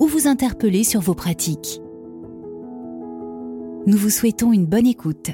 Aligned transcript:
ou 0.00 0.06
vous 0.06 0.26
interpeller 0.26 0.82
sur 0.82 1.00
vos 1.00 1.14
pratiques. 1.14 1.80
Nous 3.86 3.96
vous 3.96 4.10
souhaitons 4.10 4.52
une 4.52 4.66
bonne 4.66 4.86
écoute. 4.86 5.30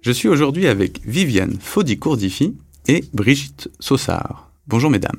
Je 0.00 0.12
suis 0.12 0.28
aujourd'hui 0.28 0.68
avec 0.68 1.00
Viviane 1.04 1.56
Faudy-Courdifi 1.60 2.54
et 2.86 3.04
Brigitte 3.12 3.68
Saussard. 3.80 4.52
Bonjour 4.68 4.88
mesdames. 4.88 5.18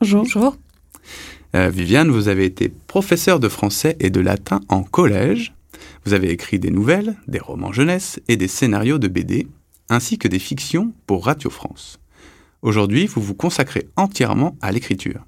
Bonjour. 0.00 0.22
Bonjour. 0.22 0.56
Euh, 1.56 1.68
Viviane, 1.68 2.10
vous 2.10 2.28
avez 2.28 2.44
été 2.44 2.68
professeure 2.68 3.40
de 3.40 3.48
français 3.48 3.96
et 3.98 4.10
de 4.10 4.20
latin 4.20 4.60
en 4.68 4.84
collège. 4.84 5.52
Vous 6.04 6.12
avez 6.12 6.30
écrit 6.30 6.60
des 6.60 6.70
nouvelles, 6.70 7.16
des 7.26 7.40
romans 7.40 7.72
jeunesse 7.72 8.20
et 8.28 8.36
des 8.36 8.48
scénarios 8.48 8.98
de 8.98 9.08
BD, 9.08 9.48
ainsi 9.88 10.16
que 10.16 10.28
des 10.28 10.38
fictions 10.38 10.92
pour 11.06 11.26
Radio 11.26 11.50
France. 11.50 11.98
Aujourd'hui, 12.62 13.06
vous 13.06 13.20
vous 13.20 13.34
consacrez 13.34 13.88
entièrement 13.96 14.56
à 14.60 14.70
l'écriture. 14.70 15.24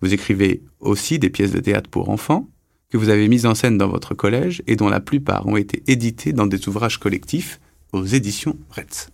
Vous 0.00 0.14
écrivez 0.14 0.62
aussi 0.80 1.18
des 1.18 1.30
pièces 1.30 1.52
de 1.52 1.60
théâtre 1.60 1.90
pour 1.90 2.08
enfants, 2.08 2.48
que 2.90 2.96
vous 2.96 3.08
avez 3.08 3.28
mises 3.28 3.46
en 3.46 3.54
scène 3.54 3.78
dans 3.78 3.88
votre 3.88 4.14
collège 4.14 4.62
et 4.66 4.76
dont 4.76 4.88
la 4.88 5.00
plupart 5.00 5.46
ont 5.46 5.56
été 5.56 5.82
éditées 5.86 6.32
dans 6.32 6.46
des 6.46 6.68
ouvrages 6.68 6.98
collectifs 6.98 7.60
aux 7.92 8.04
éditions 8.04 8.58
Retz. 8.70 9.10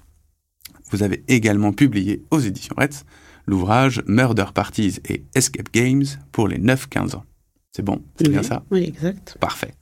Vous 0.90 1.02
avez 1.02 1.22
également 1.28 1.72
publié 1.72 2.22
aux 2.30 2.38
éditions 2.38 2.74
Retz 2.78 3.04
l'ouvrage 3.46 4.02
Murder 4.06 4.46
Parties 4.54 4.98
et 5.08 5.24
Escape 5.34 5.72
Games 5.72 6.04
pour 6.32 6.48
les 6.48 6.58
9-15 6.58 7.16
ans. 7.16 7.24
C'est 7.72 7.84
bon, 7.84 8.02
c'est 8.16 8.28
bien 8.28 8.42
ça? 8.42 8.64
Oui, 8.70 8.84
exact. 8.84 9.36
Parfait. 9.38 9.74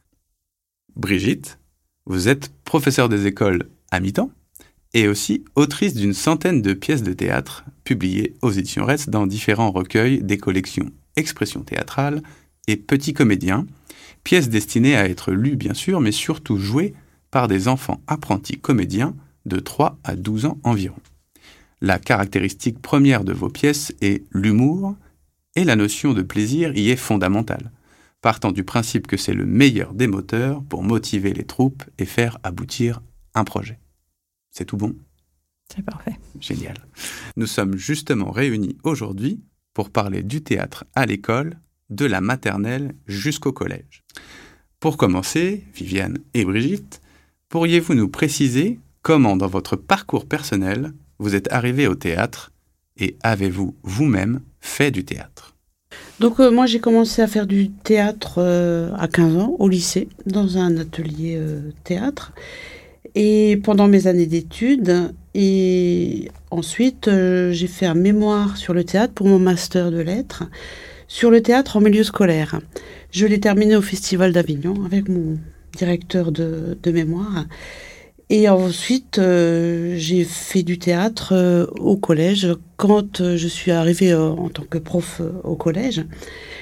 Brigitte, 0.96 1.58
vous 2.06 2.28
êtes 2.28 2.52
professeure 2.64 3.08
des 3.08 3.26
écoles 3.26 3.68
à 3.90 4.00
mi-temps 4.00 4.30
et 4.94 5.08
aussi 5.08 5.44
autrice 5.56 5.94
d'une 5.94 6.14
centaine 6.14 6.62
de 6.62 6.72
pièces 6.72 7.02
de 7.02 7.12
théâtre 7.12 7.64
publiées 7.82 8.34
aux 8.40 8.52
éditions 8.52 8.86
Retz 8.86 9.08
dans 9.08 9.26
différents 9.26 9.72
recueils 9.72 10.22
des 10.22 10.38
collections 10.38 10.90
Expression 11.16 11.60
théâtrale 11.60 12.22
et 12.66 12.76
Petits 12.76 13.12
comédiens, 13.12 13.66
pièces 14.22 14.48
destinées 14.48 14.96
à 14.96 15.08
être 15.08 15.32
lues 15.32 15.56
bien 15.56 15.74
sûr, 15.74 16.00
mais 16.00 16.12
surtout 16.12 16.56
jouées 16.56 16.94
par 17.30 17.48
des 17.48 17.68
enfants 17.68 18.00
apprentis 18.06 18.58
comédiens 18.58 19.14
de 19.44 19.58
3 19.58 19.98
à 20.04 20.16
12 20.16 20.46
ans 20.46 20.58
environ. 20.62 20.96
La 21.80 21.98
caractéristique 21.98 22.80
première 22.80 23.24
de 23.24 23.32
vos 23.32 23.50
pièces 23.50 23.92
est 24.00 24.24
l'humour, 24.32 24.96
et 25.56 25.64
la 25.64 25.76
notion 25.76 26.14
de 26.14 26.22
plaisir 26.22 26.76
y 26.76 26.90
est 26.90 26.96
fondamentale, 26.96 27.70
partant 28.22 28.52
du 28.52 28.64
principe 28.64 29.06
que 29.06 29.16
c'est 29.16 29.34
le 29.34 29.44
meilleur 29.44 29.92
des 29.92 30.06
moteurs 30.06 30.62
pour 30.64 30.82
motiver 30.82 31.32
les 31.32 31.44
troupes 31.44 31.84
et 31.98 32.06
faire 32.06 32.38
aboutir 32.42 33.02
un 33.34 33.44
projet. 33.44 33.78
C'est 34.56 34.64
tout 34.64 34.76
bon 34.76 34.94
C'est 35.68 35.84
parfait. 35.84 36.16
Génial. 36.40 36.76
Nous 37.36 37.48
sommes 37.48 37.76
justement 37.76 38.30
réunis 38.30 38.78
aujourd'hui 38.84 39.42
pour 39.74 39.90
parler 39.90 40.22
du 40.22 40.42
théâtre 40.42 40.84
à 40.94 41.06
l'école, 41.06 41.58
de 41.90 42.06
la 42.06 42.20
maternelle 42.20 42.94
jusqu'au 43.08 43.52
collège. 43.52 44.04
Pour 44.78 44.96
commencer, 44.96 45.64
Viviane 45.74 46.18
et 46.34 46.44
Brigitte, 46.44 47.02
pourriez-vous 47.48 47.94
nous 47.94 48.08
préciser 48.08 48.78
comment 49.02 49.36
dans 49.36 49.48
votre 49.48 49.74
parcours 49.74 50.26
personnel 50.26 50.92
vous 51.18 51.34
êtes 51.34 51.52
arrivé 51.52 51.88
au 51.88 51.96
théâtre 51.96 52.52
et 52.96 53.16
avez-vous 53.24 53.74
vous-même 53.82 54.40
fait 54.60 54.92
du 54.92 55.04
théâtre? 55.04 55.56
Donc 56.20 56.38
euh, 56.38 56.50
moi 56.50 56.66
j'ai 56.66 56.78
commencé 56.78 57.22
à 57.22 57.26
faire 57.26 57.46
du 57.46 57.70
théâtre 57.70 58.36
euh, 58.38 58.92
à 58.96 59.08
15 59.08 59.36
ans 59.36 59.56
au 59.58 59.68
lycée 59.68 60.08
dans 60.26 60.58
un 60.58 60.76
atelier 60.76 61.34
euh, 61.36 61.72
théâtre 61.82 62.32
et 63.14 63.60
pendant 63.62 63.88
mes 63.88 64.06
années 64.06 64.26
d'études 64.26 65.12
et 65.34 66.30
ensuite 66.50 67.08
j'ai 67.08 67.66
fait 67.66 67.86
un 67.86 67.94
mémoire 67.94 68.56
sur 68.56 68.74
le 68.74 68.84
théâtre 68.84 69.14
pour 69.14 69.26
mon 69.26 69.38
master 69.38 69.90
de 69.90 70.00
lettres 70.00 70.44
sur 71.08 71.30
le 71.30 71.42
théâtre 71.42 71.76
en 71.76 71.80
milieu 71.80 72.02
scolaire. 72.02 72.60
Je 73.10 73.26
l'ai 73.26 73.38
terminé 73.38 73.76
au 73.76 73.82
Festival 73.82 74.32
d'Avignon 74.32 74.84
avec 74.84 75.08
mon 75.08 75.38
directeur 75.76 76.32
de, 76.32 76.76
de 76.82 76.90
mémoire. 76.90 77.46
Et 78.30 78.48
ensuite, 78.48 79.18
euh, 79.18 79.94
j'ai 79.98 80.24
fait 80.24 80.62
du 80.62 80.78
théâtre 80.78 81.34
euh, 81.34 81.66
au 81.78 81.96
collège 81.96 82.48
quand 82.76 83.20
euh, 83.20 83.36
je 83.36 83.46
suis 83.46 83.70
arrivée 83.70 84.14
en 84.14 84.48
tant 84.48 84.64
que 84.64 84.78
prof 84.78 85.20
au 85.42 85.56
collège. 85.56 86.04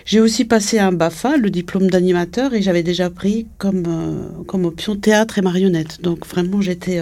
J'ai 0.04 0.18
aussi 0.18 0.44
passé 0.44 0.80
un 0.80 0.90
BAFA, 0.90 1.36
le 1.36 1.50
diplôme 1.50 1.88
d'animateur, 1.88 2.52
et 2.54 2.62
j'avais 2.62 2.82
déjà 2.82 3.10
pris 3.10 3.46
comme, 3.58 4.44
comme 4.48 4.64
option 4.64 4.96
théâtre 4.96 5.38
et 5.38 5.42
marionnette. 5.42 6.02
Donc 6.02 6.26
vraiment, 6.26 6.60
j'étais 6.60 7.00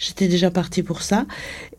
J'étais 0.00 0.28
déjà 0.28 0.50
partie 0.50 0.82
pour 0.82 1.02
ça. 1.02 1.26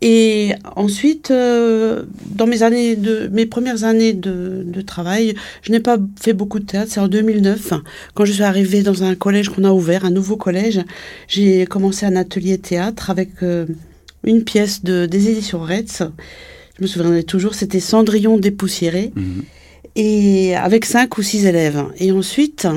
Et 0.00 0.52
ensuite, 0.76 1.32
euh, 1.32 2.04
dans 2.26 2.46
mes 2.46 2.62
années 2.62 2.94
de, 2.94 3.28
mes 3.32 3.46
premières 3.46 3.82
années 3.82 4.12
de, 4.12 4.62
de 4.64 4.80
travail, 4.80 5.34
je 5.62 5.72
n'ai 5.72 5.80
pas 5.80 5.98
fait 6.20 6.32
beaucoup 6.32 6.60
de 6.60 6.64
théâtre. 6.64 6.92
C'est 6.92 7.00
en 7.00 7.08
2009, 7.08 7.72
quand 8.14 8.24
je 8.24 8.32
suis 8.32 8.44
arrivée 8.44 8.84
dans 8.84 9.02
un 9.02 9.16
collège 9.16 9.48
qu'on 9.48 9.64
a 9.64 9.72
ouvert, 9.72 10.04
un 10.04 10.10
nouveau 10.10 10.36
collège. 10.36 10.80
J'ai 11.26 11.66
commencé 11.66 12.06
un 12.06 12.14
atelier 12.14 12.58
théâtre 12.58 13.10
avec 13.10 13.42
euh, 13.42 13.66
une 14.22 14.44
pièce 14.44 14.84
de, 14.84 15.06
des 15.06 15.28
éditions 15.28 15.58
Retz. 15.58 16.04
Je 16.78 16.82
me 16.82 16.86
souviendrai 16.86 17.24
toujours, 17.24 17.56
c'était 17.56 17.80
Cendrillon 17.80 18.38
dépoussiéré. 18.38 19.10
Mhm. 19.16 19.42
Et 19.96 20.54
avec 20.54 20.84
cinq 20.84 21.18
ou 21.18 21.22
six 21.22 21.44
élèves. 21.44 21.84
Et 21.98 22.12
ensuite, 22.12 22.68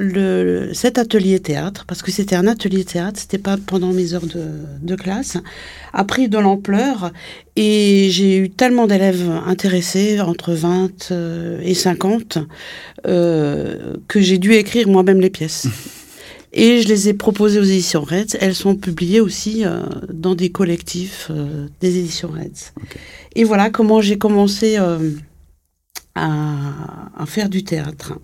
le, 0.00 0.70
cet 0.72 0.98
atelier 0.98 1.38
théâtre, 1.38 1.84
parce 1.86 2.02
que 2.02 2.10
c'était 2.10 2.34
un 2.34 2.46
atelier 2.46 2.84
théâtre, 2.84 3.20
c'était 3.20 3.38
pas 3.38 3.56
pendant 3.56 3.92
mes 3.92 4.14
heures 4.14 4.26
de, 4.26 4.44
de 4.80 4.96
classe, 4.96 5.36
a 5.92 6.04
pris 6.04 6.28
de 6.28 6.38
l'ampleur 6.38 7.12
et 7.56 8.08
j'ai 8.10 8.38
eu 8.38 8.50
tellement 8.50 8.86
d'élèves 8.86 9.30
intéressés, 9.46 10.20
entre 10.20 10.52
20 10.52 11.10
euh, 11.12 11.60
et 11.62 11.74
50, 11.74 12.38
euh, 13.06 13.94
que 14.08 14.20
j'ai 14.20 14.38
dû 14.38 14.54
écrire 14.54 14.88
moi-même 14.88 15.20
les 15.20 15.30
pièces. 15.30 15.68
Et 16.52 16.82
je 16.82 16.88
les 16.88 17.08
ai 17.08 17.14
proposées 17.14 17.60
aux 17.60 17.64
éditions 17.64 18.02
Reds. 18.02 18.36
Elles 18.40 18.56
sont 18.56 18.74
publiées 18.74 19.20
aussi 19.20 19.64
euh, 19.64 19.82
dans 20.12 20.34
des 20.34 20.50
collectifs 20.50 21.28
euh, 21.30 21.68
des 21.80 21.98
éditions 21.98 22.28
Reds. 22.28 22.72
Et 23.36 23.44
voilà 23.44 23.70
comment 23.70 24.00
j'ai 24.00 24.18
commencé 24.18 24.76
à, 24.76 24.98
à, 26.14 27.26
faire 27.26 27.48
du 27.48 27.62
théâtre. 27.62 28.14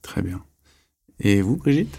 Très 0.00 0.22
bien. 0.22 0.42
Et 1.20 1.40
vous, 1.40 1.56
Brigitte 1.56 1.96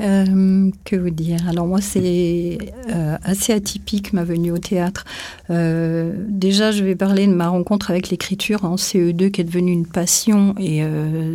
euh, 0.00 0.70
que 0.84 0.94
vous 0.94 1.10
dire? 1.10 1.48
Alors 1.48 1.66
moi, 1.66 1.80
c'est 1.80 2.58
euh, 2.88 3.16
assez 3.24 3.52
atypique 3.52 4.12
ma 4.12 4.22
venue 4.22 4.52
au 4.52 4.58
théâtre. 4.58 5.04
Euh, 5.50 6.12
déjà, 6.28 6.70
je 6.70 6.84
vais 6.84 6.94
parler 6.94 7.26
de 7.26 7.32
ma 7.32 7.48
rencontre 7.48 7.90
avec 7.90 8.08
l'écriture 8.10 8.64
en 8.64 8.76
CE2 8.76 9.32
qui 9.32 9.40
est 9.40 9.44
devenue 9.44 9.72
une 9.72 9.86
passion 9.86 10.54
et 10.56 10.82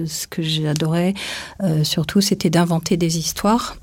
ce 0.06 0.28
que 0.28 0.42
j'adorais 0.42 1.14
surtout, 1.84 2.22
c'était 2.22 2.50
d'inventer 2.50 2.96
des 2.96 3.18
histoires. 3.18 3.76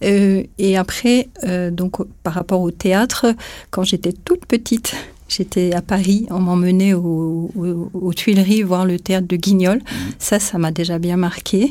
Et 0.00 0.76
après, 0.76 1.28
donc 1.70 2.04
par 2.24 2.34
rapport 2.34 2.62
au 2.62 2.72
théâtre, 2.72 3.26
quand 3.70 3.84
j'étais 3.84 4.12
toute 4.12 4.46
petite, 4.46 4.94
J'étais 5.28 5.74
à 5.74 5.82
Paris, 5.82 6.26
on 6.30 6.38
m'emmenait 6.38 6.94
au, 6.94 7.50
au, 7.54 7.90
aux 7.92 8.14
Tuileries 8.14 8.62
voir 8.62 8.86
le 8.86 8.98
théâtre 8.98 9.28
de 9.28 9.36
Guignol. 9.36 9.76
Mmh. 9.76 9.96
Ça, 10.18 10.38
ça 10.40 10.56
m'a 10.56 10.70
déjà 10.70 10.98
bien 10.98 11.18
marqué. 11.18 11.68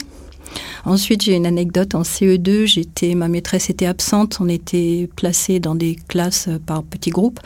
Ensuite, 0.86 1.24
j'ai 1.24 1.36
une 1.36 1.46
anecdote 1.46 1.96
en 1.96 2.02
CE2. 2.02 2.66
J'étais, 2.66 3.16
ma 3.16 3.28
maîtresse 3.28 3.70
était 3.70 3.86
absente. 3.86 4.38
On 4.40 4.48
était 4.48 5.10
placés 5.16 5.60
dans 5.60 5.76
des 5.76 5.98
classes 6.08 6.50
par 6.66 6.84
petits 6.84 7.10
groupes. 7.10 7.40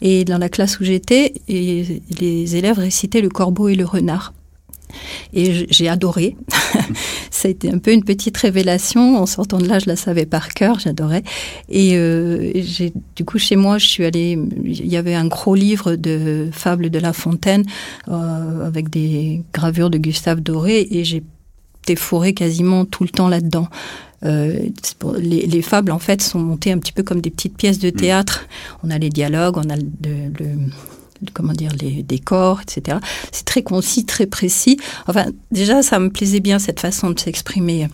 Et 0.00 0.24
dans 0.24 0.38
la 0.38 0.48
classe 0.48 0.80
où 0.80 0.84
j'étais, 0.84 1.34
les 1.48 2.56
élèves 2.56 2.78
récitaient 2.78 3.20
le 3.20 3.28
corbeau 3.28 3.68
et 3.68 3.74
le 3.74 3.84
renard. 3.84 4.32
Et 5.32 5.66
j'ai 5.70 5.88
adoré. 5.88 6.36
ça 7.30 7.48
a 7.48 7.50
été 7.50 7.70
un 7.70 7.78
peu 7.78 7.92
une 7.92 8.04
petite 8.04 8.36
révélation. 8.36 9.16
En 9.16 9.26
sortant 9.26 9.58
de 9.58 9.66
là, 9.66 9.78
je 9.78 9.86
la 9.86 9.96
savais 9.96 10.26
par 10.26 10.54
cœur, 10.54 10.78
j'adorais. 10.78 11.22
Et 11.68 11.96
euh, 11.96 12.52
du 13.16 13.24
coup, 13.24 13.38
chez 13.38 13.56
moi, 13.56 13.78
je 13.78 13.86
suis 13.86 14.04
allée. 14.04 14.38
Il 14.64 14.86
y 14.86 14.96
avait 14.96 15.14
un 15.14 15.26
gros 15.26 15.54
livre 15.54 15.96
de 15.96 16.48
fables 16.52 16.90
de 16.90 16.98
La 16.98 17.12
Fontaine 17.12 17.64
euh, 18.08 18.66
avec 18.66 18.90
des 18.90 19.42
gravures 19.52 19.90
de 19.90 19.98
Gustave 19.98 20.40
Doré, 20.40 20.86
et 20.90 21.04
j'ai 21.04 21.22
fourré 21.94 22.34
quasiment 22.34 22.84
tout 22.84 23.04
le 23.04 23.10
temps 23.10 23.28
là-dedans. 23.28 23.68
Euh, 24.24 24.58
les, 25.18 25.46
les, 25.46 25.62
fables, 25.62 25.92
en 25.92 25.98
fait, 25.98 26.22
sont 26.22 26.40
montées 26.40 26.72
un 26.72 26.78
petit 26.78 26.92
peu 26.92 27.02
comme 27.02 27.20
des 27.20 27.30
petites 27.30 27.56
pièces 27.56 27.78
de 27.78 27.88
mmh. 27.88 27.92
théâtre. 27.92 28.46
Mmh. 28.48 28.86
On 28.86 28.90
a 28.90 28.98
les 28.98 29.10
dialogues, 29.10 29.58
on 29.58 29.70
a 29.70 29.76
le, 29.76 29.84
le 30.38 30.48
comment 31.32 31.52
dire, 31.52 31.72
les 31.80 32.02
décors, 32.02 32.60
etc. 32.60 32.98
C'est 33.32 33.44
très 33.44 33.62
concis, 33.62 34.04
très 34.04 34.26
précis. 34.26 34.78
Enfin, 35.06 35.26
déjà, 35.50 35.82
ça 35.82 35.98
me 35.98 36.10
plaisait 36.10 36.40
bien 36.40 36.58
cette 36.58 36.80
façon 36.80 37.10
de 37.10 37.20
s'exprimer. 37.20 37.88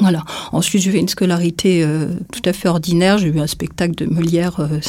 Voilà. 0.00 0.24
Ensuite, 0.52 0.82
j'ai 0.82 0.90
fait 0.90 0.98
une 0.98 1.08
scolarité 1.08 1.82
euh, 1.82 2.08
tout 2.32 2.42
à 2.44 2.52
fait 2.52 2.68
ordinaire. 2.68 3.18
J'ai 3.18 3.28
eu 3.28 3.40
un 3.40 3.46
spectacle 3.46 3.94
de 3.94 4.06
Molière, 4.06 4.60
euh, 4.60 4.80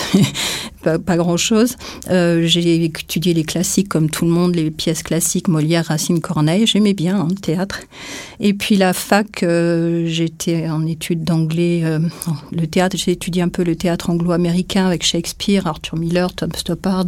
pas, 0.98 1.18
grand-chose. 1.18 1.76
Euh, 2.10 2.46
j'ai 2.46 2.84
étudié 2.84 3.34
les 3.34 3.44
classiques 3.44 3.90
comme 3.90 4.10
tout 4.10 4.26
le 4.26 4.32
monde, 4.32 4.56
les 4.56 4.72
pièces 4.72 5.04
classiques, 5.04 5.48
Molière, 5.48 5.86
Racine, 5.86 6.20
Corneille. 6.20 6.66
J'aimais 6.68 6.94
bien 6.94 7.20
hein, 7.20 7.28
le 7.30 7.36
théâtre. 7.36 7.82
Et 8.40 8.54
puis 8.54 8.76
la 8.76 8.94
fac, 8.94 9.46
j'étais 10.06 10.70
en 10.70 10.86
études 10.86 11.24
d'anglais. 11.24 11.84
le 12.52 12.68
théâtre, 12.68 12.98
j'ai 12.98 13.12
étudié 13.12 13.42
un 13.42 13.50
peu 13.50 13.64
le 13.64 13.76
théâtre 13.76 14.10
anglo-américain 14.10 14.86
avec 14.86 15.04
Shakespeare, 15.04 15.66
Arthur 15.68 15.98
Miller, 15.98 16.34
Tom 16.34 16.52
Stoppard, 16.56 17.06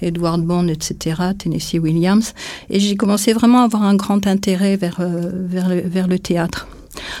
Edward 0.00 0.42
Bond, 0.42 0.68
etc., 0.68 1.20
Tennessee 1.38 1.78
Williams. 1.78 2.34
Et 2.70 2.80
j'ai 2.80 2.96
commencé 2.96 3.32
vraiment 3.32 3.60
à 3.60 3.64
avoir 3.64 3.82
un 3.82 3.96
grand 3.96 4.26
intérêt 4.26 4.76
vers 4.76 4.98
le 5.00 6.18
théâtre. 6.18 6.66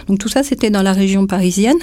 Donc 0.08 0.18
tout 0.18 0.28
ça, 0.28 0.42
c'était 0.42 0.70
dans 0.70 0.82
la 0.82 0.92
région 0.92 1.26
parisienne. 1.26 1.78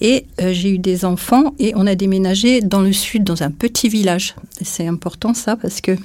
Et 0.00 0.26
euh, 0.40 0.52
j'ai 0.52 0.70
eu 0.70 0.78
des 0.78 1.04
enfants 1.04 1.54
et 1.58 1.72
on 1.76 1.86
a 1.86 1.94
déménagé 1.94 2.60
dans 2.60 2.80
le 2.80 2.92
sud, 2.92 3.24
dans 3.24 3.42
un 3.42 3.50
petit 3.50 3.88
village. 3.88 4.34
C'est 4.62 4.86
important 4.86 5.34
ça 5.34 5.56
parce 5.56 5.80
que 5.80 5.96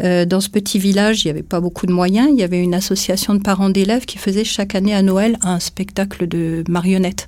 euh, 0.00 0.24
dans 0.24 0.40
ce 0.40 0.48
petit 0.48 0.78
village, 0.78 1.24
il 1.24 1.28
n'y 1.28 1.30
avait 1.30 1.42
pas 1.42 1.60
beaucoup 1.60 1.86
de 1.86 1.92
moyens. 1.92 2.28
Il 2.30 2.38
y 2.38 2.42
avait 2.42 2.62
une 2.62 2.74
association 2.74 3.34
de 3.34 3.40
parents 3.40 3.70
d'élèves 3.70 4.04
qui 4.04 4.18
faisait 4.18 4.44
chaque 4.44 4.74
année 4.74 4.94
à 4.94 5.02
Noël 5.02 5.38
un 5.42 5.58
spectacle 5.58 6.28
de 6.28 6.64
marionnettes. 6.68 7.26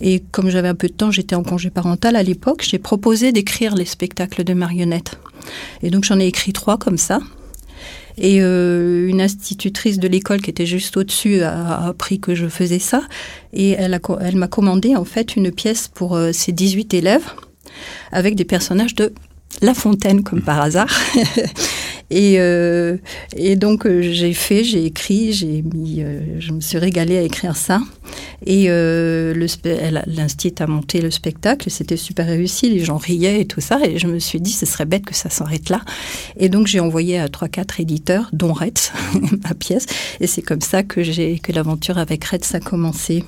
Et 0.00 0.22
comme 0.30 0.50
j'avais 0.50 0.68
un 0.68 0.74
peu 0.74 0.88
de 0.88 0.92
temps, 0.92 1.10
j'étais 1.10 1.34
en 1.34 1.42
congé 1.42 1.70
parental 1.70 2.14
à 2.16 2.22
l'époque, 2.22 2.64
j'ai 2.68 2.78
proposé 2.78 3.32
d'écrire 3.32 3.74
les 3.74 3.86
spectacles 3.86 4.44
de 4.44 4.54
marionnettes. 4.54 5.18
Et 5.82 5.90
donc 5.90 6.04
j'en 6.04 6.20
ai 6.20 6.26
écrit 6.26 6.52
trois 6.52 6.78
comme 6.78 6.98
ça. 6.98 7.20
Et 8.16 8.38
euh, 8.40 9.08
une 9.08 9.20
institutrice 9.20 9.98
de 9.98 10.08
l'école 10.08 10.40
qui 10.40 10.50
était 10.50 10.66
juste 10.66 10.96
au-dessus 10.96 11.42
a, 11.42 11.86
appris 11.86 12.18
que 12.18 12.34
je 12.34 12.48
faisais 12.48 12.78
ça. 12.78 13.02
Et 13.52 13.70
elle, 13.70 14.00
m'a 14.34 14.48
commandé 14.48 14.96
en 14.96 15.04
fait 15.04 15.36
une 15.36 15.52
pièce 15.52 15.88
pour 15.88 16.16
euh, 16.16 16.32
ses 16.32 16.52
18 16.52 16.94
élèves 16.94 17.24
avec 18.10 18.34
des 18.34 18.44
personnages 18.44 18.94
de 18.94 19.12
La 19.62 19.74
Fontaine, 19.74 20.22
comme 20.24 20.42
par 20.42 20.60
hasard. 20.60 20.90
Et, 22.10 22.36
euh, 22.38 22.96
et 23.36 23.56
donc 23.56 23.86
euh, 23.86 24.00
j'ai 24.00 24.32
fait, 24.32 24.64
j'ai 24.64 24.84
écrit, 24.84 25.32
j'ai 25.32 25.62
mis, 25.62 26.02
euh, 26.02 26.20
je 26.38 26.52
me 26.52 26.60
suis 26.60 26.78
régalée 26.78 27.18
à 27.18 27.22
écrire 27.22 27.56
ça. 27.56 27.80
Et 28.46 28.66
euh, 28.68 29.34
l'institut 30.06 30.62
a 30.62 30.66
monté 30.66 31.02
le 31.02 31.10
spectacle, 31.10 31.70
c'était 31.70 31.98
super 31.98 32.26
réussi, 32.26 32.70
les 32.70 32.82
gens 32.82 32.96
riaient 32.96 33.42
et 33.42 33.46
tout 33.46 33.60
ça. 33.60 33.78
Et 33.84 33.98
je 33.98 34.06
me 34.06 34.18
suis 34.18 34.40
dit, 34.40 34.52
ce 34.52 34.64
serait 34.64 34.86
bête 34.86 35.04
que 35.04 35.14
ça 35.14 35.28
s'arrête 35.28 35.68
là. 35.68 35.82
Et 36.38 36.48
donc 36.48 36.66
j'ai 36.66 36.80
envoyé 36.80 37.18
à 37.18 37.28
trois 37.28 37.48
quatre 37.48 37.80
éditeurs, 37.80 38.30
dont 38.32 38.54
Retz, 38.54 38.92
ma 39.44 39.54
pièce. 39.54 39.86
Et 40.20 40.26
c'est 40.26 40.42
comme 40.42 40.62
ça 40.62 40.82
que 40.82 40.98
que 41.38 41.52
l'aventure 41.52 41.98
avec 41.98 42.24
Retz 42.24 42.54
a 42.54 42.60
commencé. 42.60 43.24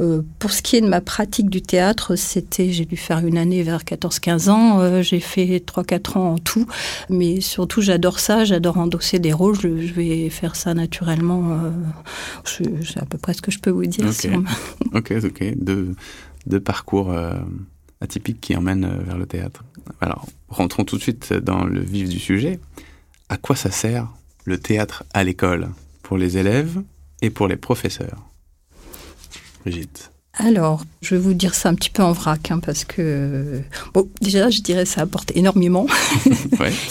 Euh, 0.00 0.22
pour 0.38 0.50
ce 0.50 0.62
qui 0.62 0.76
est 0.76 0.80
de 0.80 0.88
ma 0.88 1.00
pratique 1.00 1.48
du 1.48 1.62
théâtre, 1.62 2.16
c'était, 2.16 2.70
j'ai 2.70 2.84
dû 2.84 2.96
faire 2.96 3.24
une 3.24 3.38
année 3.38 3.62
vers 3.62 3.82
14-15 3.82 4.50
ans, 4.50 4.80
euh, 4.80 5.02
j'ai 5.02 5.20
fait 5.20 5.64
3-4 5.64 6.18
ans 6.18 6.32
en 6.32 6.38
tout, 6.38 6.66
mais 7.10 7.40
surtout 7.40 7.80
j'adore 7.80 8.18
ça, 8.18 8.44
j'adore 8.44 8.78
endosser 8.78 9.18
des 9.18 9.32
rôles, 9.32 9.56
je, 9.60 9.68
vais 9.68 10.28
faire 10.30 10.56
ça 10.56 10.74
naturellement, 10.74 11.52
euh, 11.52 11.70
c'est 12.44 13.00
à 13.00 13.04
peu 13.04 13.18
près 13.18 13.34
ce 13.34 13.42
que 13.42 13.50
je 13.50 13.58
peux 13.58 13.70
vous 13.70 13.86
dire. 13.86 14.06
Ok, 14.06 14.28
ok, 14.94 15.24
ok, 15.24 15.54
deux, 15.56 15.94
deux 16.46 16.60
parcours 16.60 17.14
atypiques 18.00 18.40
qui 18.40 18.56
emmènent 18.56 18.90
vers 19.06 19.18
le 19.18 19.26
théâtre. 19.26 19.64
Alors, 20.00 20.26
rentrons 20.48 20.84
tout 20.84 20.96
de 20.96 21.02
suite 21.02 21.32
dans 21.32 21.64
le 21.64 21.80
vif 21.80 22.08
du 22.08 22.18
sujet. 22.18 22.58
À 23.28 23.36
quoi 23.36 23.56
ça 23.56 23.70
sert 23.70 24.08
le 24.44 24.58
théâtre 24.58 25.04
à 25.12 25.24
l'école? 25.24 25.68
Pour 26.02 26.18
les 26.18 26.36
élèves 26.36 26.82
et 27.22 27.30
pour 27.30 27.48
les 27.48 27.56
professeurs? 27.56 28.33
Brigitte 29.64 30.13
alors, 30.36 30.82
je 31.00 31.14
vais 31.14 31.20
vous 31.20 31.34
dire 31.34 31.54
ça 31.54 31.68
un 31.68 31.74
petit 31.74 31.90
peu 31.90 32.02
en 32.02 32.10
vrac, 32.10 32.50
hein, 32.50 32.58
parce 32.58 32.84
que, 32.84 33.60
bon, 33.92 34.08
déjà, 34.20 34.50
je 34.50 34.62
dirais 34.62 34.84
ça 34.84 35.02
apporte 35.02 35.30
énormément. 35.36 35.86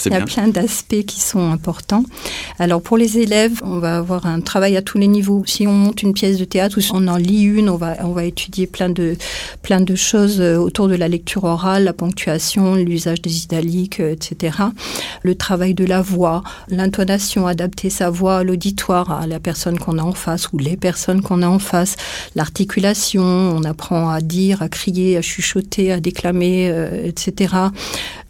Il 0.06 0.12
y 0.12 0.14
a 0.14 0.22
plein 0.22 0.48
d'aspects 0.48 1.04
qui 1.06 1.20
sont 1.20 1.50
importants. 1.50 2.04
Alors, 2.58 2.80
pour 2.80 2.96
les 2.96 3.18
élèves, 3.18 3.60
on 3.62 3.78
va 3.80 3.98
avoir 3.98 4.24
un 4.24 4.40
travail 4.40 4.78
à 4.78 4.82
tous 4.82 4.96
les 4.96 5.08
niveaux. 5.08 5.42
Si 5.46 5.66
on 5.66 5.72
monte 5.72 6.02
une 6.02 6.14
pièce 6.14 6.38
de 6.38 6.44
théâtre 6.46 6.78
ou 6.78 6.80
si 6.80 6.90
on 6.94 7.06
en 7.06 7.16
lit 7.16 7.42
une, 7.42 7.68
on 7.68 7.76
va, 7.76 7.96
on 8.00 8.12
va 8.12 8.24
étudier 8.24 8.66
plein 8.66 8.88
de, 8.88 9.16
plein 9.60 9.80
de 9.80 9.94
choses 9.94 10.40
euh, 10.40 10.56
autour 10.56 10.88
de 10.88 10.94
la 10.94 11.08
lecture 11.08 11.44
orale, 11.44 11.84
la 11.84 11.92
ponctuation, 11.92 12.76
l'usage 12.76 13.20
des 13.20 13.42
italiques, 13.42 14.00
euh, 14.00 14.12
etc. 14.12 14.56
Le 15.22 15.34
travail 15.34 15.74
de 15.74 15.84
la 15.84 16.00
voix, 16.00 16.42
l'intonation, 16.68 17.46
adapter 17.46 17.90
sa 17.90 18.08
voix 18.08 18.38
à 18.38 18.42
l'auditoire, 18.42 19.10
à 19.10 19.26
la 19.26 19.38
personne 19.38 19.78
qu'on 19.78 19.98
a 19.98 20.02
en 20.02 20.12
face 20.12 20.50
ou 20.52 20.58
les 20.58 20.78
personnes 20.78 21.20
qu'on 21.20 21.42
a 21.42 21.48
en 21.48 21.58
face, 21.58 21.96
l'articulation, 22.36 23.33
on 23.34 23.64
apprend 23.64 24.10
à 24.10 24.20
dire, 24.20 24.62
à 24.62 24.68
crier, 24.68 25.16
à 25.16 25.22
chuchoter, 25.22 25.92
à 25.92 26.00
déclamer, 26.00 26.68
euh, 26.70 27.04
etc. 27.04 27.54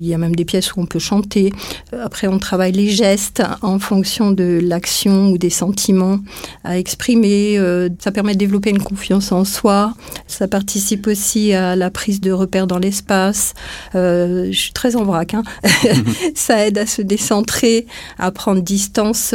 Il 0.01 0.09
y 0.09 0.15
a 0.15 0.19
même 0.19 0.35
des 0.35 0.45
pièces 0.45 0.75
où 0.75 0.81
on 0.81 0.87
peut 0.87 0.99
chanter. 0.99 1.53
Après, 1.93 2.27
on 2.27 2.39
travaille 2.39 2.73
les 2.73 2.91
gestes 2.91 3.43
en 3.63 3.79
fonction 3.79 4.31
de 4.31 4.61
l'action 4.63 5.29
ou 5.31 5.39
des 5.39 5.51
sentiments 5.51 6.19
à 6.65 6.79
exprimer. 6.79 7.57
Euh, 7.59 7.89
ça 7.99 8.13
permet 8.13 8.35
de 8.35 8.39
développer 8.39 8.71
une 8.71 8.83
confiance 8.83 9.33
en 9.33 9.45
soi. 9.45 9.95
Ça 10.27 10.49
participe 10.49 11.07
aussi 11.07 11.53
à 11.53 11.77
la 11.77 11.91
prise 11.91 12.21
de 12.21 12.33
repères 12.33 12.67
dans 12.67 12.79
l'espace. 12.79 13.55
Euh, 13.95 14.49
je 14.51 14.59
suis 14.59 14.73
très 14.73 14.97
en 14.97 15.05
vrac. 15.05 15.35
Hein. 15.35 15.43
ça 16.35 16.67
aide 16.67 16.79
à 16.79 16.87
se 16.87 17.03
décentrer, 17.03 17.87
à 18.19 18.31
prendre 18.31 18.63
distance 18.63 19.35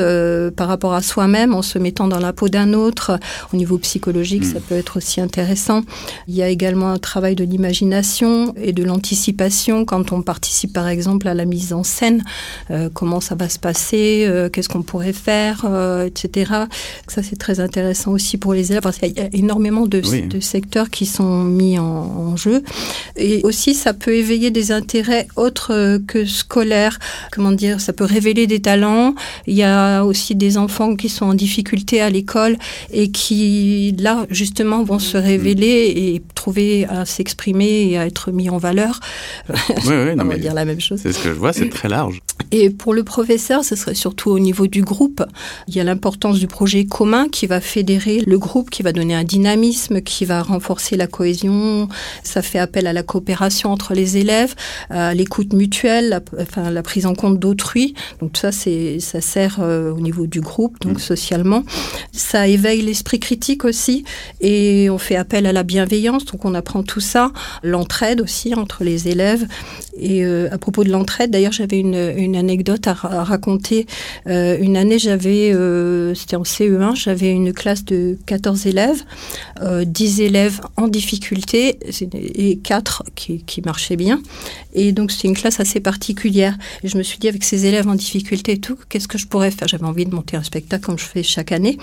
par 0.56 0.68
rapport 0.68 0.94
à 0.94 1.02
soi-même 1.02 1.54
en 1.54 1.62
se 1.62 1.78
mettant 1.78 2.08
dans 2.08 2.20
la 2.20 2.34
peau 2.34 2.50
d'un 2.50 2.74
autre. 2.74 3.20
Au 3.54 3.58
niveau 3.58 3.78
psychologique, 3.78 4.46
ça 4.46 4.60
hmm. 4.60 4.64
peut 4.64 4.76
être 4.76 4.98
aussi 4.98 5.22
intéressant 5.22 5.59
il 6.28 6.36
y 6.36 6.42
a 6.42 6.50
également 6.50 6.92
un 6.92 6.98
travail 6.98 7.36
de 7.36 7.44
l'imagination 7.44 8.54
et 8.56 8.74
de 8.74 8.84
l'anticipation 8.84 9.86
quand 9.86 10.12
on 10.12 10.22
participe 10.22 10.74
par 10.74 10.88
exemple 10.88 11.28
à 11.28 11.34
la 11.34 11.46
mise 11.46 11.74
en 11.74 11.84
scène, 11.84 12.24
euh, 12.72 12.90
comment 12.94 13.20
ça 13.20 13.36
va 13.36 13.50
se 13.50 13.60
passer, 13.60 14.26
euh, 14.28 14.50
qu'est-ce 14.50 14.70
qu'on 14.70 14.82
pourrait 14.82 15.14
faire, 15.14 15.66
euh, 15.66 16.06
etc. 16.06 16.52
Ça 17.08 17.24
c'est 17.24 17.38
très 17.38 17.60
intéressant 17.60 18.12
aussi 18.12 18.38
pour 18.38 18.54
les 18.54 18.72
élèves 18.72 18.82
parce 18.82 18.98
qu'il 18.98 19.16
y 19.16 19.20
a 19.20 19.30
énormément 19.34 19.86
de, 19.86 20.02
secteurs 20.40 20.90
qui 20.90 21.06
sont 21.06 21.44
mis 21.44 21.78
en, 21.80 22.36
jeu 22.36 22.64
et 23.16 23.42
aussi 23.44 23.74
ça 23.74 23.94
peut 23.94 24.14
éveiller 24.14 24.52
des 24.52 24.72
intérêts 24.72 25.28
autres 25.36 25.98
que 26.08 26.26
scolaires. 26.26 27.00
Comment 27.32 27.52
dire, 27.52 27.82
ça 27.82 27.92
peut 27.92 28.06
révéler 28.06 28.48
des 28.48 28.62
talents. 28.62 29.16
Il 29.48 29.56
y 29.56 29.64
a 29.64 30.04
aussi 30.04 30.36
des 30.36 30.58
enfants 30.58 30.96
qui 30.96 31.10
sont 31.10 31.26
en 31.26 31.34
difficulté 31.34 32.02
à 32.02 32.10
l'école 32.10 32.58
et 32.92 33.12
qui 33.12 33.96
là 34.00 34.26
justement 34.30 34.84
vont 34.84 35.00
se 35.00 35.18
révéler 35.18 35.49
et 35.52 36.22
trouver 36.36 36.86
à 36.86 37.06
s'exprimer 37.06 37.90
et 37.90 37.98
à 37.98 38.06
être 38.06 38.32
mis 38.32 38.50
en 38.50 38.58
valeur. 38.58 39.00
Oui, 39.50 39.56
oui, 39.88 40.12
On 40.20 40.26
va 40.26 40.38
dire 40.38 40.54
la 40.54 40.66
même 40.66 40.82
chose. 40.82 41.00
C'est 41.02 41.14
ce 41.14 41.20
que 41.20 41.30
je 41.30 41.34
vois, 41.34 41.54
c'est 41.54 41.70
très 41.70 41.90
large. 41.90 42.22
Et 42.52 42.70
pour 42.70 42.94
le 42.94 43.04
professeur, 43.04 43.64
ce 43.64 43.76
serait 43.76 43.96
surtout 43.96 44.32
au 44.32 44.40
niveau 44.40 44.68
du 44.68 44.82
groupe. 44.82 45.24
Il 45.68 45.76
y 45.76 45.80
a 45.80 45.84
l'importance 45.84 46.40
du 46.40 46.48
projet 46.48 46.86
commun 46.86 47.28
qui 47.30 47.46
va 47.46 47.62
fédérer 47.62 48.22
le 48.26 48.40
groupe, 48.40 48.70
qui 48.70 48.82
va 48.82 48.92
donner 48.92 49.14
un 49.14 49.24
dynamisme, 49.24 50.02
qui 50.02 50.26
va 50.26 50.42
renforcer 50.42 50.98
la 50.98 51.08
cohésion. 51.08 51.90
Ça 52.24 52.42
fait 52.42 52.60
appel 52.60 52.88
à 52.88 52.94
la 52.94 53.04
coopération 53.04 53.72
entre 53.72 53.94
les 53.94 54.18
élèves, 54.18 54.56
à 54.90 55.14
l'écoute 55.14 55.54
mutuelle, 55.54 56.10
la, 56.10 56.22
enfin, 56.40 56.72
la 56.72 56.82
prise 56.82 57.06
en 57.06 57.14
compte 57.14 57.40
d'autrui. 57.40 57.94
Donc 58.20 58.38
ça, 58.38 58.52
c'est, 58.52 59.00
ça 59.00 59.22
sert 59.22 59.58
euh, 59.60 59.92
au 59.92 60.00
niveau 60.00 60.26
du 60.26 60.42
groupe, 60.42 60.80
donc 60.82 60.98
mm. 60.98 61.00
socialement. 61.00 61.64
Ça 62.12 62.48
éveille 62.48 62.82
l'esprit 62.82 63.20
critique 63.20 63.66
aussi 63.66 64.04
et 64.42 64.90
on 64.90 64.98
fait 64.98 65.16
appel 65.16 65.39
à 65.46 65.54
la 65.54 65.64
bienveillance. 65.64 66.26
Donc 66.26 66.46
on 66.46 66.54
apprend 66.54 66.84
tout 66.84 67.00
ça, 67.00 67.32
l'entraide 67.64 68.22
aussi 68.22 68.56
entre 68.56 68.84
les 68.84 69.08
élèves. 69.08 69.48
Et 70.00 70.24
euh, 70.24 70.48
à 70.52 70.58
propos 70.58 70.84
de 70.84 70.90
l'entraide, 70.90 71.32
d'ailleurs, 71.32 71.52
j'avais 71.52 71.80
une, 71.80 72.36
anecdote 72.36 72.88
à, 72.88 72.94
raconter. 72.94 73.86
Euh, 74.28 74.58
une 74.60 74.78
année, 74.78 74.98
j'avais, 74.98 75.52
euh, 75.54 76.14
c'était 76.16 76.36
en 76.36 76.44
CE1, 76.44 76.96
j'avais 76.96 77.32
une 77.32 77.54
classe 77.54 77.84
de 77.86 78.18
14 78.26 78.68
élèves, 78.68 79.04
10 79.62 80.22
élèves 80.22 80.62
en 80.78 80.88
difficulté 80.88 81.78
et 82.14 82.58
4 82.58 83.04
qui, 83.16 83.44
qui 83.44 83.62
marchaient 83.62 83.98
bien. 83.98 84.22
Et 84.74 84.92
donc, 84.92 85.12
c'était 85.12 85.28
une 85.28 85.36
classe 85.36 85.60
assez 85.60 85.80
particulière. 85.80 86.58
Et 86.84 86.88
je 86.88 86.98
me 86.98 87.04
suis 87.04 87.20
dit, 87.20 87.28
avec 87.28 87.44
ces 87.44 87.66
élèves 87.66 87.88
en 87.88 87.96
difficulté 87.96 88.54
et 88.54 88.60
tout, 88.60 88.78
qu'est-ce 88.88 89.08
que 89.08 89.18
je 89.18 89.28
pourrais 89.28 89.52
faire? 89.52 89.68
J'avais 89.68 89.86
envie 89.86 90.06
de 90.06 90.14
monter 90.16 90.38
un 90.38 90.44
spectacle 90.44 90.86
comme 90.86 91.00
je 91.00 91.06
fais 91.06 91.24
chaque 91.24 91.52
année. 91.52 91.78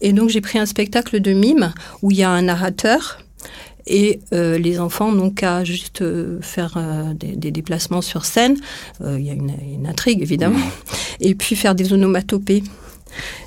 Et 0.00 0.12
donc, 0.12 0.28
j'ai 0.30 0.40
pris 0.40 0.58
un 0.58 0.66
spectacle 0.66 1.20
de 1.20 1.32
mime 1.32 1.72
où 2.02 2.10
il 2.10 2.18
y 2.18 2.22
a 2.22 2.30
un 2.30 2.42
narrateur 2.42 2.95
et 3.86 4.20
euh, 4.32 4.58
les 4.58 4.80
enfants 4.80 5.12
n'ont 5.12 5.30
qu'à 5.30 5.64
juste 5.64 6.02
euh, 6.02 6.38
faire 6.40 6.74
euh, 6.76 7.14
des, 7.14 7.50
déplacements 7.50 8.02
sur 8.02 8.24
scène. 8.24 8.56
Il 9.00 9.22
y 9.22 9.30
a 9.30 9.32
une, 9.32 9.86
intrigue, 9.86 10.22
évidemment. 10.22 10.58
Et 11.20 11.34
puis 11.34 11.54
faire 11.54 11.74
des 11.74 11.92
onomatopées. 11.92 12.64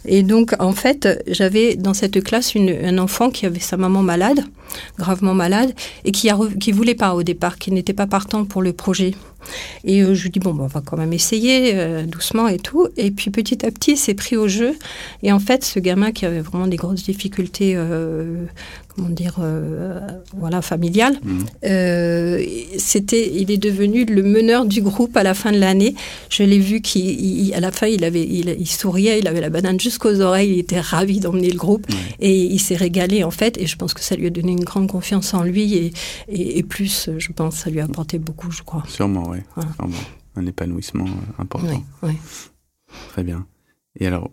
Et 0.06 0.24
donc, 0.24 0.56
en 0.60 0.72
fait, 0.72 1.22
j'avais 1.27 1.75
dans 1.75 1.94
cette 1.94 2.24
classe 2.24 2.53
un 2.56 2.98
enfant 2.98 3.29
qui 3.29 3.46
avait 3.46 3.60
sa 3.60 3.77
maman 3.77 4.01
malade, 4.01 4.44
gravement 4.98 5.36
malade, 5.36 5.74
et 6.06 6.12
qui 6.12 6.29
ne 6.29 6.74
voulait 6.74 6.96
pas 6.96 7.13
au 7.13 7.22
départ, 7.22 7.60
qui 7.60 7.72
n'était 7.72 7.94
pas 7.94 8.08
partant 8.08 8.46
pour 8.46 8.63
le 8.63 8.74
projet. 8.74 9.13
Et 9.84 10.01
je 10.01 10.24
lui 10.24 10.32
dis, 10.32 10.39
bon, 10.39 10.58
on 10.60 10.65
va 10.65 10.82
quand 10.84 10.98
même 10.98 11.13
essayer, 11.13 12.03
doucement 12.08 12.48
et 12.48 12.58
tout. 12.58 12.88
Et 12.98 13.12
puis 13.12 13.29
petit 13.29 13.63
à 13.63 13.70
petit, 13.70 13.96
c'est 13.96 14.15
pris 14.15 14.38
au 14.38 14.48
jeu. 14.48 14.75
Et 15.22 15.32
en 15.32 15.39
fait, 15.39 15.63
ce 15.63 15.79
gamin 15.79 16.13
qui 16.13 16.25
avait 16.25 16.41
vraiment 16.41 16.68
des 16.68 16.77
grosses 16.77 17.03
difficultés 17.03 17.77
comment 19.00 19.13
dire, 19.13 19.36
euh, 19.39 20.00
voilà, 20.36 20.62
familial. 20.62 21.13
Mhm. 21.24 21.46
Euh, 21.63 22.44
c'était, 22.77 23.32
il 23.34 23.50
est 23.51 23.58
devenu 23.58 24.06
le 24.06 24.24
meneur 24.24 24.65
du 24.65 24.82
groupe 24.82 25.15
à 25.15 25.24
la 25.24 25.34
fin 25.34 25.51
de 25.51 25.58
l'année. 25.58 25.96
Je 26.29 26.44
l'ai 26.44 26.60
vu 26.60 26.82
qu'à 26.82 27.60
la 27.60 27.72
fin, 27.72 27.88
il 27.88 28.03
avait, 28.03 28.24
il, 28.24 28.68
souriait, 28.68 29.20
il 29.20 29.27
avait 29.27 29.41
la 29.41 29.50
banane 29.50 29.79
jusqu'aux 29.79 30.20
oreilles, 30.22 30.51
il 30.53 30.60
était 30.60 30.79
ravi 30.79 31.20
d'emmener 31.20 31.50
le 31.50 31.58
groupe 31.58 31.88
et 32.20 32.44
il 32.44 32.60
s'est 32.60 32.75
régalé 32.75 33.24
en 33.24 33.32
fait. 33.32 33.58
Et 33.58 33.68
je 33.68 33.75
pense 33.77 33.94
que 33.94 34.01
ça 34.01 34.15
lui 34.15 34.27
a 34.27 34.29
donné 34.29 34.51
une 34.51 34.63
grande 34.63 34.88
confiance 34.88 35.34
en 35.34 35.44
lui 35.44 35.75
et, 35.75 35.94
et, 36.27 36.63
plus, 36.63 37.10
je 37.18 37.32
pense, 37.32 37.56
ça 37.56 37.70
lui 37.70 37.79
a 37.79 37.86
apporté 37.86 38.20
beaucoup, 38.20 38.51
je 38.51 38.63
crois. 38.63 38.84
Sûrement, 38.88 39.29
oui. 39.29 39.39
Un 40.36 40.46
épanouissement 40.46 41.06
important. 41.38 41.84
Oui, 42.03 42.13
Très 43.10 43.24
bien. 43.24 43.46
Et 44.00 44.08
alors, 44.08 44.29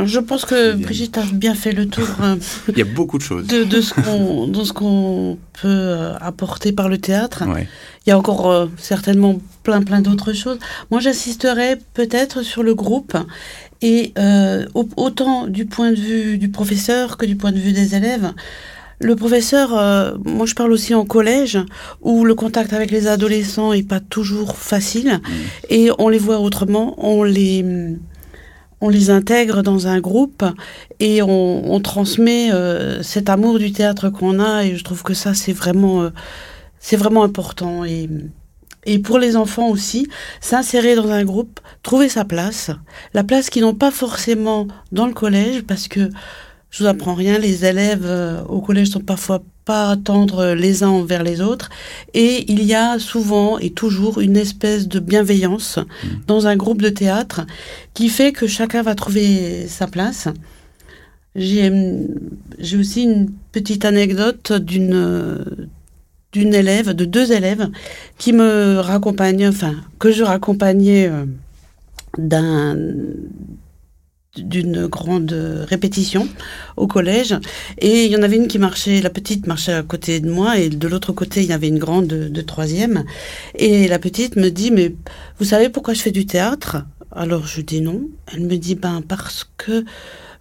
je 0.00 0.18
pense 0.18 0.44
que 0.44 0.74
Brigitte 0.74 1.18
a 1.18 1.22
bien 1.32 1.54
fait 1.54 1.72
le 1.72 1.86
tour. 1.86 2.08
Euh, 2.20 2.36
Il 2.68 2.78
y 2.78 2.82
a 2.82 2.84
beaucoup 2.84 3.18
de 3.18 3.22
choses. 3.22 3.46
De, 3.46 3.80
ce 3.80 4.72
qu'on 4.72 5.38
peut 5.60 5.68
euh, 5.68 6.14
apporter 6.20 6.72
par 6.72 6.88
le 6.88 6.98
théâtre. 6.98 7.44
Il 7.46 8.10
y 8.10 8.12
a 8.12 8.18
encore 8.18 8.50
euh, 8.50 8.66
certainement 8.76 9.38
plein 9.62 9.82
plein 9.82 10.00
d'autres 10.00 10.32
choses. 10.32 10.58
Moi, 10.90 11.00
j'assisterai 11.00 11.78
peut-être 11.94 12.42
sur 12.42 12.62
le 12.62 12.74
groupe 12.74 13.16
et 13.82 14.14
autant 14.74 15.46
du 15.46 15.66
point 15.66 15.90
de 15.90 16.00
vue 16.00 16.38
du 16.38 16.48
professeur 16.48 17.18
que 17.18 17.26
du 17.26 17.36
point 17.36 17.52
de 17.52 17.58
vue 17.58 17.72
des 17.72 17.94
élèves. 17.94 18.32
Le 19.00 19.14
professeur, 19.14 19.70
moi 20.24 20.46
je 20.46 20.54
parle 20.54 20.72
aussi 20.72 20.94
en 20.94 21.04
collège, 21.04 21.58
où 22.00 22.24
le 22.24 22.34
contact 22.34 22.72
avec 22.72 22.90
les 22.90 23.08
adolescents 23.08 23.74
est 23.74 23.86
pas 23.86 24.00
toujours 24.00 24.56
facile, 24.56 25.20
mmh. 25.22 25.30
et 25.68 25.90
on 25.98 26.08
les 26.08 26.18
voit 26.18 26.38
autrement, 26.38 26.94
on 26.96 27.24
les 27.24 27.62
on 28.84 28.90
les 28.90 29.08
intègre 29.08 29.62
dans 29.62 29.86
un 29.86 29.98
groupe 29.98 30.44
et 31.00 31.22
on, 31.22 31.80
transmet 31.80 32.52
euh, 32.52 33.02
cet 33.02 33.30
amour 33.30 33.58
du 33.58 33.72
théâtre 33.72 34.10
qu'on 34.10 34.38
a 34.38 34.64
et 34.64 34.76
je 34.76 34.84
trouve 34.84 35.02
que 35.02 35.14
ça 35.14 35.32
c'est 35.32 35.54
vraiment 35.54 36.02
euh, 36.02 36.10
c'est 36.80 36.96
vraiment 36.96 37.24
important. 37.24 37.84
Et 37.86 38.10
et 38.86 38.98
pour 38.98 39.18
les 39.18 39.36
enfants 39.36 39.70
aussi, 39.70 40.06
s'insérer 40.42 40.94
dans 40.94 41.08
un 41.08 41.24
groupe, 41.24 41.60
trouver 41.82 42.10
sa 42.10 42.26
place, 42.26 42.70
la 43.14 43.24
place 43.24 43.48
qu'ils 43.48 43.62
n'ont 43.62 43.74
pas 43.74 43.90
forcément 43.90 44.68
dans 44.92 45.06
le 45.06 45.14
collège, 45.14 45.62
parce 45.62 45.88
que 45.88 46.10
je 46.68 46.82
vous 46.82 46.86
apprends 46.86 47.14
rien, 47.14 47.38
les 47.38 47.64
élèves 47.64 48.04
euh, 48.04 48.42
au 48.44 48.60
collège 48.60 48.88
sont 48.88 49.00
parfois 49.00 49.42
pas 49.64 49.96
tendres 49.96 50.54
les 50.54 50.82
uns 50.82 50.90
envers 50.90 51.22
les 51.22 51.40
autres. 51.40 51.70
Et 52.12 52.50
il 52.50 52.62
y 52.62 52.74
a 52.74 52.98
souvent 52.98 53.58
et 53.58 53.70
toujours 53.70 54.20
une 54.20 54.36
espèce 54.36 54.88
de 54.88 55.00
bienveillance 55.00 55.78
mmh. 55.78 56.08
dans 56.26 56.46
un 56.46 56.56
groupe 56.56 56.82
de 56.82 56.90
théâtre 56.90 57.46
qui 57.94 58.08
fait 58.08 58.32
que 58.32 58.46
chacun 58.46 58.82
va 58.82 58.94
trouver 58.94 59.66
sa 59.66 59.86
place. 59.86 60.28
J'ai 61.36 61.70
aussi 62.78 63.02
une 63.02 63.30
petite 63.52 63.84
anecdote 63.84 64.52
d'une 64.52 65.44
d'une 66.34 66.52
élève, 66.52 66.90
de 66.90 67.04
deux 67.04 67.32
élèves, 67.32 67.70
qui 68.18 68.32
me 68.32 68.80
raccompagnent, 68.80 69.48
enfin, 69.48 69.76
que 70.00 70.10
je 70.10 70.24
raccompagnais 70.24 71.06
euh, 71.08 71.24
d'un 72.18 72.76
d'une 74.36 74.86
grande 74.86 75.32
répétition 75.68 76.28
au 76.76 76.86
collège. 76.86 77.34
Et 77.78 78.04
il 78.04 78.10
y 78.10 78.16
en 78.16 78.22
avait 78.22 78.36
une 78.36 78.48
qui 78.48 78.58
marchait 78.58 79.00
la 79.00 79.10
petite 79.10 79.46
marchait 79.46 79.72
à 79.72 79.82
côté 79.82 80.20
de 80.20 80.30
moi 80.30 80.58
et 80.58 80.68
de 80.68 80.88
l'autre 80.88 81.12
côté 81.12 81.42
il 81.42 81.48
y 81.48 81.52
avait 81.52 81.68
une 81.68 81.78
grande 81.78 82.06
de, 82.06 82.40
troisième. 82.40 83.04
Et 83.54 83.88
la 83.88 83.98
petite 83.98 84.36
me 84.36 84.50
dit 84.50 84.70
mais 84.70 84.94
vous 85.38 85.44
savez 85.44 85.68
pourquoi 85.68 85.94
je 85.94 86.00
fais 86.00 86.10
du 86.10 86.26
théâtre? 86.26 86.84
Alors 87.12 87.46
je 87.46 87.60
dis 87.60 87.80
non. 87.80 88.02
Elle 88.32 88.40
me 88.40 88.56
dit 88.56 88.74
ben 88.74 89.02
parce 89.06 89.48
que 89.56 89.84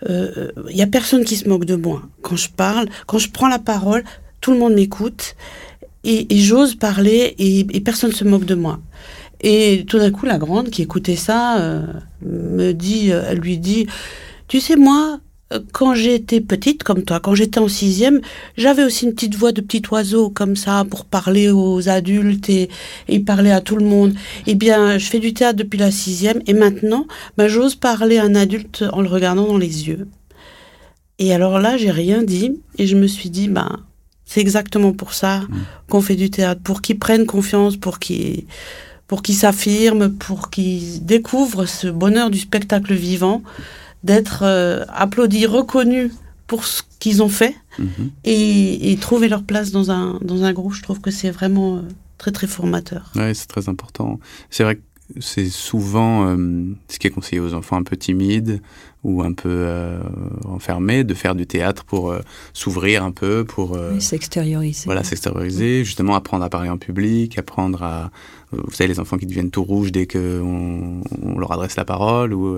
euh, 0.10 0.52
il 0.70 0.76
y 0.76 0.82
a 0.82 0.88
personne 0.88 1.24
qui 1.24 1.36
se 1.36 1.48
moque 1.48 1.66
de 1.66 1.76
moi. 1.76 2.02
Quand 2.22 2.36
je 2.36 2.50
parle 2.50 2.88
quand 3.06 3.20
je 3.20 3.30
prends 3.30 3.48
la 3.48 3.60
parole 3.60 4.04
tout 4.42 4.52
le 4.52 4.60
monde 4.60 4.74
m'écoute 4.74 5.36
et, 6.06 6.28
j'ose 6.32 6.76
parler 6.76 7.34
et, 7.38 7.60
et 7.60 7.80
personne 7.80 8.12
se 8.12 8.26
moque 8.26 8.44
de 8.44 8.56
moi 8.56 8.82
et 9.44 9.84
tout 9.86 10.00
d'un 10.00 10.10
coup, 10.10 10.26
la 10.26 10.38
grande 10.38 10.70
qui 10.70 10.82
écoutait 10.82 11.18
ça 11.18 11.60
euh, 11.60 11.86
me 12.26 12.72
dit, 12.72 13.12
euh, 13.12 13.24
elle 13.28 13.40
lui 13.40 13.58
dit, 13.58 13.88
tu 14.48 14.62
sais 14.62 14.78
moi, 14.78 15.20
euh, 15.52 15.60
quand 15.74 15.94
j'étais 15.96 16.40
petite 16.40 16.84
comme 16.84 17.04
toi, 17.04 17.20
quand 17.20 17.36
j'étais 17.36 17.60
en 17.60 17.68
sixième, 17.68 18.22
j'avais 18.56 18.86
aussi 18.86 19.06
une 19.06 19.14
petite 19.14 19.36
voix 19.36 19.52
de 19.52 19.60
petit 19.60 19.84
oiseau 19.92 20.30
comme 20.30 20.56
ça 20.56 20.86
pour 20.90 21.04
parler 21.04 21.50
aux 21.50 21.90
adultes 21.90 22.50
et, 22.50 22.70
et 23.10 23.20
parler 23.20 23.52
à 23.52 23.60
tout 23.60 23.76
le 23.76 23.86
monde. 23.86 24.14
Eh 24.48 24.56
bien, 24.56 24.98
je 24.98 25.06
fais 25.08 25.20
du 25.20 25.34
théâtre 25.34 25.58
depuis 25.58 25.78
la 25.78 25.92
sixième 25.92 26.42
et 26.48 26.54
maintenant, 26.54 27.06
ben, 27.38 27.50
j'ose 27.50 27.76
parler 27.76 28.20
à 28.20 28.24
un 28.24 28.36
adulte 28.36 28.86
en 28.94 29.02
le 29.02 29.10
regardant 29.10 29.48
dans 29.48 29.58
les 29.58 29.90
yeux. 29.90 30.08
Et 31.20 31.34
alors 31.34 31.60
là, 31.60 31.76
j'ai 31.76 31.92
rien 31.92 32.24
dit 32.24 32.62
et 32.78 32.88
je 32.88 32.96
me 32.96 33.08
suis 33.08 33.30
dit, 33.30 33.50
ben, 33.50 33.82
c'est 34.24 34.40
exactement 34.40 34.94
pour 34.94 35.14
ça 35.14 35.40
mmh. 35.40 35.56
qu'on 35.90 36.02
fait 36.02 36.16
du 36.16 36.30
théâtre, 36.30 36.62
pour 36.64 36.82
qu'ils 36.82 36.98
prennent 36.98 37.26
confiance, 37.26 37.76
pour 37.76 38.00
qu'ils 38.00 38.46
pour 39.08 39.22
qu'ils 39.22 39.36
s'affirment, 39.36 40.12
pour 40.12 40.50
qu'ils 40.50 41.06
découvrent 41.06 41.66
ce 41.66 41.88
bonheur 41.88 42.30
du 42.30 42.40
spectacle 42.40 42.94
vivant, 42.94 43.44
d'être 44.04 44.44
euh, 44.44 44.86
applaudis, 44.90 45.46
reconnus 45.46 46.12
pour 46.48 46.66
ce 46.66 46.84
qu'ils 47.00 47.24
ont 47.24 47.30
fait 47.30 47.56
mhm. 47.80 48.12
et, 48.26 48.98
trouver 49.02 49.28
leur 49.28 49.44
place 49.44 49.72
dans 49.72 49.92
un, 49.92 50.20
dans 50.22 50.44
un 50.44 50.54
groupe. 50.54 50.74
Je 50.74 50.84
trouve 50.84 51.02
que 51.02 51.12
c'est 51.12 51.32
vraiment 51.32 51.78
euh, 51.78 51.82
très 52.18 52.32
très 52.32 52.48
formateur. 52.48 53.12
Oui, 53.16 53.34
c'est 53.34 53.48
très 53.48 53.70
important. 53.70 54.20
C'est 54.50 54.64
vrai 54.64 54.76
que 54.76 54.82
c'est 55.20 55.50
souvent 55.50 56.28
euh, 56.28 56.66
ce 56.88 56.98
qui 56.98 57.08
est 57.08 57.12
conseillé 57.12 57.40
aux 57.40 57.54
enfants 57.54 57.76
un 57.76 57.84
peu 57.84 57.98
timides 57.98 58.62
ou 59.04 59.22
un 59.22 59.34
peu 59.34 59.50
euh, 59.50 60.00
enfermés 60.46 61.04
de 61.04 61.14
faire 61.14 61.36
du 61.36 61.46
théâtre 61.46 61.84
pour 61.84 62.12
euh, 62.12 62.22
s'ouvrir 62.54 63.04
un 63.04 63.12
peu, 63.12 63.44
pour 63.44 63.78
s'extérioriser. 64.00 64.86
Voilà, 64.86 65.04
s'extérioriser, 65.04 65.84
justement 65.84 66.16
apprendre 66.16 66.44
à 66.44 66.50
parler 66.50 66.70
en 66.70 66.78
public, 66.78 67.38
apprendre 67.38 67.84
à 67.84 68.12
vous 68.66 68.72
savez 68.72 68.88
les 68.88 69.00
enfants 69.00 69.18
qui 69.18 69.26
deviennent 69.26 69.52
tout 69.52 69.64
rouges 69.64 69.92
dès 69.92 70.06
que 70.06 70.42
on, 70.42 71.02
leur 71.40 71.52
adresse 71.52 71.76
la 71.76 71.86
parole 71.86 72.34
ou 72.34 72.58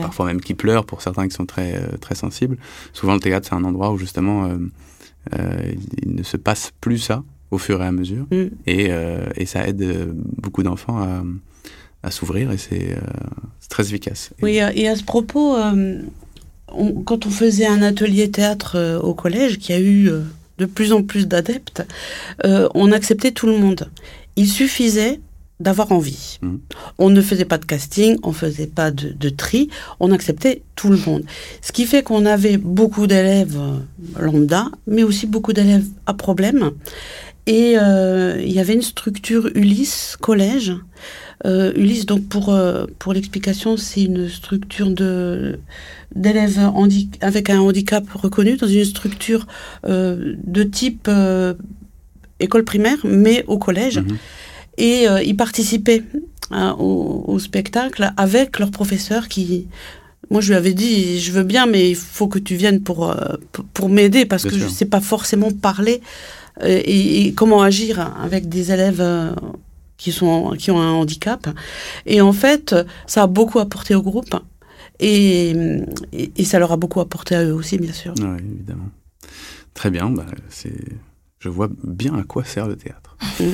parfois 0.00 0.26
même 0.26 0.40
qui 0.40 0.54
pleurent 0.54 0.84
pour 0.84 1.02
certains 1.02 1.28
qui 1.28 1.34
sont 1.34 1.46
très 1.46 1.80
très 2.00 2.14
sensibles. 2.14 2.58
Souvent 2.92 3.14
le 3.14 3.20
théâtre 3.20 3.48
c'est 3.48 3.54
un 3.54 3.64
endroit 3.64 3.92
où 3.92 3.98
justement 3.98 4.50
il 5.32 6.14
ne 6.14 6.22
se 6.22 6.36
passe 6.36 6.72
plus 6.80 6.98
ça 6.98 7.22
au 7.50 7.58
fur 7.58 7.82
et 7.82 7.86
à 7.86 7.92
mesure 7.92 8.26
mm. 8.30 8.46
et, 8.66 8.90
et 9.36 9.46
ça 9.46 9.66
aide 9.66 10.14
beaucoup 10.36 10.62
d'enfants 10.62 10.98
à 10.98 11.22
à 12.06 12.10
s'ouvrir 12.10 12.52
et 12.52 12.56
c'est 12.56 12.92
euh, 12.92 13.00
très 13.68 13.84
efficace. 13.84 14.30
Oui, 14.40 14.58
et 14.74 14.88
à 14.88 14.96
ce 14.96 15.02
propos, 15.02 15.56
euh, 15.56 16.00
quand 17.04 17.26
on 17.26 17.30
faisait 17.30 17.66
un 17.66 17.82
atelier 17.82 18.30
théâtre 18.30 18.76
euh, 18.76 18.98
au 19.00 19.12
collège, 19.12 19.58
qui 19.58 19.72
a 19.72 19.80
eu 19.80 20.10
de 20.58 20.66
plus 20.66 20.92
en 20.92 21.02
plus 21.02 21.26
d'adeptes, 21.26 21.82
on 22.44 22.92
acceptait 22.92 23.32
tout 23.32 23.46
le 23.46 23.58
monde. 23.58 23.90
Il 24.36 24.48
suffisait 24.48 25.20
d'avoir 25.60 25.92
envie. 25.92 26.38
Mmh. 26.42 26.56
On 26.98 27.10
ne 27.10 27.20
faisait 27.20 27.44
pas 27.44 27.58
de 27.58 27.64
casting, 27.64 28.18
on 28.22 28.32
faisait 28.32 28.66
pas 28.66 28.90
de, 28.90 29.10
de, 29.10 29.28
tri, 29.28 29.68
on 30.00 30.12
acceptait 30.12 30.62
tout 30.74 30.90
le 30.90 30.98
monde. 30.98 31.24
Ce 31.62 31.72
qui 31.72 31.86
fait 31.86 32.02
qu'on 32.02 32.26
avait 32.26 32.58
beaucoup 32.58 33.06
d'élèves 33.06 33.58
lambda, 34.18 34.66
mais 34.86 35.02
aussi 35.02 35.26
beaucoup 35.26 35.52
d'élèves 35.52 35.86
à 36.06 36.14
problème. 36.14 36.72
Et 37.46 37.72
il 37.74 38.52
y 38.52 38.58
avait 38.58 38.74
une 38.74 38.82
structure 38.82 39.48
Ulysse 39.54 40.16
collège 40.20 40.74
euh, 41.44 41.72
Ulysse, 41.76 42.06
donc 42.06 42.26
pour, 42.28 42.48
euh, 42.48 42.86
pour 42.98 43.12
l'explication, 43.12 43.76
c'est 43.76 44.02
une 44.02 44.28
structure 44.28 44.90
de 44.90 45.58
d'élèves 46.14 46.58
avec 47.20 47.50
un 47.50 47.60
handicap 47.60 48.08
reconnu 48.10 48.56
dans 48.56 48.66
une 48.66 48.84
structure 48.84 49.46
euh, 49.86 50.34
de 50.44 50.62
type 50.62 51.10
école 52.40 52.64
primaire, 52.64 52.98
mais 53.04 53.44
au 53.48 53.58
collège. 53.58 53.98
Mhm. 53.98 54.16
Et 54.78 55.06
ils 55.24 55.36
participaient 55.36 56.02
hein, 56.50 56.76
au, 56.78 57.38
spectacle 57.38 58.12
avec 58.16 58.58
leur 58.58 58.70
professeur 58.70 59.28
qui... 59.28 59.68
Moi, 60.30 60.40
je 60.40 60.48
lui 60.48 60.56
avais 60.56 60.74
dit, 60.74 61.20
je 61.20 61.30
veux 61.30 61.44
bien, 61.44 61.66
mais 61.66 61.90
il 61.90 61.96
faut 61.96 62.26
que 62.26 62.40
tu 62.40 62.56
viennes 62.56 62.82
pour, 62.82 63.14
pour, 63.72 63.88
m'aider 63.88 64.26
parce 64.26 64.42
que 64.42 64.58
je 64.58 64.64
ne 64.64 64.68
sais 64.68 64.84
pas 64.84 65.00
forcément 65.00 65.52
parler 65.52 66.00
et, 66.64 67.26
et, 67.26 67.32
comment 67.32 67.62
agir 67.62 68.14
avec 68.20 68.48
des 68.48 68.72
élèves 68.72 69.02
qui, 69.96 70.12
sont, 70.12 70.54
qui 70.58 70.70
ont 70.70 70.80
un 70.80 70.92
handicap. 70.92 71.48
Et 72.06 72.20
en 72.20 72.32
fait, 72.32 72.74
ça 73.06 73.22
a 73.22 73.26
beaucoup 73.26 73.58
apporté 73.58 73.94
au 73.94 74.02
groupe. 74.02 74.34
Et, 74.98 75.54
et, 76.12 76.44
ça 76.44 76.58
leur 76.58 76.72
a 76.72 76.76
beaucoup 76.76 77.00
apporté 77.00 77.34
à 77.34 77.44
eux 77.44 77.52
aussi, 77.52 77.76
bien 77.78 77.92
sûr. 77.92 78.14
Oui, 78.18 78.24
évidemment. 78.54 78.88
Très 79.74 79.90
bien. 79.90 80.08
Bah, 80.08 80.24
je 81.38 81.48
vois 81.48 81.68
bien 81.84 82.14
à 82.14 82.22
quoi 82.22 82.44
sert 82.44 82.66
le 82.66 82.76
théâtre. 82.76 83.16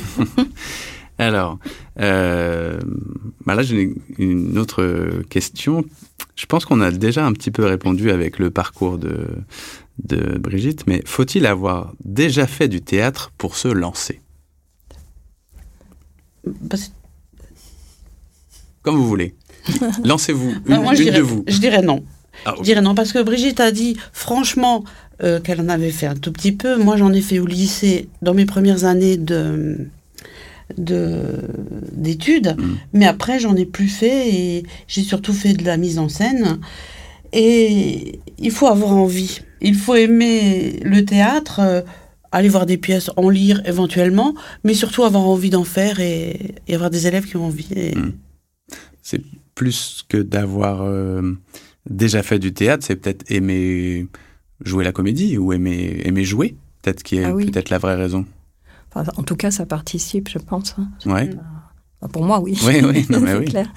Alors, 1.22 1.58
euh, 2.00 2.78
bah 3.46 3.54
là, 3.54 3.62
j'ai 3.62 3.94
une 4.18 4.58
autre 4.58 5.22
question. 5.30 5.84
Je 6.36 6.46
pense 6.46 6.64
qu'on 6.64 6.80
a 6.80 6.90
déjà 6.90 7.24
un 7.26 7.32
petit 7.32 7.50
peu 7.50 7.64
répondu 7.64 8.10
avec 8.10 8.38
le 8.38 8.50
parcours 8.50 8.98
de, 8.98 9.26
de 10.04 10.38
Brigitte, 10.38 10.86
mais 10.86 11.02
faut-il 11.04 11.46
avoir 11.46 11.92
déjà 12.04 12.46
fait 12.46 12.68
du 12.68 12.80
théâtre 12.80 13.32
pour 13.38 13.56
se 13.56 13.68
lancer? 13.68 14.20
Bah, 16.46 16.76
Comme 18.82 18.96
vous 18.96 19.06
voulez. 19.06 19.34
Lancez-vous. 20.04 20.54
bah, 20.66 20.80
moi, 20.80 20.94
je 20.94 20.98
une 21.02 21.04
dirais, 21.04 21.18
de 21.18 21.22
vous. 21.22 21.44
je 21.46 21.58
dirais 21.58 21.82
non. 21.82 22.04
Ah, 22.44 22.54
Je 22.58 22.62
dirais 22.62 22.80
non, 22.80 22.94
parce 22.94 23.12
que 23.12 23.22
Brigitte 23.22 23.60
a 23.60 23.70
dit 23.70 23.96
franchement 24.12 24.82
euh, 25.22 25.38
qu'elle 25.40 25.60
en 25.60 25.68
avait 25.68 25.92
fait 25.92 26.06
un 26.06 26.16
tout 26.16 26.32
petit 26.32 26.50
peu. 26.52 26.76
Moi, 26.82 26.96
j'en 26.96 27.12
ai 27.12 27.20
fait 27.20 27.38
au 27.38 27.46
lycée 27.46 28.08
dans 28.22 28.34
mes 28.34 28.46
premières 28.46 28.84
années 28.84 29.16
de- 29.16 29.86
d'études, 30.78 32.54
Mm. 32.58 32.76
mais 32.92 33.06
après 33.06 33.38
j'en 33.38 33.54
ai 33.56 33.64
plus 33.66 33.88
fait 33.88 34.28
et 34.34 34.62
j'ai 34.88 35.02
surtout 35.02 35.32
fait 35.32 35.54
de 35.54 35.64
la 35.64 35.76
mise 35.76 35.98
en 35.98 36.08
scène. 36.08 36.58
Et 37.32 38.20
il 38.38 38.50
faut 38.50 38.66
avoir 38.66 38.90
envie, 38.92 39.40
il 39.60 39.74
faut 39.74 39.94
aimer 39.94 40.80
le 40.84 41.04
théâtre, 41.04 41.60
euh, 41.60 41.80
aller 42.30 42.48
voir 42.48 42.66
des 42.66 42.76
pièces, 42.78 43.10
en 43.16 43.28
lire 43.30 43.62
éventuellement, 43.66 44.34
mais 44.64 44.74
surtout 44.74 45.02
avoir 45.04 45.24
envie 45.24 45.50
d'en 45.50 45.64
faire 45.64 46.00
et, 46.00 46.54
et 46.68 46.74
avoir 46.74 46.90
des 46.90 47.06
élèves 47.06 47.26
qui 47.26 47.36
ont 47.36 47.46
envie. 47.46 47.68
Et- 47.74 47.94
Mm. 47.96 48.12
C'est 49.04 49.20
plus 49.54 50.04
que 50.08 50.16
d'avoir 50.18 50.82
euh, 50.82 51.22
déjà 51.90 52.22
fait 52.22 52.38
du 52.38 52.52
théâtre, 52.54 52.84
c'est 52.86 52.96
peut-être 52.96 53.24
aimer 53.30 54.06
jouer 54.64 54.84
la 54.84 54.92
comédie 54.92 55.36
ou 55.38 55.52
aimer, 55.52 56.00
aimer 56.04 56.24
jouer, 56.24 56.54
peut-être 56.82 57.02
qui 57.02 57.16
est 57.16 57.24
Ah 57.24 57.34
oui. 57.34 57.46
peut-être 57.50 57.70
la 57.70 57.78
vraie 57.78 57.96
raison. 57.96 58.24
Enfin, 58.94 59.11
en 59.16 59.22
tout 59.22 59.37
cas, 59.37 59.50
ça 59.50 59.64
participe, 59.66 60.28
je 60.28 60.38
pense. 60.38 60.75
hein. 60.78 60.88
Ouais. 61.06 61.30
Enfin, 62.00 62.11
pour 62.12 62.25
moi, 62.25 62.40
oui. 62.40 62.58
Oui, 62.66 62.80
oui, 62.84 63.06
non, 63.11 63.20
mais 63.20 63.32
C'est 63.32 63.38
oui. 63.38 63.44
clair. 63.46 63.72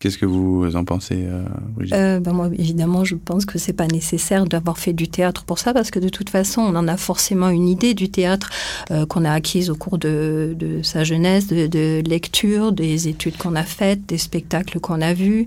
Qu'est-ce 0.00 0.18
que 0.18 0.26
vous 0.26 0.74
en 0.74 0.84
pensez, 0.84 1.24
euh, 1.24 1.44
Brigitte? 1.76 1.94
Euh, 1.94 2.18
ben 2.18 2.32
moi, 2.32 2.50
évidemment, 2.58 3.04
je 3.04 3.14
pense 3.14 3.44
que 3.44 3.60
c'est 3.60 3.72
pas 3.72 3.86
nécessaire 3.86 4.44
d'avoir 4.44 4.76
fait 4.76 4.92
du 4.92 5.06
théâtre 5.06 5.44
pour 5.44 5.60
ça, 5.60 5.72
parce 5.72 5.92
que 5.92 6.00
de 6.00 6.08
toute 6.08 6.30
façon, 6.30 6.62
on 6.62 6.74
en 6.74 6.88
a 6.88 6.96
forcément 6.96 7.48
une 7.48 7.68
idée 7.68 7.94
du 7.94 8.10
théâtre 8.10 8.50
euh, 8.90 9.06
qu'on 9.06 9.24
a 9.24 9.30
acquise 9.30 9.70
au 9.70 9.76
cours 9.76 9.98
de, 9.98 10.56
sa 10.82 11.04
jeunesse, 11.04 11.46
de, 11.46 11.68
de 11.68 12.02
lecture, 12.04 12.72
des 12.72 13.06
études 13.06 13.36
qu'on 13.36 13.54
a 13.54 13.62
faites, 13.62 14.04
des 14.06 14.18
spectacles 14.18 14.80
qu'on 14.80 15.00
a 15.00 15.14
vus. 15.14 15.46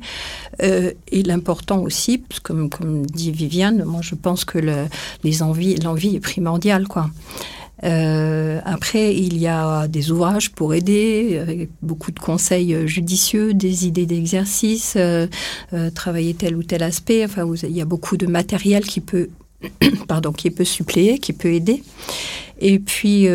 Et 0.61 1.23
l'important 1.23 1.79
aussi, 1.79 2.23
comme, 2.41 2.69
dit 3.07 3.31
Viviane, 3.31 3.83
moi, 3.83 3.99
je 4.01 4.15
pense 4.15 4.45
que 4.45 4.59
l'envie 5.83 6.15
est 6.15 6.19
primordiale. 6.21 6.87
Euh, 7.83 8.59
après, 8.63 9.15
il 9.15 9.37
y 9.37 9.47
a 9.47 9.87
des 9.87 10.11
ouvrages 10.11 10.51
pour 10.51 10.73
aider, 10.73 11.69
beaucoup 11.81 12.11
de 12.11 12.19
conseils 12.19 12.73
euh, 12.73 12.87
judicieux, 12.87 13.53
des 13.53 13.85
idées 13.85 14.05
d'exercice, 14.05 14.95
euh, 14.97 15.27
travailler 15.93 16.33
tel 16.33 16.55
ou 16.55 16.63
tel 16.63 16.83
aspect. 16.83 17.25
Enfin, 17.25 17.45
il 17.63 17.75
y 17.75 17.81
a 17.81 17.85
beaucoup 17.85 18.17
de 18.17 18.27
matériel 18.27 18.85
qui 18.85 19.01
peut, 19.01 19.29
pardon, 20.07 20.31
qui 20.31 20.51
peut 20.51 20.65
suppléer, 20.65 21.19
qui 21.19 21.33
peut 21.33 21.53
aider. 21.53 21.83
Et 22.59 22.79
puis, 22.79 23.27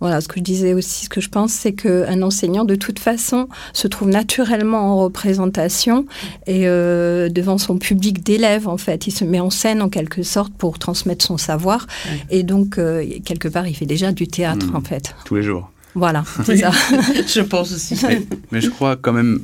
voilà, 0.00 0.20
ce 0.20 0.28
que 0.28 0.38
je 0.38 0.42
disais 0.44 0.72
aussi, 0.74 1.04
ce 1.04 1.08
que 1.10 1.20
je 1.20 1.28
pense, 1.28 1.52
c'est 1.52 1.72
qu'un 1.72 2.22
enseignant, 2.22 2.64
de 2.64 2.74
toute 2.74 2.98
façon, 2.98 3.48
se 3.72 3.86
trouve 3.86 4.08
naturellement 4.08 4.92
en 4.94 4.96
représentation 4.96 6.06
et 6.46 6.66
euh, 6.66 7.28
devant 7.28 7.58
son 7.58 7.76
public 7.78 8.22
d'élèves, 8.24 8.66
en 8.66 8.78
fait. 8.78 9.06
Il 9.06 9.10
se 9.12 9.24
met 9.24 9.40
en 9.40 9.50
scène, 9.50 9.82
en 9.82 9.88
quelque 9.88 10.22
sorte, 10.22 10.52
pour 10.54 10.78
transmettre 10.78 11.24
son 11.24 11.36
savoir. 11.36 11.86
Ouais. 12.06 12.38
Et 12.38 12.42
donc, 12.42 12.78
euh, 12.78 13.04
quelque 13.24 13.48
part, 13.48 13.66
il 13.68 13.74
fait 13.74 13.86
déjà 13.86 14.12
du 14.12 14.26
théâtre, 14.26 14.66
Mm. 14.66 14.76
en 14.76 14.80
fait. 14.80 15.14
Tous 15.24 15.34
les 15.36 15.42
jours. 15.42 15.70
Voilà, 15.94 16.24
c'est 16.44 16.56
ça. 16.56 16.70
Je 17.26 17.40
pense 17.40 17.72
aussi. 17.72 17.96
mais, 18.06 18.22
mais 18.52 18.60
je 18.60 18.70
crois 18.70 18.96
quand 18.96 19.12
même, 19.12 19.40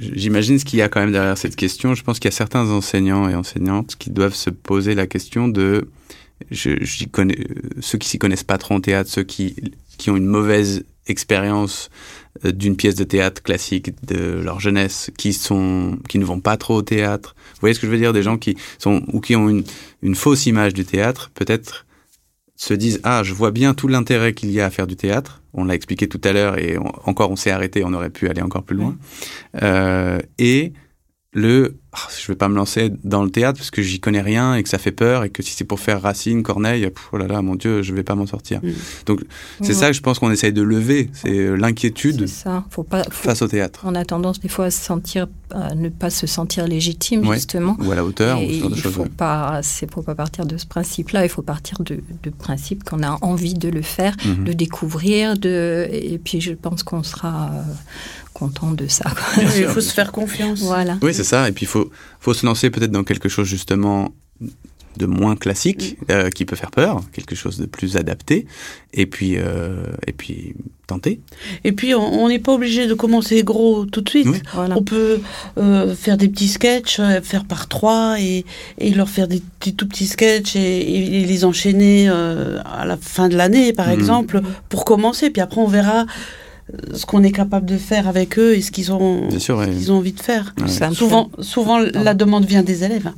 j'imagine 0.00 0.58
ce 0.58 0.64
qu'il 0.64 0.78
y 0.78 0.82
a 0.82 0.88
quand 0.88 1.00
même 1.00 1.12
derrière 1.12 1.36
cette 1.36 1.54
question. 1.54 1.94
Je 1.94 2.02
pense 2.02 2.18
qu'il 2.18 2.30
y 2.30 2.34
a 2.34 2.36
certains 2.36 2.70
enseignants 2.70 3.28
et 3.28 3.34
enseignantes 3.34 3.94
qui 3.98 4.10
doivent 4.10 4.34
se 4.34 4.48
poser 4.50 4.94
la 4.94 5.06
question 5.06 5.48
de, 5.48 5.88
je, 6.50 6.82
j'y 6.82 7.08
connais, 7.08 7.36
euh, 7.38 7.70
ceux 7.80 7.98
qui 7.98 8.08
s'y 8.08 8.18
connaissent 8.18 8.44
pas 8.44 8.58
trop 8.58 8.74
en 8.74 8.80
théâtre, 8.80 9.10
ceux 9.10 9.22
qui, 9.24 9.56
qui 9.98 10.10
ont 10.10 10.16
une 10.16 10.26
mauvaise 10.26 10.84
expérience 11.06 11.88
euh, 12.44 12.52
d'une 12.52 12.76
pièce 12.76 12.94
de 12.94 13.04
théâtre 13.04 13.42
classique 13.42 13.92
de 14.04 14.40
leur 14.44 14.60
jeunesse, 14.60 15.10
qui 15.16 15.32
sont, 15.32 15.98
qui 16.08 16.18
ne 16.18 16.24
vont 16.24 16.40
pas 16.40 16.56
trop 16.56 16.76
au 16.76 16.82
théâtre. 16.82 17.34
Vous 17.54 17.60
voyez 17.60 17.74
ce 17.74 17.80
que 17.80 17.86
je 17.86 17.92
veux 17.92 17.98
dire? 17.98 18.12
Des 18.12 18.22
gens 18.22 18.36
qui 18.38 18.56
sont, 18.78 19.02
ou 19.12 19.20
qui 19.20 19.34
ont 19.36 19.48
une, 19.48 19.64
une 20.02 20.14
fausse 20.14 20.46
image 20.46 20.74
du 20.74 20.84
théâtre, 20.84 21.30
peut-être 21.34 21.86
se 22.58 22.72
disent 22.72 23.00
ah 23.04 23.22
je 23.22 23.34
vois 23.34 23.50
bien 23.50 23.74
tout 23.74 23.86
l'intérêt 23.86 24.32
qu'il 24.32 24.50
y 24.50 24.60
a 24.62 24.64
à 24.64 24.70
faire 24.70 24.86
du 24.86 24.96
théâtre 24.96 25.42
on 25.52 25.64
l'a 25.66 25.74
expliqué 25.74 26.08
tout 26.08 26.20
à 26.24 26.32
l'heure 26.32 26.56
et 26.58 26.78
on- 26.78 26.90
encore 27.04 27.30
on 27.30 27.36
s'est 27.36 27.50
arrêté 27.50 27.82
on 27.84 27.92
aurait 27.92 28.08
pu 28.08 28.30
aller 28.30 28.40
encore 28.40 28.62
plus 28.62 28.76
loin 28.76 28.96
Euh, 29.62 30.18
et 30.38 30.72
le 31.36 31.76
ah, 31.92 32.08
je 32.20 32.26
vais 32.30 32.36
pas 32.36 32.48
me 32.48 32.56
lancer 32.56 32.92
dans 33.04 33.22
le 33.22 33.30
théâtre 33.30 33.58
parce 33.58 33.70
que 33.70 33.80
j'y 33.80 34.00
connais 34.00 34.20
rien 34.20 34.54
et 34.54 34.62
que 34.62 34.68
ça 34.68 34.76
fait 34.78 34.92
peur 34.92 35.24
et 35.24 35.30
que 35.30 35.42
si 35.42 35.52
c'est 35.52 35.64
pour 35.64 35.80
faire 35.80 36.02
Racine 36.02 36.42
Corneille 36.42 36.82
pff, 36.90 37.08
oh 37.12 37.16
là 37.18 37.26
là 37.26 37.40
mon 37.42 37.54
dieu 37.54 37.82
je 37.82 37.94
vais 37.94 38.02
pas 38.02 38.14
m'en 38.14 38.26
sortir 38.26 38.60
Mm. 38.62 38.70
donc 39.06 39.24
c'est 39.62 39.72
ça 39.74 39.86
que 39.88 39.92
je 39.94 40.00
pense 40.02 40.18
qu'on 40.18 40.30
essaye 40.30 40.52
de 40.52 40.62
lever 40.62 41.10
c'est 41.14 41.30
euh, 41.30 41.54
l'inquiétude 41.56 42.26
ça. 42.26 42.64
Faut 42.70 42.82
pas, 42.82 43.04
faut- 43.04 43.10
face 43.28 43.40
au 43.42 43.48
théâtre 43.48 43.80
on 43.84 43.94
a 43.94 44.04
tendance 44.04 44.40
des 44.40 44.48
fois 44.48 44.66
à 44.66 44.70
se 44.70 44.82
sentir, 44.82 45.26
à 45.52 45.74
ne 45.74 45.88
pas 45.88 46.10
se 46.10 46.26
sentir 46.26 46.66
légitime, 46.66 47.26
Ouais. 47.26 47.36
justement. 47.36 47.76
ou 47.80 47.90
à 47.92 47.94
la 47.94 48.04
hauteur 48.04 48.42
ou 48.42 48.46
ce 48.46 48.52
genre 48.60 48.70
de 48.70 48.74
il 48.76 48.80
choses 48.82 48.92
faut 48.94 49.04
pas, 49.06 49.60
c'est 49.62 49.90
faut 49.92 50.02
pas 50.02 50.14
partir 50.14 50.44
de 50.46 50.56
ce 50.56 50.66
principe-là. 50.66 51.24
Il 51.24 51.28
faut 51.28 51.42
partir 51.42 51.78
de, 51.80 52.00
de 52.22 52.30
principe 52.30 52.82
qu'on 52.84 53.02
a 53.02 53.18
envie 53.22 53.54
de 53.54 53.68
le 53.68 53.82
faire, 53.82 54.14
Mhm. 54.24 54.44
de 54.44 54.52
découvrir, 54.52 55.38
de, 55.38 55.86
et 55.90 56.18
puis 56.18 56.40
je 56.40 56.52
pense 56.52 56.82
qu'on 56.82 57.02
sera 57.02 57.50
euh, 57.52 57.62
content 58.40 58.72
de 58.72 58.86
ça. 58.86 59.06
il 59.56 59.64
faut 59.74 59.80
se 59.80 59.92
faire 59.94 60.12
confiance. 60.12 60.60
voilà. 60.60 60.98
Oui, 61.02 61.12
c'est 61.14 61.24
ça. 61.24 61.48
Et 61.48 61.52
puis, 61.52 61.64
il 61.64 61.68
faut, 61.68 61.90
faut 62.20 62.34
se 62.34 62.44
lancer 62.44 62.68
peut-être 62.70 62.90
dans 62.90 63.04
quelque 63.04 63.28
chose 63.28 63.46
justement 63.48 64.10
de 64.98 65.04
moins 65.06 65.36
classique, 65.36 65.98
euh, 66.10 66.30
qui 66.30 66.46
peut 66.46 66.56
faire 66.56 66.70
peur, 66.70 67.02
quelque 67.12 67.34
chose 67.34 67.58
de 67.58 67.66
plus 67.66 67.96
adapté, 67.96 68.46
et 68.94 69.04
puis, 69.04 69.34
euh, 69.36 69.84
et 70.06 70.12
puis 70.12 70.54
tenter. 70.86 71.20
Et 71.64 71.72
puis, 71.72 71.94
on 71.94 72.28
n'est 72.28 72.38
pas 72.38 72.52
obligé 72.54 72.86
de 72.86 72.94
commencer 72.94 73.42
gros 73.42 73.84
tout 73.84 74.00
de 74.00 74.08
suite. 74.08 74.26
Oui. 74.30 74.40
Voilà. 74.54 74.74
On 74.78 74.82
peut 74.82 75.20
euh, 75.58 75.94
faire 75.94 76.16
des 76.16 76.28
petits 76.28 76.48
sketchs, 76.48 76.98
faire 77.22 77.44
par 77.44 77.68
trois 77.68 78.16
et, 78.20 78.46
et 78.78 78.90
leur 78.94 79.10
faire 79.10 79.28
des 79.28 79.42
petits, 79.60 79.74
tout 79.74 79.86
petits 79.86 80.06
sketchs 80.06 80.56
et, 80.56 81.20
et 81.20 81.24
les 81.26 81.44
enchaîner 81.44 82.06
euh, 82.08 82.58
à 82.64 82.86
la 82.86 82.96
fin 82.96 83.28
de 83.28 83.36
l'année, 83.36 83.74
par 83.74 83.88
Mhm. 83.88 83.92
exemple, 83.98 84.40
pour 84.70 84.84
commencer. 84.86 85.28
Puis 85.30 85.42
après, 85.42 85.60
on 85.60 85.68
verra 85.68 86.06
ce 86.92 87.06
qu'on 87.06 87.22
est 87.22 87.32
capable 87.32 87.66
de 87.66 87.76
faire 87.78 88.08
avec 88.08 88.38
eux 88.38 88.54
et 88.56 88.60
ce 88.62 88.70
qu'ils 88.70 88.92
ont, 88.92 89.30
sûr, 89.38 89.62
ce 89.62 89.90
ont 89.90 89.98
envie 89.98 90.12
de 90.12 90.20
faire. 90.20 90.54
Ouais, 90.60 90.68
Souvent, 90.94 91.30
souvent 91.40 91.78
la 91.78 92.14
demande 92.14 92.44
vient 92.44 92.62
des 92.62 92.82
élèves. 92.84 93.12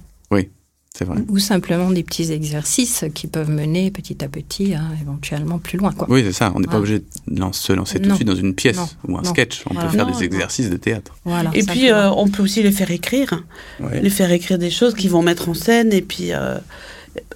c'est 0.95 1.05
vrai. 1.05 1.19
Ou 1.29 1.39
simplement 1.39 1.91
des 1.93 2.03
petits 2.03 2.33
exercices 2.33 3.05
qui 3.15 3.29
peuvent 3.29 3.51
mener 3.51 3.91
petit 3.93 4.25
à 4.25 4.29
petit, 4.29 4.75
hein, 4.75 4.89
éventuellement 5.01 5.59
plus 5.59 5.79
loin. 5.79 5.93
Quoi. 5.93 6.09
Oui, 6.11 6.23
c'est 6.25 6.33
ça. 6.33 6.51
On 6.57 6.61
n'est 6.61 6.67
pas 6.67 6.79
Voilà. 6.79 6.97
obligé 6.97 7.05
de 7.29 7.53
se 7.53 7.73
lancer 7.73 8.01
tout 8.01 8.09
de 8.11 8.15
suite 8.17 8.27
dans 8.27 8.35
une 8.35 8.53
pièce 8.55 8.77
Non. 8.79 8.89
ou 9.07 9.19
un 9.19 9.23
Non. 9.23 9.31
sketch. 9.31 9.63
On 9.71 9.75
Voilà. 9.75 9.91
peut 9.91 9.97
faire 9.97 10.07
Non, 10.07 10.13
des 10.19 10.27
non. 10.29 10.35
exercices 10.35 10.71
de 10.71 10.77
théâtre. 10.77 11.15
Voilà, 11.25 11.51
Et 11.55 11.63
puis, 11.63 11.93
euh, 11.93 12.11
on 12.11 12.27
peut 12.27 12.43
aussi 12.43 12.65
les 12.65 12.73
faire 12.73 12.91
écrire. 12.91 13.45
Ouais. 13.81 14.01
les 14.01 14.11
faire 14.11 14.33
écrire 14.33 14.59
des 14.59 14.71
choses 14.71 14.95
qu'ils 14.95 15.11
vont 15.11 15.23
mettre 15.23 15.49
en 15.49 15.55
scène 15.55 15.93
et 15.93 16.03
puis 16.03 16.33
euh, 16.33 16.59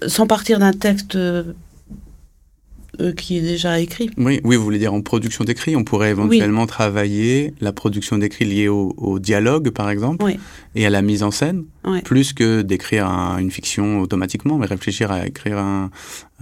sans 0.09 0.27
partir 0.27 0.59
d'un 0.59 0.72
texte 0.72 1.16
euh, 3.01 3.13
qui 3.13 3.39
est 3.39 3.41
déjà 3.41 3.81
écrit. 3.81 4.11
Oui, 4.19 4.41
oui, 4.45 4.57
vous 4.57 4.63
voulez 4.63 4.79
dire 4.79 4.93
en 4.93 5.01
production 5.01 5.45
d'écrit, 5.45 5.75
on 5.77 5.85
pourrait 5.85 6.11
éventuellement 6.11 6.67
travailler 6.67 7.55
la 7.61 7.73
production 7.73 8.19
d'écrit 8.19 8.45
liée 8.45 8.69
au, 8.69 8.93
au 8.99 9.19
dialogue, 9.19 9.71
par 9.71 9.89
exemple, 9.91 10.25
Oui. 10.25 10.39
et 10.75 10.85
à 10.87 10.91
la 10.91 11.01
mise 11.03 11.23
en 11.23 11.31
scène, 11.31 11.65
plus 12.05 12.33
que 12.35 12.63
d'écrire 12.63 13.07
un- 13.09 13.39
une 13.39 13.51
fiction 13.51 14.01
automatiquement, 14.01 14.59
mais 14.59 14.67
réfléchir 14.67 15.11
à 15.11 15.27
écrire 15.27 15.59
un, 15.59 15.91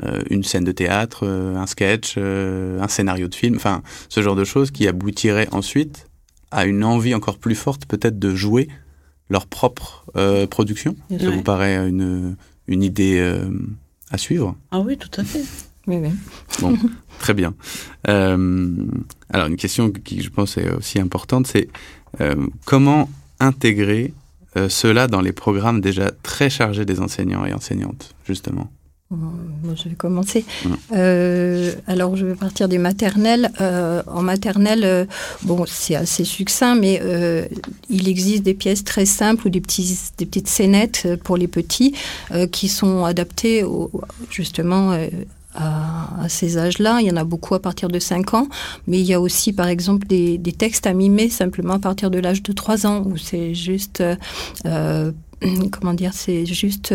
euh, 0.05 0.23
une 0.31 0.43
scène 0.45 0.65
de 0.65 0.73
théâtre, 0.73 1.21
euh, 1.25 1.55
un 1.57 1.67
sketch, 1.67 2.19
un 2.19 2.89
scénario 2.89 3.29
de 3.29 3.35
film, 3.35 3.57
enfin, 3.57 3.83
ce 4.09 4.21
genre 4.23 4.37
de 4.37 4.45
choses 4.45 4.71
qui 4.73 4.89
aboutiraient 4.89 5.49
ensuite 5.53 6.07
à 6.51 6.67
une 6.67 6.83
envie 6.83 7.15
encore 7.15 7.39
plus 7.39 7.55
forte, 7.55 7.87
peut-être, 7.87 8.19
de 8.19 8.35
jouer 8.35 8.69
leur 9.29 9.47
propre 9.47 10.05
production. 10.51 10.97
Ça 11.21 11.31
vous 11.31 11.43
paraît 11.43 11.77
une, 11.89 12.35
une 12.67 12.83
idée 12.83 13.21
à 14.11 14.19
suivre? 14.19 14.57
Ah 14.73 14.81
oui, 14.81 14.97
tout 14.97 15.21
à 15.21 15.23
fait. 15.23 15.43
Oui, 15.90 15.96
oui. 16.00 16.11
Bon, 16.61 16.79
très 17.18 17.35
bien. 17.35 17.55
Euh, 18.09 18.68
alors, 19.33 19.46
une 19.48 19.57
question 19.57 19.90
qui, 19.90 20.22
je 20.22 20.31
pense, 20.31 20.57
est 20.57 20.70
aussi 20.70 20.98
importante, 21.00 21.46
c'est 21.46 21.68
euh, 22.20 22.35
comment 22.64 23.11
intégrer 23.40 24.12
euh, 24.57 24.68
cela 24.68 25.07
dans 25.09 25.20
les 25.20 25.33
programmes 25.33 25.81
déjà 25.81 26.11
très 26.22 26.50
chargés 26.50 26.85
des 26.85 27.00
enseignants 27.00 27.44
et 27.44 27.53
enseignantes, 27.53 28.14
justement? 28.24 28.70
Bon, 29.12 29.74
je 29.74 29.88
vais 29.88 29.96
commencer. 29.96 30.44
Mm. 30.64 30.68
Euh, 30.92 31.72
alors, 31.88 32.14
je 32.16 32.24
vais 32.26 32.37
partir 32.37 32.68
des 32.68 32.79
maternelles. 32.79 33.50
Euh, 33.61 34.03
en 34.07 34.22
maternelle, 34.22 34.85
euh, 34.85 35.05
bon, 35.42 35.64
c'est 35.66 35.96
assez 35.96 36.22
succinct, 36.24 36.76
mais 36.76 37.03
il 37.88 38.09
existe 38.09 38.44
des 38.44 38.55
pièces 38.55 38.85
très 38.85 39.07
simples 39.07 39.48
ou 39.48 39.50
des, 39.50 39.61
petits, 39.61 39.98
des 40.16 40.26
petites 40.26 40.46
scénettes 40.48 41.09
pour 41.24 41.37
les 41.37 41.48
petits 41.48 41.92
qui 42.53 42.68
sont 42.68 43.05
adaptées 43.05 43.64
au- 43.64 43.90
justement 44.31 44.96
à, 45.55 46.23
à 46.23 46.29
ces 46.29 46.59
âges-là. 46.59 47.01
Il 47.01 47.07
y 47.07 47.11
en 47.11 47.17
a 47.17 47.25
beaucoup 47.25 47.55
à 47.55 47.61
partir 47.61 47.89
de 47.89 47.99
5 47.99 48.35
ans, 48.35 48.49
mais 48.87 49.01
il 49.01 49.07
y 49.07 49.15
a 49.15 49.21
aussi, 49.21 49.53
par 49.53 49.69
exemple, 49.69 50.07
des, 50.07 50.39
des 50.39 50.53
textes 50.53 50.87
à 50.87 50.93
mimer 50.93 51.29
simplement 51.29 51.75
à 51.75 51.79
partir 51.79 52.11
de 52.11 52.19
l'âge 52.19 52.43
de 52.43 52.53
3 52.53 52.87
ans, 52.87 53.03
où 53.07 53.17
c'est 53.17 53.55
juste... 53.55 54.01
euh, 54.01 54.17
euh, 54.67 55.13
comment 55.70 55.94
dire, 55.94 56.12
c'est 56.14 56.46
juste 56.46 56.92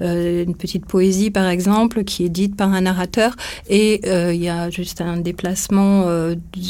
une 0.00 0.54
petite 0.54 0.86
poésie, 0.86 1.30
par 1.30 1.48
exemple, 1.48 2.04
qui 2.04 2.24
est 2.24 2.28
dite 2.28 2.56
par 2.56 2.72
un 2.72 2.82
narrateur, 2.82 3.34
et 3.68 4.00
il 4.32 4.40
y 4.40 4.48
a 4.48 4.70
juste 4.70 5.00
un 5.00 5.16
déplacement, 5.16 6.06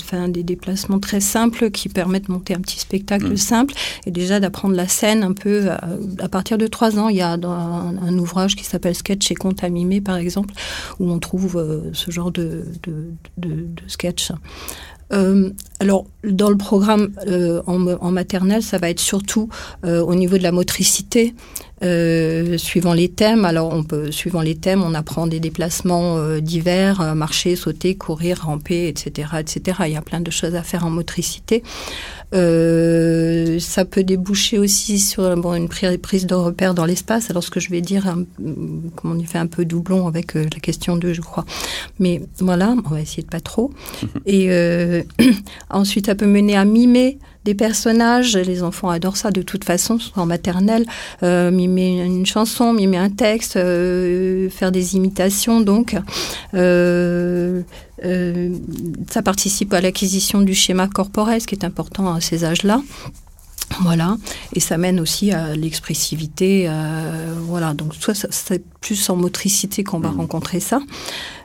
enfin 0.01 0.29
des 0.29 0.43
déplacements 0.43 0.99
très 0.99 1.21
simples 1.21 1.71
qui 1.71 1.89
permettent 1.89 2.27
de 2.27 2.33
monter 2.33 2.55
un 2.55 2.61
petit 2.61 2.79
spectacle 2.79 3.33
mm. 3.33 3.37
simple, 3.37 3.75
et 4.07 4.11
déjà 4.11 4.41
d'apprendre 4.41 4.75
la 4.75 4.89
scène 4.89 5.23
un 5.23 5.33
peu 5.33 5.71
à, 5.71 6.29
partir 6.29 6.59
de 6.59 6.67
trois 6.67 6.99
ans. 6.99 7.09
Il 7.09 7.17
y 7.17 7.23
a 7.23 7.33
un, 7.33 8.19
ouvrage 8.19 8.57
qui 8.57 8.65
s'appelle 8.65 8.95
Sketch 8.95 9.31
et 9.31 9.35
conte 9.35 9.63
à 9.63 9.69
mimer, 9.69 10.01
par 10.01 10.17
exemple, 10.17 10.55
où 10.99 11.11
on 11.11 11.19
trouve 11.19 11.91
ce 11.93 12.11
genre 12.11 12.33
de, 12.33 12.65
de 13.37 13.67
sketch. 13.87 14.33
Euh, 15.13 15.51
alors, 15.81 16.07
dans 16.25 16.51
le 16.51 16.57
programme 16.57 17.11
euh, 17.27 17.63
en, 17.67 18.11
maternelle, 18.11 18.63
ça 18.63 18.79
va 18.79 18.91
être 18.91 19.01
surtout 19.01 19.49
euh, 19.85 20.03
au 20.03 20.15
niveau 20.15 20.37
de 20.39 20.43
la 20.43 20.53
motricité, 20.53 21.35
suivant 21.81 22.93
les 22.93 23.09
thèmes. 23.09 23.45
Alors, 23.45 23.73
on 23.73 23.85
peut, 23.85 24.11
suivant 24.11 24.41
les 24.41 24.57
thèmes, 24.57 24.83
on 24.83 24.95
apprend 24.95 25.27
des 25.27 25.39
déplacements 25.39 26.39
divers, 26.41 27.15
marcher, 27.15 27.55
sauter, 27.55 27.95
courir, 27.95 28.43
ramper, 28.43 28.89
etc., 28.89 29.29
etc. 29.39 29.79
Il 29.87 29.93
y 29.93 29.97
a 29.97 30.03
plein 30.03 30.21
de 30.21 30.31
choses 30.31 30.57
à 30.57 30.63
faire 30.65 30.85
en 30.85 30.91
motricité. 30.91 31.63
Euh, 32.35 33.59
ça 33.59 33.85
peut 33.85 34.05
déboucher 34.05 34.59
aussi 34.59 34.99
sur 34.99 35.37
bon, 35.37 35.55
une 35.55 35.69
prise 35.69 36.27
de 36.27 36.35
repère 36.35 36.75
dans 36.75 36.85
l'espace. 36.85 37.31
Alors 37.31 37.43
ce 37.43 37.51
que 37.51 37.61
je 37.61 37.71
vais 37.71 37.81
dire, 37.81 38.15
comme 38.97 39.13
on 39.13 39.19
y 39.19 39.25
fait 39.25 39.39
un 39.39 39.47
peu 39.47 39.65
doublon 39.65 40.07
avec 40.07 40.37
euh, 40.37 40.45
la 40.45 40.61
question 40.61 40.97
2, 40.97 41.13
je 41.13 41.21
crois. 41.21 41.45
Mais 41.99 42.23
voilà, 42.39 42.75
on 42.85 42.91
va 42.91 43.01
essayer 43.01 43.23
de 43.23 43.29
pas 43.29 43.41
trop. 43.41 43.73
Et 44.27 44.51
euh, 44.51 45.03
ensuite, 45.71 46.07
ça 46.07 46.15
peut 46.15 46.27
mener 46.27 46.57
à 46.57 46.65
mimer 46.65 47.19
des 47.45 47.55
personnages. 47.55 48.37
Les 48.37 48.63
enfants 48.63 48.91
adorent 48.91 49.17
ça 49.17 49.31
de 49.31 49.43
toute 49.43 49.65
façon, 49.65 49.99
en 50.17 50.27
maternelle. 50.27 50.85
Euh, 51.23 51.51
mimer 51.51 52.03
une 52.05 52.27
chanson, 52.27 52.75
mimer 52.75 52.99
un 52.99 53.11
texte, 53.11 53.57
euh, 53.57 54.51
faire 54.51 54.71
des 54.71 54.97
imitations. 54.97 55.61
Donc, 55.61 55.97
euh, 56.55 57.63
ça 59.11 59.23
participe 59.23 59.73
à 59.73 59.81
l'acquisition 59.81 60.41
du 60.41 60.55
schéma 60.55 60.89
corporel, 60.89 61.41
ce 61.41 61.47
qui 61.47 61.55
est 61.55 61.65
important 61.65 62.15
à 62.15 62.21
ces 62.21 62.45
âges-là. 62.45 62.83
Voilà, 63.83 64.17
et 64.55 64.61
ça 64.61 64.79
mène 64.79 64.99
aussi 64.99 65.31
à 65.31 65.55
l'expressivité. 65.55 66.71
voilà, 67.47 67.75
donc 67.75 67.95
soit 67.95 68.15
c'est 68.31 68.65
plus 68.81 69.11
en 69.11 69.17
motricité 69.17 69.85
qu'on 69.85 70.01
va 70.01 70.11
mmh. 70.11 70.17
rencontrer 70.17 70.61
ça. 70.61 70.81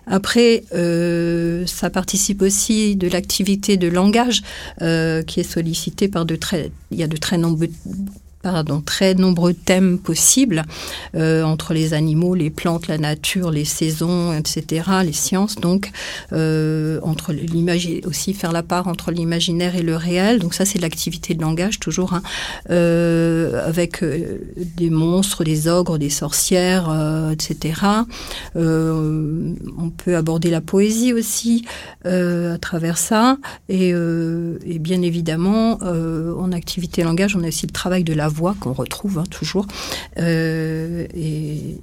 Après, 0.05 0.63
euh, 0.73 1.65
ça 1.65 1.89
participe 1.89 2.41
aussi 2.41 2.95
de 2.95 3.07
l'activité 3.07 3.77
de 3.77 3.87
langage 3.87 4.41
euh, 4.81 5.21
qui 5.23 5.39
est 5.39 5.49
sollicitée 5.49 6.07
par 6.07 6.25
de 6.25 6.35
très, 6.35 6.71
il 6.91 6.97
y 6.97 7.03
a 7.03 7.07
de 7.07 7.17
très 7.17 7.37
nombreux 7.37 7.69
pardon, 8.43 8.81
très 8.81 9.15
nombreux 9.15 9.53
thèmes 9.53 9.97
possibles 9.97 10.63
euh, 11.15 11.43
entre 11.43 11.73
les 11.73 11.93
animaux, 11.93 12.35
les 12.35 12.49
plantes, 12.49 12.87
la 12.87 12.97
nature, 12.97 13.49
les 13.51 13.63
saisons, 13.63 14.33
etc., 14.33 14.83
les 15.05 15.13
sciences. 15.13 15.55
Donc, 15.55 15.91
euh, 16.33 16.99
entre 17.03 17.33
aussi 18.05 18.33
faire 18.33 18.51
la 18.51 18.61
part 18.61 18.87
entre 18.87 19.11
l'imaginaire 19.11 19.77
et 19.77 19.81
le 19.81 19.95
réel. 19.95 20.39
Donc 20.39 20.53
ça, 20.53 20.65
c'est 20.65 20.79
l'activité 20.79 21.33
de 21.33 21.41
langage 21.41 21.79
toujours, 21.79 22.13
hein, 22.13 22.21
euh, 22.69 23.65
avec 23.65 24.03
des 24.03 24.89
monstres, 24.89 25.45
des 25.45 25.69
ogres, 25.69 25.97
des 25.97 26.09
sorcières, 26.09 26.91
etc. 27.31 27.81
on 28.55 29.89
peut 29.95 30.17
aborder 30.17 30.49
la 30.49 30.59
poésie 30.59 31.13
aussi 31.13 31.65
à 32.03 32.57
travers 32.59 32.97
ça. 32.97 33.37
Et, 33.69 33.89
et 33.89 34.79
bien 34.79 35.01
évidemment, 35.01 35.79
en 35.81 36.51
activité 36.51 37.03
langage, 37.03 37.37
on 37.37 37.43
a 37.43 37.47
aussi 37.47 37.65
le 37.65 37.71
travail 37.71 38.03
de 38.03 38.13
la 38.13 38.27
voix 38.33 38.55
qu'on 38.59 38.73
retrouve 38.73 39.19
hein, 39.19 39.23
toujours. 39.29 39.65
Euh, 40.19 41.07
et, 41.15 41.77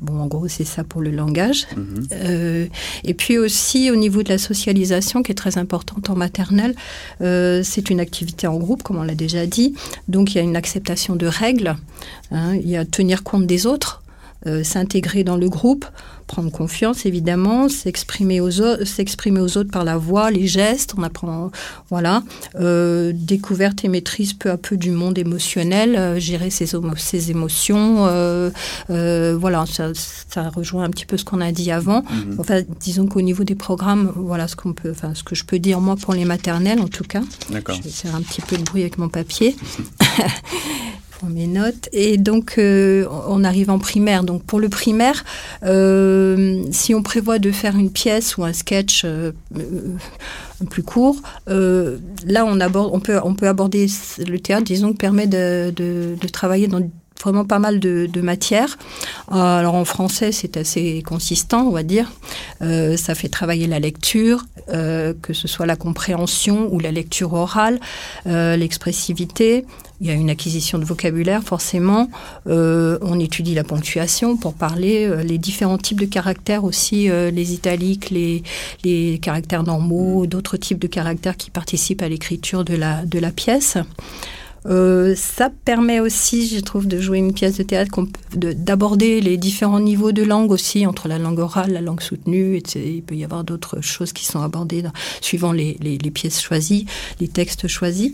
bon, 0.00 0.20
en 0.20 0.26
gros, 0.26 0.48
c'est 0.48 0.64
ça 0.64 0.84
pour 0.84 1.02
le 1.02 1.10
langage. 1.10 1.66
Mhm. 1.76 2.06
Euh, 2.12 2.66
et 3.04 3.14
puis 3.14 3.36
aussi, 3.36 3.90
au 3.90 3.96
niveau 3.96 4.22
de 4.22 4.30
la 4.30 4.38
socialisation, 4.38 5.22
qui 5.22 5.32
est 5.32 5.34
très 5.34 5.58
importante 5.58 6.08
en 6.08 6.16
maternelle, 6.16 6.74
euh, 7.20 7.62
c'est 7.62 7.90
une 7.90 8.00
activité 8.00 8.46
en 8.46 8.56
groupe, 8.56 8.82
comme 8.82 8.96
on 8.96 9.02
l'a 9.02 9.14
déjà 9.14 9.46
dit. 9.46 9.74
Donc, 10.08 10.34
il 10.34 10.38
y 10.38 10.40
a 10.40 10.44
une 10.44 10.56
acceptation 10.56 11.16
de 11.16 11.26
règles. 11.26 11.76
Hein. 12.30 12.54
il 12.54 12.68
y 12.68 12.76
a 12.76 12.84
tenir 12.84 13.22
compte 13.22 13.46
des 13.46 13.66
autres. 13.66 14.02
s'intégrer 14.62 15.22
dans 15.22 15.36
le 15.36 15.50
groupe, 15.50 15.84
prendre 16.30 16.52
confiance 16.52 17.06
évidemment, 17.06 17.68
s'exprimer 17.68 18.40
aux 18.40 18.60
autres, 18.60 18.84
s'exprimer 18.84 19.40
aux 19.40 19.58
autres 19.58 19.70
par 19.70 19.82
la 19.82 19.96
voix, 19.96 20.30
les 20.30 20.46
gestes, 20.46 20.94
on 20.96 21.02
apprend, 21.02 21.50
voilà, 21.88 22.22
euh, 22.54 23.12
découverte 23.12 23.84
et 23.84 23.88
maîtrise 23.88 24.32
peu 24.32 24.48
à 24.48 24.56
peu 24.56 24.76
du 24.76 24.92
monde 24.92 25.18
émotionnel, 25.18 25.96
euh, 25.96 26.20
gérer 26.20 26.50
ses, 26.50 26.66
ses 26.96 27.30
émotions, 27.32 28.06
euh, 28.06 28.50
voilà, 29.40 29.64
ça, 29.66 30.48
rejoint 30.54 30.84
un 30.84 30.90
petit 30.90 31.06
peu 31.06 31.16
ce 31.16 31.24
qu'on 31.24 31.40
a 31.40 31.50
dit 31.50 31.72
avant. 31.72 32.02
Mhm. 32.02 32.36
Enfin, 32.38 32.60
disons 32.78 33.08
qu'au 33.08 33.22
niveau 33.22 33.42
des 33.42 33.56
programmes, 33.56 34.12
voilà 34.14 34.46
ce 34.46 34.54
qu'on 34.54 34.72
peut, 34.72 34.92
enfin 34.92 35.14
ce 35.14 35.24
que 35.24 35.34
je 35.34 35.44
peux 35.44 35.58
dire 35.58 35.80
moi 35.80 35.96
pour 35.96 36.14
les 36.14 36.24
maternelles 36.24 36.80
en 36.80 36.88
tout 36.88 37.04
cas. 37.04 37.22
D'accord. 37.50 37.74
Je 37.74 37.82
vais 37.82 37.90
faire 37.90 38.14
un 38.14 38.22
petit 38.22 38.40
peu 38.40 38.56
de 38.56 38.62
bruit 38.62 38.82
avec 38.82 38.98
mon 38.98 39.08
papier. 39.08 39.56
mes 41.28 41.46
notes. 41.46 41.88
Et 41.92 42.16
donc, 42.16 42.54
euh, 42.58 43.06
on 43.28 43.44
arrive 43.44 43.70
en 43.70 43.78
primaire. 43.78 44.24
Donc, 44.24 44.42
pour 44.44 44.60
le 44.60 44.68
primaire, 44.68 45.24
euh, 45.64 46.64
si 46.70 46.94
on 46.94 47.02
prévoit 47.02 47.38
de 47.38 47.50
faire 47.50 47.76
une 47.76 47.90
pièce 47.90 48.36
ou 48.36 48.44
un 48.44 48.52
sketch 48.52 49.02
euh, 49.04 49.32
plus 50.70 50.82
court, 50.82 51.16
là, 51.46 52.44
on, 52.46 52.60
aborde, 52.60 52.90
on, 52.92 53.00
peut, 53.00 53.18
on 53.22 53.34
peut 53.34 53.48
aborder 53.48 53.86
le 54.18 54.38
théâtre, 54.38 54.64
disons, 54.64 54.90
qui 54.92 54.98
permet 54.98 55.26
de, 55.26 56.16
travailler 56.32 56.68
dans 56.68 56.80
vraiment 57.20 57.44
pas 57.44 57.58
mal 57.58 57.80
de 57.80 58.20
matières. 58.22 58.78
alors 59.30 59.74
en 59.74 59.84
français, 59.84 60.32
c'est 60.32 60.56
assez 60.56 61.02
consistant, 61.04 61.66
on 61.66 61.70
va 61.70 61.82
dire. 61.82 62.10
ça 62.60 63.14
fait 63.14 63.28
travailler 63.28 63.66
la 63.66 63.78
lecture, 63.78 64.46
que 64.68 65.32
ce 65.32 65.48
soit 65.48 65.66
la 65.66 65.76
compréhension 65.76 66.72
ou 66.72 66.78
la 66.78 66.92
lecture 66.92 67.34
orale, 67.34 67.78
l'expressivité, 68.24 69.66
il 70.00 70.06
y 70.06 70.10
a 70.10 70.14
une 70.14 70.30
acquisition 70.30 70.78
de 70.78 70.84
vocabulaire, 70.84 71.42
forcément. 71.42 72.08
Euh, 72.46 72.98
on 73.02 73.20
étudie 73.20 73.54
la 73.54 73.64
ponctuation 73.64 74.36
pour 74.36 74.54
parler 74.54 75.06
euh, 75.06 75.22
les 75.22 75.36
différents 75.36 75.76
types 75.76 76.00
de 76.00 76.06
caractères 76.06 76.64
aussi, 76.64 77.10
euh, 77.10 77.30
les 77.30 77.52
italiques, 77.52 78.08
les, 78.08 78.42
les 78.82 79.18
caractères 79.18 79.62
normaux, 79.62 80.26
d'autres 80.26 80.56
types 80.56 80.78
de 80.78 80.86
caractères 80.86 81.36
qui 81.36 81.50
participent 81.50 82.02
à 82.02 82.08
l'écriture 82.08 82.64
de 82.64 82.74
la, 82.74 83.04
de 83.04 83.18
la 83.18 83.30
pièce. 83.30 83.76
ça 84.64 85.50
permet 85.64 86.00
aussi, 86.00 86.48
je 86.48 86.60
trouve, 86.60 86.86
de 86.88 86.98
jouer 86.98 87.18
une 87.18 87.34
pièce 87.34 87.58
de 87.58 87.62
théâtre, 87.62 87.90
d'aborder 88.34 89.20
les 89.20 89.36
différents 89.36 89.80
niveaux 89.80 90.12
de 90.12 90.22
langue 90.22 90.50
aussi, 90.50 90.86
entre 90.86 91.08
la 91.08 91.18
langue 91.18 91.40
orale, 91.40 91.72
la 91.72 91.82
langue 91.82 92.00
soutenue. 92.00 92.56
Etc. 92.56 92.80
Il 92.96 93.02
peut 93.02 93.16
y 93.16 93.24
avoir 93.24 93.44
d'autres 93.44 93.82
choses 93.82 94.14
qui 94.14 94.24
sont 94.24 94.40
abordées 94.40 94.82
suivant 95.20 95.52
les, 95.52 95.76
les, 95.80 95.98
les, 95.98 96.10
pièces 96.10 96.40
choisies, 96.40 96.86
les 97.20 97.28
textes 97.28 97.68
choisis. 97.68 98.12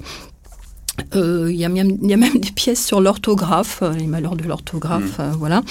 Euh, 1.15 1.49
il 1.51 1.57
y, 1.57 1.65
a 1.65 1.69
même 1.69 1.97
des 1.99 2.51
pièces 2.51 2.85
sur 2.85 3.01
l'orthographe, 3.01 3.81
euh, 3.83 3.93
les 3.93 4.07
malheurs 4.07 4.37
de 4.37 4.45
l'orthographe, 4.45 5.19
mmh. 5.19 5.23
euh, 5.23 5.33
voilà. 5.39 5.63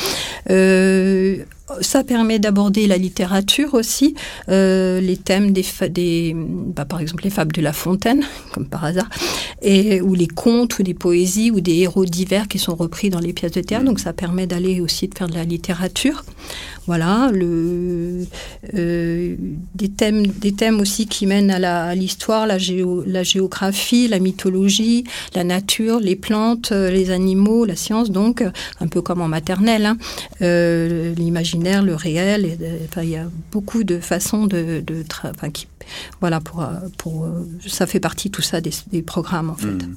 Ça 1.82 2.04
permet 2.04 2.40
d'aborder 2.40 2.88
la 2.88 2.98
littérature 2.98 3.74
aussi, 3.74 4.16
les 4.48 5.18
thèmes 5.24 5.52
des, 5.52 6.36
bah, 6.36 6.86
par 6.86 7.02
exemple 7.02 7.24
les 7.24 7.30
fables 7.30 7.52
de 7.52 7.62
La 7.62 7.74
Fontaine, 7.74 8.24
comme 8.54 8.68
par 8.68 8.86
hasard, 8.86 9.10
ou 9.64 10.14
les 10.14 10.28
contes 10.28 10.80
ou 10.80 10.84
des 10.84 10.94
poésies 10.94 11.52
ou 11.52 11.62
des 11.62 11.80
héros 11.80 12.06
divers 12.06 12.48
qui 12.48 12.60
sont 12.60 12.76
repris 12.76 13.10
dans 13.10 13.20
les 13.20 13.34
pièces 13.34 13.54
de 13.54 13.62
théâtre. 13.62 13.86
Donc 13.86 14.00
ça 14.00 14.14
permet 14.14 14.48
d'aller 14.48 14.82
aussi 14.82 15.08
de 15.08 15.18
faire 15.18 15.28
de 15.28 15.36
la 15.36 15.44
littérature. 15.44 16.24
Voilà, 16.88 17.32
euh, 17.34 18.26
des, 19.74 19.90
thèmes, 19.90 20.28
des 20.28 20.52
thèmes 20.52 20.80
aussi 20.80 21.08
qui 21.08 21.26
mènent 21.26 21.50
à 21.50 21.96
l'histoire, 21.96 22.46
la, 22.46 22.58
la, 23.08 23.24
géographie, 23.24 24.08
la 24.08 24.20
mythologie, 24.20 25.04
la 25.34 25.44
nature, 25.44 26.00
les 26.00 26.16
plantes, 26.16 26.72
euh, 26.72 26.92
les 26.92 27.10
animaux, 27.10 27.66
la 27.66 27.76
science, 27.76 28.12
donc 28.12 28.44
un 28.80 28.88
peu 28.88 29.02
comme 29.02 29.22
en 29.22 29.28
maternelle, 29.28 29.88
hein. 29.88 29.98
euh, 30.44 31.16
le 31.64 31.96
réel. 31.96 32.58
enfin, 32.90 33.04
il 33.04 33.10
y 33.10 33.16
a 33.16 33.28
beaucoup 33.52 33.84
de 33.84 34.00
façons 34.00 34.48
de, 34.48 34.82
de 34.86 35.04
enfin, 35.24 35.50
qui, 35.50 35.68
voilà, 36.22 36.40
pour, 36.40 36.66
pour, 36.98 37.28
ça 37.68 37.86
fait 37.88 38.00
partie 38.00 38.32
tout 38.32 38.42
ça 38.42 38.62
des, 38.62 38.72
des 38.92 39.02
programmes 39.02 39.50
en 39.50 39.56
fait. 39.56 39.68
Mmh. 39.68 39.96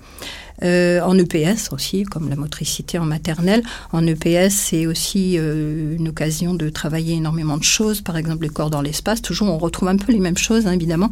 Euh, 0.65 1.01
en 1.03 1.17
EPS 1.17 1.73
aussi, 1.73 2.03
comme 2.03 2.29
la 2.29 2.37
motricité 2.37 2.99
en 2.99 3.05
maternelle. 3.05 3.63
En 3.93 4.05
EPS, 4.07 4.53
c'est 4.53 4.87
aussi 4.87 5.37
euh, 5.39 5.97
une 5.97 6.09
occasion 6.09 6.55
de 6.55 6.69
travailler 6.69 7.15
énormément 7.15 7.57
de 7.59 7.63
choses, 7.63 8.01
par 8.01 8.17
exemple 8.17 8.43
le 8.43 8.51
corps 8.51 8.71
dans 8.71 8.83
l'espace. 8.83 9.23
Toujours, 9.23 9.49
on 9.49 9.59
retrouve 9.59 9.89
un 9.89 9.97
peu 9.97 10.13
les 10.13 10.19
mêmes 10.19 10.37
choses, 10.37 10.67
hein, 10.67 10.73
évidemment. 10.73 11.11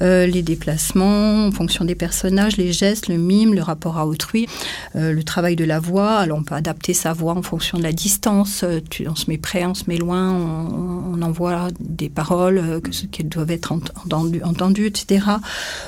Euh, 0.00 0.26
les 0.26 0.42
déplacements 0.42 1.46
en 1.46 1.52
fonction 1.52 1.84
des 1.84 1.94
personnages, 1.94 2.56
les 2.56 2.72
gestes, 2.72 3.08
le 3.08 3.18
mime, 3.18 3.54
le 3.54 3.62
rapport 3.62 3.98
à 3.98 4.06
autrui, 4.06 4.46
le 4.94 5.22
travail 5.22 5.56
de 5.56 5.64
la 5.64 5.78
voix. 5.78 6.16
Alors, 6.16 6.38
on 6.38 6.42
peut 6.42 6.54
adapter 6.54 6.94
sa 6.94 7.12
voix 7.12 7.34
en 7.34 7.42
fonction 7.42 7.78
de 7.78 7.82
la 7.82 7.92
distance. 7.92 8.64
on 8.64 9.14
se 9.14 9.30
met 9.30 9.38
près, 9.38 9.64
on 9.66 9.74
se 9.74 9.84
met 9.88 9.96
loin, 9.96 10.32
on, 10.32 11.20
envoie 11.22 11.68
des 11.80 12.08
paroles 12.08 12.80
que, 12.82 12.90
qui 12.90 13.24
doivent 13.24 13.50
être 13.50 13.72
entendu, 14.16 14.42
entendu 14.42 14.86
etc. 14.86 15.26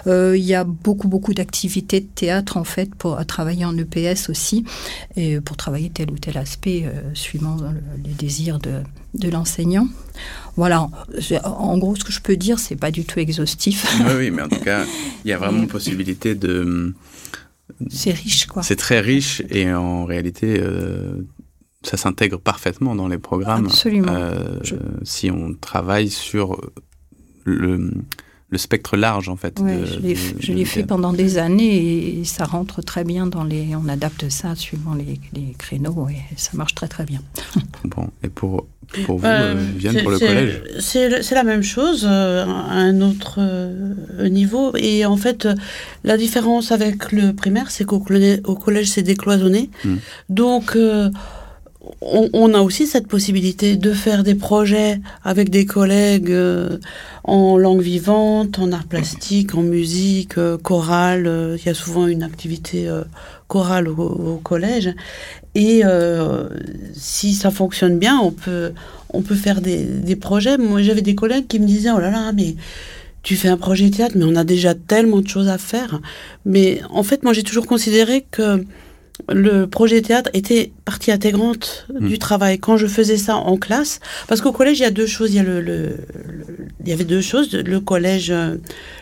Euh, 0.06 0.36
il 0.36 0.44
y 0.44 0.54
a 0.54 0.64
beaucoup, 0.64 1.08
beaucoup 1.08 1.34
d'activités 1.34 2.00
de 2.00 2.06
théâtre, 2.06 2.56
en 2.56 2.64
fait, 2.64 2.94
pour 2.94 3.24
travailler 3.26 3.64
en 3.64 3.76
EPS 3.76 4.28
aussi, 4.28 4.64
et 5.16 5.40
pour 5.40 5.56
travailler 5.56 5.90
tel 5.90 6.10
ou 6.10 6.18
tel 6.18 6.38
aspect, 6.38 6.84
euh, 6.86 7.14
suivant 7.14 7.56
les 8.04 8.12
désirs 8.12 8.58
de, 8.58 8.82
de 9.14 9.28
l'enseignant. 9.28 9.88
Voilà, 10.56 10.88
en 11.44 11.78
gros, 11.78 11.94
ce 11.94 12.04
que 12.04 12.12
je 12.12 12.20
peux 12.20 12.36
dire, 12.36 12.58
c'est 12.58 12.76
pas 12.76 12.90
du 12.90 13.04
tout 13.04 13.20
exhaustif. 13.20 13.86
Oui, 14.00 14.12
oui, 14.16 14.30
mais 14.30 14.42
en 14.42 14.48
tout 14.48 14.60
cas, 14.60 14.84
il 15.24 15.28
y 15.28 15.32
a 15.32 15.38
vraiment 15.38 15.66
possibilité 15.66 16.34
de. 16.34 16.94
C'est 17.88 18.12
riche, 18.12 18.46
quoi. 18.46 18.62
C'est 18.62 18.76
très 18.76 19.00
riche 19.00 19.42
et 19.50 19.72
en 19.72 20.04
réalité, 20.04 20.58
euh, 20.58 21.28
ça 21.82 21.96
s'intègre 21.96 22.38
parfaitement 22.38 22.94
dans 22.96 23.08
les 23.08 23.18
programmes. 23.18 23.66
Absolument. 23.66 24.12
Euh, 24.12 24.58
si 25.04 25.30
on 25.30 25.54
travaille 25.54 26.10
sur 26.10 26.60
le, 27.48 27.90
le 28.50 28.58
spectre 28.58 28.96
large 28.96 29.28
en 29.28 29.36
fait. 29.36 29.60
je 29.60 30.52
l'ai 30.52 30.64
fait 30.64 30.84
pendant 30.84 31.12
des 31.12 31.38
années 31.38 32.20
et 32.20 32.24
ça 32.24 32.44
rentre 32.44 32.82
très 32.82 33.04
bien 33.04 33.26
dans 33.26 33.44
les. 33.44 33.74
On 33.76 33.88
adapte 33.88 34.28
ça 34.28 34.54
suivant 34.54 34.94
les, 34.94 35.20
les 35.34 35.54
créneaux 35.58 36.08
et 36.08 36.18
ça 36.36 36.52
marche 36.54 36.74
très 36.74 36.88
très 36.88 37.04
bien. 37.04 37.20
bon, 37.84 38.10
et 38.22 38.28
pour 38.28 38.66
pour 39.04 39.18
vous, 39.18 39.26
euh, 39.26 39.54
euh 39.84 40.02
pour 40.02 40.10
le 40.10 40.18
collège 40.18 40.62
C'est 40.78 41.34
la 41.34 41.44
même 41.44 41.62
chose 41.62 42.06
euh, 42.08 42.44
à 42.46 42.72
un 42.72 43.00
autre 43.00 43.36
euh, 43.38 44.28
niveau. 44.28 44.72
Et 44.76 45.04
en 45.04 45.16
fait, 45.16 45.46
la 46.04 46.16
différence 46.16 46.72
avec 46.72 47.12
le 47.12 47.32
primaire, 47.32 47.70
c'est 47.70 47.84
qu'au 47.84 48.00
collège, 48.00 48.88
c'est 48.88 49.02
décloisonné. 49.02 49.70
Hmm. 49.84 49.96
Donc, 50.30 50.76
on, 52.00 52.54
a 52.54 52.60
aussi 52.60 52.86
cette 52.86 53.08
possibilité 53.08 53.76
de 53.76 53.92
faire 53.92 54.22
des 54.22 54.34
projets 54.34 55.00
avec 55.24 55.50
des 55.50 55.66
collègues 55.66 56.34
en 57.24 57.58
langue 57.58 57.80
vivante, 57.80 58.58
en 58.58 58.70
art 58.70 58.84
plastique, 58.84 59.54
en 59.54 59.62
musique, 59.62 60.34
chorale. 60.62 61.56
Il 61.58 61.66
y 61.66 61.68
a 61.68 61.74
souvent 61.74 62.06
une 62.06 62.22
activité 62.22 62.88
chorale 63.48 63.88
au, 63.88 64.40
collège. 64.44 64.94
Et 65.54 65.80
euh, 65.84 66.48
si 66.92 67.34
ça 67.34 67.50
fonctionne 67.50 67.98
bien, 67.98 68.18
on 68.18 68.30
peut, 68.30 68.72
on 69.10 69.22
peut 69.22 69.34
faire 69.34 69.60
des, 69.60 69.84
des 69.84 70.16
projets. 70.16 70.56
Moi, 70.56 70.82
j'avais 70.82 71.02
des 71.02 71.14
collègues 71.14 71.48
qui 71.48 71.58
me 71.58 71.66
disaient, 71.66 71.90
oh 71.90 71.98
là 71.98 72.10
là, 72.10 72.32
mais 72.32 72.54
tu 73.22 73.34
fais 73.34 73.48
un 73.48 73.56
projet 73.56 73.90
théâtre, 73.90 74.14
mais 74.16 74.24
on 74.24 74.36
a 74.36 74.44
déjà 74.44 74.74
tellement 74.74 75.20
de 75.20 75.26
choses 75.26 75.48
à 75.48 75.58
faire. 75.58 76.00
Mais 76.44 76.80
en 76.90 77.02
fait, 77.02 77.24
moi, 77.24 77.32
j'ai 77.32 77.42
toujours 77.42 77.66
considéré 77.66 78.24
que 78.30 78.64
le 79.28 79.66
projet 79.66 80.00
théâtre 80.02 80.30
était 80.32 80.72
partie 80.84 81.10
intégrante 81.10 81.86
du 82.00 82.14
hmm. 82.14 82.18
travail. 82.18 82.58
Quand 82.58 82.76
je 82.76 82.86
faisais 82.86 83.16
ça 83.16 83.36
en 83.36 83.56
classe, 83.56 84.00
parce 84.26 84.40
qu'au 84.40 84.52
collège, 84.52 84.78
il 84.78 84.82
y 84.82 84.86
a 84.86 84.90
deux 84.90 85.06
choses. 85.06 85.32
Il 85.32 85.36
y, 85.36 85.40
a 85.40 85.42
le, 85.42 85.96
il 86.82 86.88
y 86.88 86.92
avait 86.92 87.04
deux 87.04 87.20
choses. 87.20 87.52
Le 87.52 87.80
collège, 87.80 88.32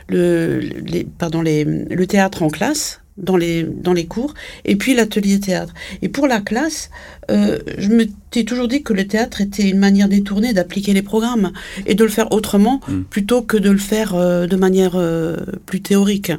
le, 0.08 0.58
les, 0.58 1.04
pardon, 1.04 1.42
les, 1.42 1.64
le 1.64 2.06
théâtre 2.06 2.42
en 2.42 2.48
classe, 2.48 3.00
dans 3.16 3.36
les, 3.36 3.62
dans 3.62 3.92
les 3.92 4.06
cours, 4.06 4.34
et 4.64 4.76
puis 4.76 4.94
l'atelier 4.94 5.40
théâtre. 5.40 5.72
Et 6.02 6.08
pour 6.08 6.26
la 6.26 6.40
classe, 6.40 6.90
euh, 7.30 7.58
je 7.78 7.88
me 7.88 8.04
t'ai 8.30 8.44
toujours 8.44 8.68
dit 8.68 8.82
que 8.82 8.92
le 8.92 9.06
théâtre 9.06 9.40
était 9.40 9.68
une 9.68 9.78
manière 9.78 10.08
détournée 10.08 10.52
d'appliquer 10.52 10.92
les 10.92 11.02
programmes 11.02 11.52
et 11.86 11.94
de 11.94 12.04
le 12.04 12.10
faire 12.10 12.32
autrement 12.32 12.80
hmm. 12.88 13.02
plutôt 13.04 13.42
que 13.42 13.56
de 13.56 13.70
le 13.70 13.78
faire 13.78 14.14
euh, 14.14 14.46
de 14.46 14.56
manière 14.56 14.96
euh, 14.96 15.36
plus 15.64 15.80
théorique. 15.80 16.32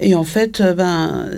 Et 0.00 0.14
en 0.14 0.24
fait, 0.24 0.62
ben, 0.62 1.30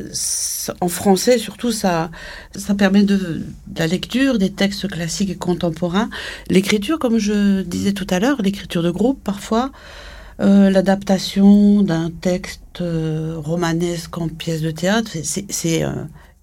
en 0.81 0.89
français 0.89 1.39
surtout, 1.39 1.73
ça, 1.73 2.11
ça 2.55 2.75
permet 2.75 3.03
de, 3.03 3.17
de, 3.17 3.45
la 3.79 3.87
lecture 3.87 4.39
des 4.39 4.51
textes 4.51 4.89
classiques 4.89 5.31
et 5.31 5.37
contemporains, 5.37 6.11
l'écriture, 6.51 6.99
comme 6.99 7.19
je 7.19 7.63
disais 7.63 7.93
tout 7.93 8.07
à 8.11 8.19
l'heure, 8.19 8.43
l'écriture 8.43 8.83
de 8.83 8.91
groupe 8.91 9.23
parfois, 9.23 9.71
euh, 10.41 10.71
l'adaptation 10.71 11.83
d'un 11.83 12.11
texte 12.11 12.81
euh, 12.81 13.35
romanesque 13.39 14.17
en 14.19 14.29
pièce 14.29 14.63
de 14.63 14.71
théâtre, 14.71 15.11
c'est 15.23 15.83
euh, 15.83 15.91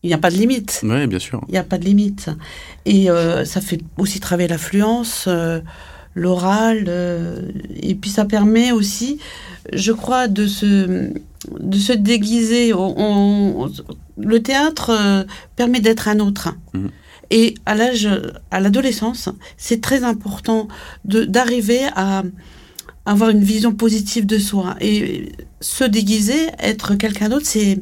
il 0.04 0.08
n'y 0.08 0.14
a 0.14 0.18
pas 0.18 0.30
de 0.30 0.36
limite. 0.36 0.82
Oui, 0.84 1.08
bien 1.08 1.18
sûr. 1.18 1.42
Il 1.48 1.54
n'y 1.54 1.58
a 1.58 1.64
pas 1.64 1.78
de 1.78 1.86
limite. 1.86 2.30
Et 2.86 3.08
ça 3.46 3.60
fait 3.60 3.80
aussi 3.98 4.20
travailler 4.20 4.48
l'affluence, 4.48 5.28
l'oral, 6.16 6.90
et 7.76 7.94
puis 7.96 8.10
ça 8.10 8.26
permet 8.26 8.72
aussi, 8.72 9.20
je 9.74 9.92
crois, 9.92 10.28
de 10.28 10.48
se, 10.48 11.12
de 11.60 11.78
se 11.78 11.94
déguiser. 11.94 12.72
le 12.72 14.40
théâtre 14.40 15.26
permet 15.56 15.82
d'être 15.82 16.08
un 16.08 16.20
autre. 16.20 16.56
Mhm. 16.74 16.90
Et 17.32 17.56
à 17.66 17.76
l'âge, 17.76 18.10
à 18.52 18.60
l'adolescence, 18.60 19.30
c'est 19.58 19.82
très 19.82 20.04
important 20.04 20.68
d'arriver 21.04 21.82
à 21.96 22.24
avoir 23.06 23.30
une 23.30 23.44
vision 23.44 23.74
positive 23.74 24.26
de 24.26 24.38
soi. 24.38 24.76
Et 24.82 25.32
se 25.62 25.84
déguiser, 25.84 26.48
être 26.60 26.96
quelqu'un 26.96 27.30
d'autre, 27.30 27.46
c'est, 27.46 27.82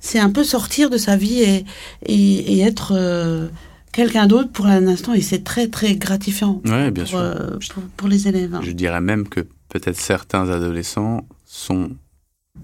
c'est 0.00 0.18
un 0.18 0.30
peu 0.30 0.44
sortir 0.44 0.90
de 0.90 0.96
sa 0.96 1.16
vie 1.16 1.42
et, 1.42 1.64
et, 2.06 2.60
être 2.60 2.92
euh, 2.94 3.48
quelqu'un 3.92 4.26
d'autre 4.26 4.50
pour 4.50 4.66
un 4.66 4.86
instant. 4.86 5.14
Et 5.14 5.20
c'est 5.20 5.44
très, 5.44 5.68
très 5.68 5.96
gratifiant 5.96 6.60
ouais, 6.64 6.90
bien 6.90 7.04
pour, 7.04 7.10
sûr. 7.10 7.18
Euh, 7.18 7.58
pour, 7.96 8.08
les 8.08 8.28
élèves. 8.28 8.58
Je 8.62 8.72
dirais 8.72 9.00
même 9.00 9.28
que 9.28 9.40
peut-être 9.68 9.98
certains 9.98 10.48
adolescents 10.48 11.26
sont 11.44 11.90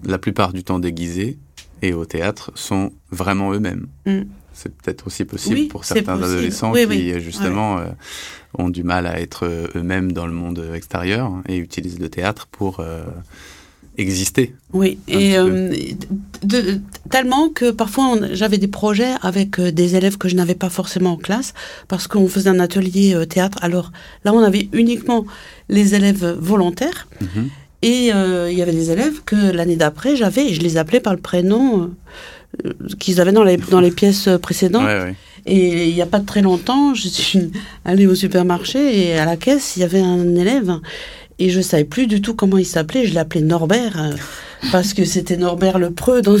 la 0.03 0.17
plupart 0.17 0.53
du 0.53 0.63
temps 0.63 0.79
déguisés 0.79 1.37
et 1.81 1.93
au 1.93 2.05
théâtre 2.05 2.51
sont 2.55 2.91
vraiment 3.11 3.53
eux-mêmes. 3.53 3.87
Mm. 4.05 4.23
C'est 4.53 4.75
peut-être 4.75 5.05
aussi 5.05 5.23
possible 5.23 5.67
pour 5.67 5.85
certains 5.85 6.21
adolescents 6.21 6.73
qui, 6.73 7.19
justement, 7.19 7.77
euh, 7.77 7.85
ont 8.57 8.69
du 8.69 8.83
mal 8.83 9.05
à 9.05 9.19
être 9.21 9.45
euh, 9.45 9.67
eux-mêmes 9.75 10.11
dans 10.13 10.25
le 10.25 10.33
monde 10.33 10.71
extérieur 10.73 11.31
et 11.47 11.57
utilisent 11.57 11.99
le 11.99 12.09
théâtre 12.09 12.47
pour 12.47 12.79
euh, 12.79 13.03
exister. 13.97 14.53
Oui, 14.73 14.97
et 15.07 15.35
de, 16.43 16.79
tellement 17.09 17.49
que 17.49 17.71
parfois 17.71 18.15
j'avais 18.31 18.57
des 18.57 18.67
projets 18.67 19.13
avec 19.21 19.59
des 19.59 19.95
élèves 19.95 20.17
que 20.17 20.29
je 20.29 20.35
n'avais 20.35 20.55
pas 20.55 20.69
forcément 20.69 21.13
en 21.13 21.17
classe 21.17 21.53
parce 21.87 22.07
qu'on 22.07 22.27
faisait 22.27 22.49
un 22.49 22.59
atelier 22.59 23.17
théâtre. 23.27 23.57
Alors 23.61 23.91
là, 24.23 24.33
on 24.33 24.43
avait 24.43 24.69
uniquement 24.73 25.25
les 25.69 25.95
élèves 25.95 26.37
volontaires. 26.39 27.07
Mhm. 27.21 27.49
Et 27.83 28.07
il 28.07 28.57
y 28.57 28.61
avait 28.61 28.71
des 28.71 28.91
élèves 28.91 29.21
que 29.25 29.51
l'année 29.51 29.75
d'après, 29.75 30.15
j'avais, 30.15 30.49
et 30.49 30.53
je 30.53 30.61
les 30.61 30.77
appelais 30.77 30.99
par 30.99 31.13
le 31.13 31.19
prénom 31.19 31.91
qu'ils 32.99 33.21
avaient 33.21 33.31
dans 33.31 33.43
les, 33.43 33.57
dans 33.57 33.81
les 33.81 33.91
pièces 33.91 34.29
précédentes. 34.41 34.89
Et 35.47 35.87
il 35.87 35.95
n'y 35.95 36.01
a 36.01 36.05
pas 36.05 36.19
très 36.19 36.41
longtemps, 36.41 36.93
je 36.93 37.07
suis 37.07 37.51
allée 37.85 38.05
au 38.05 38.15
supermarché 38.15 39.07
et 39.07 39.17
à 39.17 39.23
la 39.23 39.37
caisse, 39.37 39.77
il 39.77 39.79
y 39.79 39.83
avait 39.83 40.01
un 40.01 40.35
élève 40.35 40.79
et 41.39 41.49
je 41.49 41.61
savais 41.61 41.85
plus 41.85 42.07
du 42.07 42.21
tout 42.21 42.35
comment 42.35 42.57
il 42.57 42.65
s'appelait. 42.65 43.05
Je 43.05 43.13
l'appelais 43.13 43.41
Norbert 43.41 43.99
euh, 43.99 44.15
parce 44.71 44.93
que 44.93 45.05
c'était 45.05 45.37
Norbert 45.37 45.79
le 45.79 45.91
Preux 45.91 46.21
dans, 46.23 46.37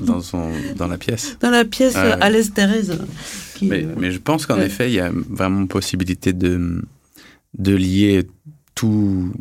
dans, 0.00 0.20
son, 0.20 0.50
dans, 0.76 0.86
la 0.86 0.98
pièce. 0.98 1.36
Dans 1.40 1.50
la 1.50 1.64
pièce 1.64 1.96
à 1.96 2.14
Alès 2.14 2.52
Thérèse. 2.52 2.98
mais, 3.62 3.86
mais, 3.96 4.10
je 4.10 4.18
pense 4.18 4.46
qu'en 4.46 4.60
effet, 4.60 4.90
il 4.90 4.94
y 4.94 5.00
a 5.00 5.10
vraiment 5.12 5.66
possibilité 5.66 6.32
de, 6.32 6.82
de 7.58 7.74
lier 7.74 8.26
tout, 8.74 9.32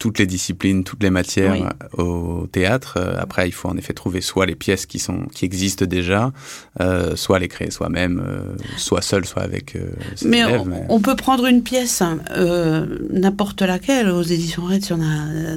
toutes 0.00 0.18
les 0.18 0.26
disciplines, 0.26 0.82
toutes 0.82 1.02
les 1.02 1.10
matières 1.10 1.74
au 1.92 2.48
théâtre. 2.50 2.94
Euh, 2.96 3.14
après, 3.18 3.46
il 3.46 3.52
faut 3.52 3.68
en 3.68 3.76
effet 3.76 3.92
trouver 3.92 4.22
soit 4.22 4.46
les 4.46 4.56
pièces 4.56 4.86
qui 4.86 4.98
sont 4.98 5.26
qui 5.34 5.44
existent 5.44 5.84
déjà, 5.84 6.32
euh, 6.80 7.14
soit 7.16 7.38
les 7.38 7.48
créer 7.48 7.70
soi-même, 7.70 8.20
euh, 8.26 8.56
soit 8.78 9.02
seul, 9.02 9.26
soit 9.26 9.42
avec 9.42 9.76
ses 10.16 10.26
mais 10.26 10.38
élèves. 10.38 10.62
On, 10.88 10.96
on 10.96 11.00
peut 11.00 11.16
prendre 11.16 11.44
une 11.46 11.62
pièce, 11.62 12.02
n'importe 13.10 13.60
laquelle, 13.60 14.08
aux 14.08 14.22
éditions 14.22 14.64
Red, 14.64 14.84
il 14.86 14.90
y 14.90 14.92
en 14.94 15.02
a 15.02 15.56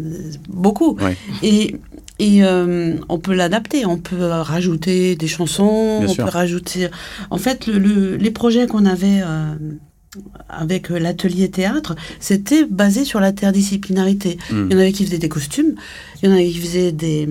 beaucoup. 0.49 0.97
Et 1.41 1.77
et 2.19 2.43
on 2.43 3.19
peut 3.19 3.33
l'adapter, 3.33 3.85
on 3.85 3.97
peut 3.97 4.25
rajouter 4.25 5.15
des 5.15 5.27
chansons, 5.27 6.03
on 6.05 6.13
peut 6.13 6.23
rajouter. 6.23 6.89
En 7.29 7.37
fait, 7.37 7.67
le, 7.67 8.17
les 8.17 8.31
projets 8.31 8.67
qu'on 8.67 8.85
avait 8.85 9.21
avec 10.49 10.91
euh, 10.91 10.99
l'atelier 10.99 11.49
théâtre, 11.49 11.95
c'était 12.19 12.65
basé 12.65 13.05
sur 13.05 13.19
l'interdisciplinarité. 13.19 14.37
Hmm. 14.51 14.67
Il 14.69 14.73
y 14.73 14.75
en 14.75 14.79
avait 14.79 14.91
qui 14.91 15.05
faisaient 15.05 15.17
des 15.17 15.29
costumes, 15.29 15.75
il 16.21 16.29
y 16.29 16.31
en 16.31 16.35
avait 16.35 16.47
qui 16.47 16.59
faisaient 16.59 16.91
des, 16.91 17.27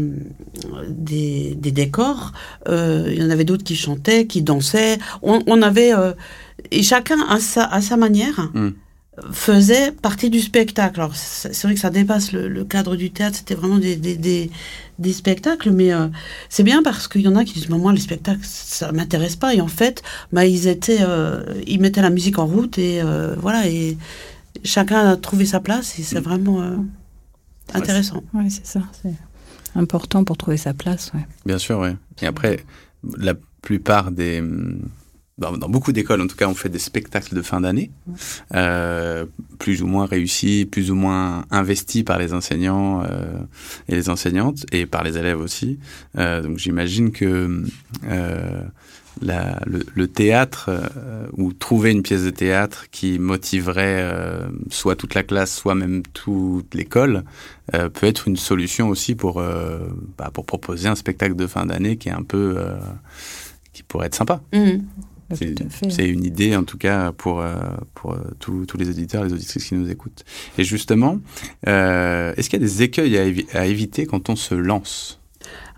des, 0.89 1.55
décors, 1.55 2.33
euh, 2.69 3.09
il 3.13 3.23
y 3.23 3.25
en 3.25 3.31
avait 3.31 3.45
d'autres 3.45 3.65
qui 3.65 3.77
chantaient, 3.77 4.27
qui 4.27 4.43
dansaient. 4.43 4.99
On, 5.23 5.63
avait... 5.63 5.95
Euh, 5.95 6.13
et 6.71 6.83
chacun 6.83 7.21
à 7.29 7.41
sa, 7.41 7.65
à 7.65 7.81
sa 7.81 7.97
manière. 7.97 8.51
Hmm 8.55 8.71
faisait 9.31 9.93
partie 9.93 10.31
du 10.31 10.41
spectacle. 10.41 11.01
Alors 11.01 11.15
c'est 11.15 11.63
vrai 11.63 11.75
que 11.75 11.81
ça 11.81 11.91
dépasse 11.91 12.33
le, 12.33 12.65
cadre 12.65 12.97
du 12.97 13.11
théâtre, 13.11 13.37
c'était 13.37 13.55
vraiment 13.55 13.79
des, 13.79 13.97
des, 13.97 14.51
des, 14.99 15.13
spectacles, 15.13 15.71
mais 15.71 15.93
euh, 15.93 16.09
c'est 16.49 16.63
bien 16.63 16.83
parce 16.83 17.09
qu'il 17.09 17.21
y 17.21 17.29
en 17.29 17.37
a 17.37 17.45
qui 17.45 17.55
disent 17.55 17.69
moi 17.69 17.93
les 17.93 18.01
spectacles 18.01 18.41
ça 18.43 18.93
m'intéresse 18.93 19.37
pas 19.37 19.55
et 19.55 19.61
en 19.61 19.69
fait 19.69 20.03
bah 20.33 20.47
ils 20.47 20.69
étaient 20.69 21.01
euh, 21.03 21.43
ils 21.67 21.81
mettaient 21.81 22.01
la 22.01 22.11
musique 22.11 22.39
en 22.39 22.47
route 22.47 22.79
et 22.79 23.03
euh, 23.03 23.35
voilà 23.39 23.69
et 23.69 23.99
chacun 24.65 25.11
a 25.11 25.17
trouvé 25.17 25.45
sa 25.45 25.61
place 25.61 25.99
et 25.99 26.03
c'est 26.03 26.21
vraiment 26.21 26.63
intéressant. 27.75 28.23
Oui 28.33 28.51
c'est 28.51 28.67
ça, 28.67 28.81
c'est 29.03 29.15
important 29.75 30.25
pour 30.25 30.39
trouver 30.39 30.57
sa 30.57 30.73
place. 30.73 31.11
Ouais. 31.15 31.27
Bien 31.45 31.59
sûr 31.59 31.81
oui. 31.81 31.91
Et 32.23 32.27
après 32.27 32.65
la 33.19 33.35
plupart 33.61 34.11
des 34.11 34.43
dans, 35.39 35.69
beaucoup 35.69 35.93
d'écoles, 35.93 36.21
en 36.21 36.27
tout 36.27 36.37
cas, 36.37 36.47
on 36.47 36.55
fait 36.55 36.69
des 36.69 36.79
spectacles 36.79 37.35
de 37.35 37.43
fin 37.43 37.61
d'année, 37.61 37.91
euh, 38.55 39.25
plus 39.59 39.83
ou 39.83 39.87
moins 39.87 40.07
réussis, 40.07 40.67
plus 40.71 40.91
ou 40.91 40.95
moins 40.95 41.45
investis 41.51 42.03
par 42.03 42.19
les 42.19 42.35
enseignants 42.35 43.03
euh, 43.03 43.39
et 43.89 43.95
les 43.95 44.09
enseignantes, 44.09 44.65
et 44.73 44.87
par 44.87 45.03
les 45.03 45.19
élèves 45.19 45.41
aussi. 45.41 45.79
Euh, 46.19 46.43
donc 46.43 46.59
j'imagine 46.59 47.13
que 47.13 47.65
euh, 48.05 48.63
la, 49.21 49.61
le, 49.67 50.07
théâtre, 50.07 50.69
euh, 50.69 51.27
ou 51.37 51.53
trouver 51.53 51.93
une 51.93 52.03
pièce 52.03 52.25
de 52.25 52.31
théâtre 52.31 52.87
qui 52.91 53.19
motiverait 53.19 54.01
euh, 54.03 54.49
soit 54.71 54.97
toute 54.97 55.15
la 55.15 55.23
classe, 55.23 55.55
soit 55.55 55.75
même 55.75 56.03
toute 56.13 56.75
l'école, 56.75 57.25
peut 57.73 58.07
être 58.07 58.29
une 58.29 58.37
solution 58.37 58.89
aussi 58.91 59.15
pour, 59.15 59.43
bah, 60.19 60.31
pour 60.35 60.45
proposer 60.45 60.89
un 60.89 60.95
spectacle 60.95 61.35
de 61.35 61.47
fin 61.47 61.65
d'année 61.65 61.97
qui 61.97 62.11
est 62.11 62.13
un 62.13 62.23
peu... 62.23 62.59
qui 63.73 63.83
pourrait 63.83 64.09
être 64.09 64.15
sympa. 64.15 64.43
Mmh. 64.53 64.81
C'est 65.35 66.09
une 66.09 66.25
idée, 66.25 66.57
en 66.57 66.65
tout 66.65 66.79
cas, 66.79 67.13
pour, 67.13 67.41
euh, 67.41 67.55
pour 67.95 68.13
euh, 68.13 68.19
tous, 68.39 68.77
les 68.77 68.89
auditeurs, 68.89 69.25
les 69.25 69.33
auditrices 69.33 69.65
qui 69.65 69.75
nous 69.75 69.91
écoutent. 69.91 70.25
Et 70.59 70.65
justement, 70.65 71.19
euh, 71.67 72.33
est-ce 72.37 72.49
qu'il 72.49 72.61
y 72.61 72.63
a 72.63 72.67
des 72.67 72.83
écueils 72.83 73.19
à, 73.19 73.59
à, 73.59 73.67
éviter 73.67 74.07
quand 74.07 74.29
on 74.29 74.37
se 74.37 74.55
lance? 74.55 75.21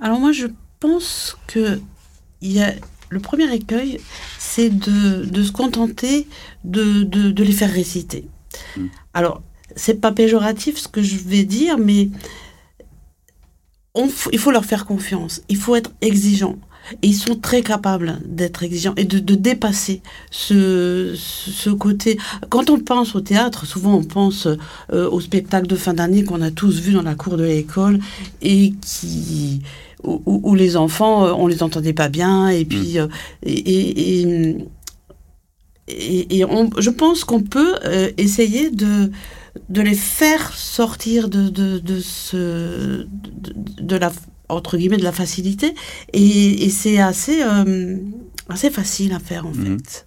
Alors 0.00 0.20
moi, 0.20 0.32
je 0.32 0.46
pense 0.80 1.36
que 1.46 1.80
y 2.42 2.60
a 2.60 2.74
le 3.10 3.20
premier 3.20 3.52
écueil, 3.54 4.00
c'est 4.38 4.70
de, 4.70 5.24
de, 5.24 5.42
se 5.42 5.52
contenter 5.52 6.26
de, 6.64 7.04
de, 7.04 7.30
de 7.30 7.44
les 7.44 7.52
faire 7.52 7.72
réciter. 7.72 8.26
Hmm. 8.76 8.86
Alors, 9.12 9.42
c'est 9.76 10.00
pas 10.00 10.12
péjoratif 10.12 10.78
ce 10.78 10.88
que 10.88 11.02
je 11.02 11.16
vais 11.16 11.44
dire, 11.44 11.78
mais 11.78 12.08
on, 13.94 14.08
il 14.32 14.38
faut 14.38 14.50
leur 14.50 14.64
faire 14.64 14.86
confiance. 14.86 15.42
Il 15.48 15.56
faut 15.56 15.76
être 15.76 15.92
exigeant. 16.00 16.58
Et 17.02 17.08
ils 17.08 17.14
sont 17.14 17.36
très 17.36 17.62
capables 17.62 18.20
d'être 18.26 18.62
exigeants 18.62 18.94
et 18.96 19.04
de, 19.04 19.18
de 19.18 19.34
dépasser 19.34 20.02
ce, 20.30 21.14
ce, 21.16 21.70
côté. 21.70 22.18
Quand 22.50 22.70
on 22.70 22.78
pense 22.78 23.14
au 23.14 23.20
théâtre, 23.20 23.66
souvent 23.66 23.94
on 23.94 24.04
pense 24.04 24.46
euh, 24.92 25.08
au 25.08 25.20
spectacle 25.20 25.66
de 25.66 25.76
fin 25.76 25.94
d'année 25.94 26.24
qu'on 26.24 26.42
a 26.42 26.50
tous 26.50 26.80
vu 26.80 26.92
dans 26.92 27.02
la 27.02 27.14
cour 27.14 27.36
de 27.36 27.44
l'école 27.44 27.98
et 28.42 28.74
qui 28.80 29.62
où, 30.04 30.40
où, 30.42 30.54
les 30.54 30.76
enfants, 30.76 31.24
euh, 31.24 31.32
on 31.32 31.46
les 31.46 31.62
entendait 31.62 31.92
pas 31.92 32.08
bien 32.08 32.48
et 32.48 32.64
puis 32.64 32.94
mm. 32.94 32.98
euh, 32.98 33.08
et, 33.42 34.20
et, 34.20 34.56
et, 35.88 36.38
et 36.38 36.44
on, 36.44 36.70
je 36.78 36.90
pense 36.90 37.24
qu'on 37.24 37.42
peut 37.42 37.76
euh, 37.84 38.10
essayer 38.16 38.70
de 38.70 39.10
de 39.68 39.82
les 39.82 39.94
faire 39.94 40.52
sortir 40.56 41.28
de, 41.28 41.48
de, 41.48 41.78
de 41.78 42.00
ce 42.00 43.06
de, 43.06 43.54
de 43.80 43.96
la 43.96 44.12
entre 44.48 44.76
guillemets, 44.76 44.96
de 44.98 45.04
la 45.04 45.12
facilité. 45.12 45.74
Et, 46.12 46.64
et 46.64 46.70
c'est 46.70 46.98
assez, 46.98 47.42
euh, 47.42 47.96
assez 48.48 48.70
facile 48.70 49.12
à 49.12 49.18
faire, 49.18 49.46
en 49.46 49.50
mmh. 49.50 49.64
fait. 49.64 50.06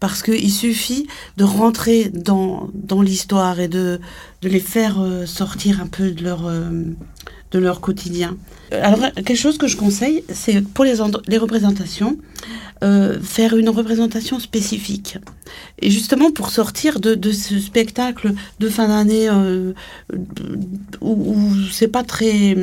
Parce 0.00 0.22
qu'il 0.22 0.52
suffit 0.52 1.08
de 1.36 1.44
rentrer 1.44 2.08
dans, 2.08 2.70
dans 2.74 3.02
l'histoire 3.02 3.58
et 3.60 3.68
de, 3.68 4.00
de 4.42 4.48
les 4.48 4.60
faire 4.60 5.00
euh, 5.00 5.26
sortir 5.26 5.80
un 5.80 5.88
peu 5.88 6.10
de 6.12 6.22
leur, 6.22 6.46
euh, 6.46 6.70
de 7.50 7.58
leur 7.58 7.80
quotidien. 7.80 8.36
Alors, 8.72 9.00
quelque 9.14 9.36
chose 9.36 9.58
que 9.58 9.66
je 9.66 9.76
conseille, 9.76 10.24
c'est 10.32 10.60
pour 10.60 10.84
les, 10.84 10.94
les 11.28 11.38
représentations, 11.38 12.16
euh, 12.82 13.20
faire 13.20 13.56
une 13.56 13.68
représentation 13.68 14.40
spécifique. 14.40 15.18
Et 15.80 15.90
justement, 15.90 16.32
pour 16.32 16.50
sortir 16.50 16.98
de, 16.98 17.14
de 17.14 17.30
ce 17.30 17.58
spectacle 17.58 18.34
de 18.58 18.68
fin 18.68 18.88
d'année 18.88 19.28
euh, 19.28 19.72
où, 21.00 21.34
où 21.34 21.54
c'est 21.70 21.88
pas 21.88 22.02
très, 22.02 22.56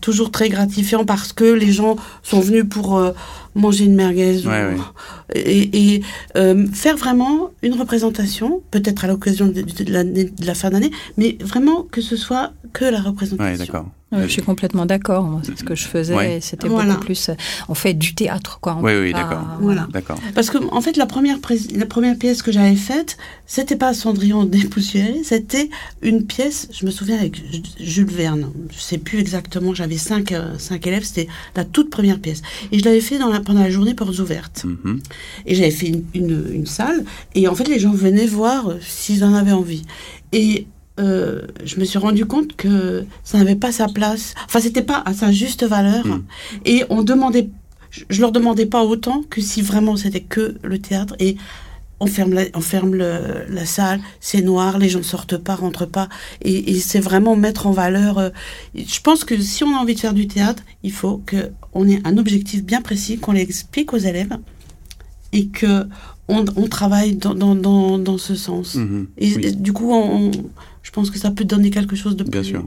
toujours 0.00 0.30
très 0.30 0.48
gratifiant 0.48 1.04
parce 1.04 1.32
que 1.32 1.44
les 1.44 1.72
gens 1.72 1.96
sont 2.22 2.40
venus 2.40 2.64
pour 2.68 2.98
euh, 2.98 3.12
manger 3.54 3.84
une 3.84 3.94
merguez. 3.94 4.44
Ouais, 4.46 4.64
ou, 4.64 4.76
ouais. 4.76 4.76
Et, 5.34 5.94
et 5.94 6.02
euh, 6.36 6.66
faire 6.72 6.96
vraiment 6.96 7.50
une 7.62 7.74
représentation, 7.74 8.62
peut-être 8.70 9.04
à 9.04 9.08
l'occasion 9.08 9.46
de, 9.46 9.64
la, 9.88 10.04
de 10.04 10.30
la 10.44 10.54
fin 10.54 10.70
d'année, 10.70 10.90
mais 11.16 11.38
vraiment 11.40 11.82
que 11.82 12.00
ce 12.00 12.16
soit 12.16 12.52
que 12.72 12.84
la 12.84 13.00
représentation. 13.00 13.52
Ouais, 13.52 13.58
d'accord. 13.58 13.86
Je 14.12 14.26
suis 14.26 14.42
complètement 14.42 14.86
d'accord. 14.86 15.40
C'est 15.42 15.58
ce 15.58 15.64
que 15.64 15.74
je 15.74 15.84
faisais. 15.84 16.14
Ouais. 16.14 16.38
C'était 16.40 16.68
Voilà. 16.68 16.94
beaucoup 16.94 17.06
plus. 17.06 17.30
On 17.68 17.74
fait 17.74 17.94
du 17.94 18.14
théâtre, 18.14 18.58
quoi. 18.60 18.76
On 18.78 18.84
Oui, 18.84 18.92
oui, 19.00 19.12
pas- 19.12 19.22
d'accord. 19.22 19.44
Voilà. 19.60 19.88
D'accord. 19.92 20.18
Parce 20.34 20.50
que 20.50 20.58
en 20.72 20.80
fait, 20.80 20.96
la 20.96 21.06
première, 21.06 21.38
pré- 21.40 21.58
la 21.74 21.86
première 21.86 22.16
pièce 22.18 22.42
que 22.42 22.52
j'avais 22.52 22.76
faite, 22.76 23.16
c'était 23.46 23.76
pas 23.76 23.94
Cendrillon 23.94 24.44
dépoussiéré, 24.62 25.22
c'était 25.24 25.70
une 26.02 26.24
pièce, 26.24 26.68
je 26.72 26.84
me 26.86 26.90
souviens 26.90 27.16
avec 27.18 27.36
Ju- 27.36 27.62
Jules 27.80 28.10
Verne. 28.10 28.50
Je 28.74 28.80
sais 28.80 28.98
plus 28.98 29.18
exactement, 29.18 29.74
j'avais 29.74 29.96
cinq, 29.98 30.32
euh, 30.32 30.58
cinq 30.58 30.86
élèves, 30.86 31.04
c'était 31.04 31.28
la 31.56 31.64
toute 31.64 31.90
première 31.90 32.18
pièce. 32.20 32.42
Et 32.70 32.78
je 32.78 32.84
l'avais 32.84 33.00
fait 33.00 33.18
dans 33.18 33.28
la, 33.28 33.40
pendant 33.40 33.60
la 33.60 33.70
journée 33.70 33.94
portes 33.94 34.18
ouvertes. 34.18 34.64
Mhm. 34.64 35.00
Et 35.46 35.54
j'avais 35.54 35.70
fait 35.70 35.88
une, 35.88 36.04
une, 36.14 36.44
une 36.52 36.66
salle, 36.66 37.04
et 37.34 37.48
en 37.48 37.54
fait, 37.54 37.68
les 37.68 37.78
gens 37.78 37.92
venaient 37.92 38.26
voir 38.26 38.68
euh, 38.70 38.78
s'ils 38.80 39.24
en 39.24 39.34
avaient 39.34 39.52
envie. 39.52 39.82
Et 40.32 40.66
euh, 41.00 41.42
je 41.64 41.78
me 41.80 41.84
suis 41.84 41.98
rendu 41.98 42.26
compte 42.26 42.54
que 42.56 43.04
ça 43.24 43.38
n'avait 43.38 43.56
pas 43.56 43.72
sa 43.72 43.88
place. 43.88 44.34
Enfin, 44.46 44.60
c'était 44.60 44.82
pas 44.82 45.02
à 45.06 45.14
sa 45.14 45.32
juste 45.32 45.64
valeur. 45.64 46.06
Mm. 46.06 46.22
Et 46.66 46.84
on 46.90 47.02
demandait, 47.02 47.48
je, 47.90 48.04
je 48.10 48.20
leur 48.20 48.32
demandais 48.32 48.66
pas 48.66 48.82
autant 48.84 49.22
que 49.30 49.40
si 49.40 49.62
vraiment 49.62 49.96
c'était 49.96 50.20
que 50.20 50.56
le 50.62 50.78
théâtre. 50.78 51.14
Et 51.18 51.36
on 51.98 52.06
ferme 52.06 52.32
la, 52.34 52.42
on 52.54 52.60
ferme 52.60 52.94
le, 52.94 53.44
la 53.48 53.64
salle, 53.64 54.00
c'est 54.20 54.42
noir, 54.42 54.78
les 54.78 54.88
gens 54.88 55.02
sortent 55.04 55.36
pas, 55.38 55.54
rentrent 55.54 55.86
pas. 55.86 56.08
Et, 56.42 56.72
et 56.72 56.80
c'est 56.80 56.98
vraiment 57.00 57.36
mettre 57.36 57.66
en 57.66 57.70
valeur. 57.70 58.18
euh, 58.18 58.30
je 58.74 59.00
pense 59.00 59.24
que 59.24 59.40
si 59.40 59.62
on 59.64 59.74
a 59.76 59.78
envie 59.78 59.94
de 59.94 60.00
faire 60.00 60.12
du 60.14 60.26
théâtre, 60.26 60.62
il 60.82 60.92
faut 60.92 61.22
que 61.24 61.50
on 61.74 61.88
ait 61.88 62.00
un 62.04 62.18
objectif 62.18 62.64
bien 62.64 62.82
précis, 62.82 63.18
qu'on 63.18 63.32
l'explique 63.32 63.92
aux 63.94 63.98
élèves 63.98 64.36
et 65.32 65.46
que 65.46 65.86
on, 66.28 66.44
on 66.56 66.66
travaille 66.68 67.14
dans, 67.16 67.34
dans, 67.34 67.54
dans, 67.54 67.98
dans 67.98 68.18
ce 68.18 68.34
sens. 68.34 68.74
Mhm. 68.74 69.06
Et, 69.18 69.34
Oui, 69.36 69.44
et 69.46 69.52
du 69.52 69.72
coup, 69.72 69.90
on, 69.92 70.26
on- 70.26 70.30
je 70.82 70.90
pense 70.90 71.10
que 71.10 71.18
ça 71.18 71.30
peut 71.30 71.44
donner 71.44 71.70
quelque 71.70 71.96
chose 71.96 72.16
de 72.16 72.24
bien 72.24 72.40
plus. 72.42 72.50
sûr. 72.50 72.64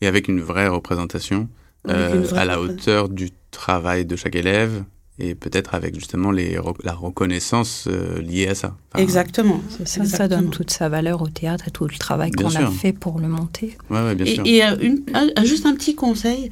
Et 0.00 0.06
avec 0.06 0.28
une 0.28 0.40
vraie 0.40 0.68
représentation 0.68 1.48
euh, 1.88 2.14
une 2.16 2.22
vraie 2.22 2.40
à 2.40 2.44
la 2.44 2.60
hauteur 2.60 3.08
du 3.08 3.30
travail 3.50 4.04
de 4.04 4.16
chaque 4.16 4.34
élève 4.36 4.84
et 5.20 5.34
peut-être 5.34 5.74
avec 5.74 5.94
justement 5.96 6.30
les, 6.30 6.58
la 6.84 6.92
reconnaissance 6.92 7.86
euh, 7.88 8.20
liée 8.20 8.46
à 8.48 8.54
ça. 8.54 8.76
Enfin, 8.92 9.02
Exactement. 9.02 9.60
Ça, 9.70 9.86
ça 9.86 10.00
Exactement. 10.02 10.42
donne 10.42 10.50
toute 10.50 10.70
sa 10.70 10.88
valeur 10.88 11.22
au 11.22 11.28
théâtre 11.28 11.66
et 11.68 11.70
tout 11.72 11.84
le 11.86 11.96
travail 11.96 12.30
Bien 12.30 12.48
qu'on 12.48 12.54
a 12.54 12.70
fait 12.70 12.92
pour 12.92 13.18
le 13.18 13.26
monter. 13.28 13.76
Ouais, 13.90 14.00
ouais, 14.02 14.14
bien 14.14 14.26
Et, 14.26 14.34
sûr. 14.34 14.42
et, 14.46 14.64
euh, 14.64 14.76
une- 14.80 15.02
un- 15.14 15.44
juste 15.44 15.66
un 15.66 15.74
petit 15.74 15.94
conseil, 15.96 16.50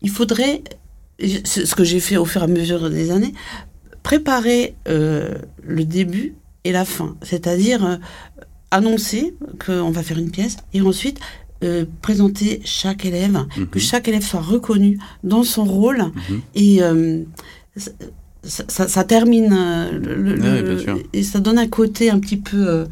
il 0.00 0.10
faudrait, 0.10 0.62
ce 1.20 1.74
que 1.76 1.84
j'ai 1.84 2.00
fait 2.00 2.16
au 2.16 2.24
fur 2.24 2.40
et 2.40 2.44
à 2.44 2.48
mesure 2.48 2.90
des 2.90 3.10
années, 3.12 3.34
préparer 4.02 4.74
euh, 4.88 5.34
le 5.62 5.84
début 5.84 6.34
et 6.64 6.72
la 6.72 6.84
fin. 6.84 7.16
C'est-à-dire 7.22 7.84
euh, 7.84 7.96
annoncer 8.72 9.34
qu'on 9.64 9.90
va 9.90 10.02
faire 10.02 10.18
une 10.18 10.30
pièce 10.30 10.56
et 10.74 10.80
ensuite 10.80 11.18
euh, 11.64 11.84
présenter 12.00 12.60
chaque 12.64 13.04
élève, 13.04 13.38
Mhm. 13.56 13.66
que 13.68 13.78
chaque 13.78 14.08
élève 14.08 14.24
soit 14.24 14.40
reconnu 14.40 14.98
dans 15.22 15.44
son 15.44 15.64
rôle 15.64 15.98
Mhm. 16.28 16.40
et 16.56 16.82
euh, 16.82 17.22
ça, 17.76 18.64
ça- 18.66 18.88
ça 18.88 19.04
termine 19.04 19.52
euh, 19.56 19.92
le, 19.92 20.74
Ouais, 20.74 20.82
sûr. 20.82 20.98
et 21.12 21.22
ça 21.22 21.38
donne 21.38 21.58
un 21.58 21.68
côté 21.68 22.10
un 22.10 22.18
petit 22.18 22.38
peu 22.38 22.86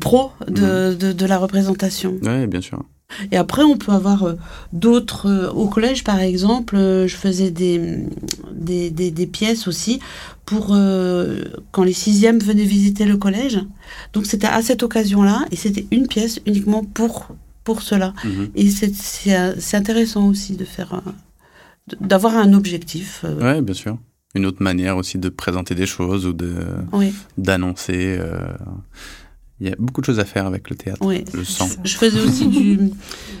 pro 0.00 0.32
de, 0.48 0.90
Mhm. 0.92 0.96
de, 0.98 1.12
de 1.12 1.26
la 1.26 1.38
représentation. 1.38 2.16
Ouais, 2.22 2.46
bien 2.48 2.60
sûr. 2.60 2.82
Et 3.30 3.36
après, 3.36 3.62
on 3.62 3.76
peut 3.78 3.92
avoir 3.92 4.24
euh, 4.24 4.34
d'autres. 4.72 5.26
euh, 5.28 5.50
au 5.50 5.68
collège, 5.68 6.02
par 6.04 6.18
exemple, 6.20 6.76
euh, 6.76 7.06
je 7.06 7.16
faisais 7.16 7.50
des, 7.50 8.04
des, 8.52 8.90
des, 8.90 9.10
des 9.10 9.26
pièces 9.26 9.68
aussi 9.68 10.00
pour 10.44 10.68
euh, 10.72 11.44
quand 11.70 11.84
les 11.84 11.92
sixièmes 11.92 12.40
venaient 12.40 12.64
visiter 12.64 13.04
le 13.04 13.16
collège. 13.16 13.60
Donc, 14.12 14.26
c'était 14.26 14.48
à 14.48 14.60
cette 14.62 14.82
occasion-là, 14.82 15.44
et 15.50 15.56
c'était 15.56 15.86
une 15.92 16.08
pièce 16.08 16.40
uniquement 16.46 16.82
pour, 16.84 17.28
pour 17.64 17.82
cela. 17.82 18.12
Mhm. 18.24 18.48
Et 18.54 18.70
c'est- 18.70 19.76
intéressant 19.76 20.26
aussi 20.28 20.56
de 20.56 20.64
faire. 20.64 21.00
d'avoir 22.00 22.36
un 22.36 22.52
objectif. 22.52 23.24
Ouais, 23.40 23.62
bien 23.62 23.74
sûr. 23.74 23.98
Une 24.34 24.44
autre 24.46 24.62
manière 24.62 24.96
aussi 24.96 25.16
de 25.18 25.28
présenter 25.28 25.74
des 25.74 25.86
choses 25.86 26.26
ou 26.26 26.32
de 26.32 26.52
oui, 26.92 27.14
d'annoncer. 27.38 28.18
euh, 28.20 28.36
Il 29.60 29.68
y 29.68 29.72
a 29.72 29.74
beaucoup 29.78 30.00
de 30.02 30.06
choses 30.06 30.18
à 30.20 30.24
faire 30.24 30.46
avec 30.46 30.68
le 30.70 30.76
théâtre. 30.76 30.98
oui. 31.04 31.24
Je 31.32 31.38
le 31.38 31.44
sens. 31.44 31.76
Je 31.84 31.96
faisais 31.96 32.20
aussi 32.20 32.46
du. 32.48 32.78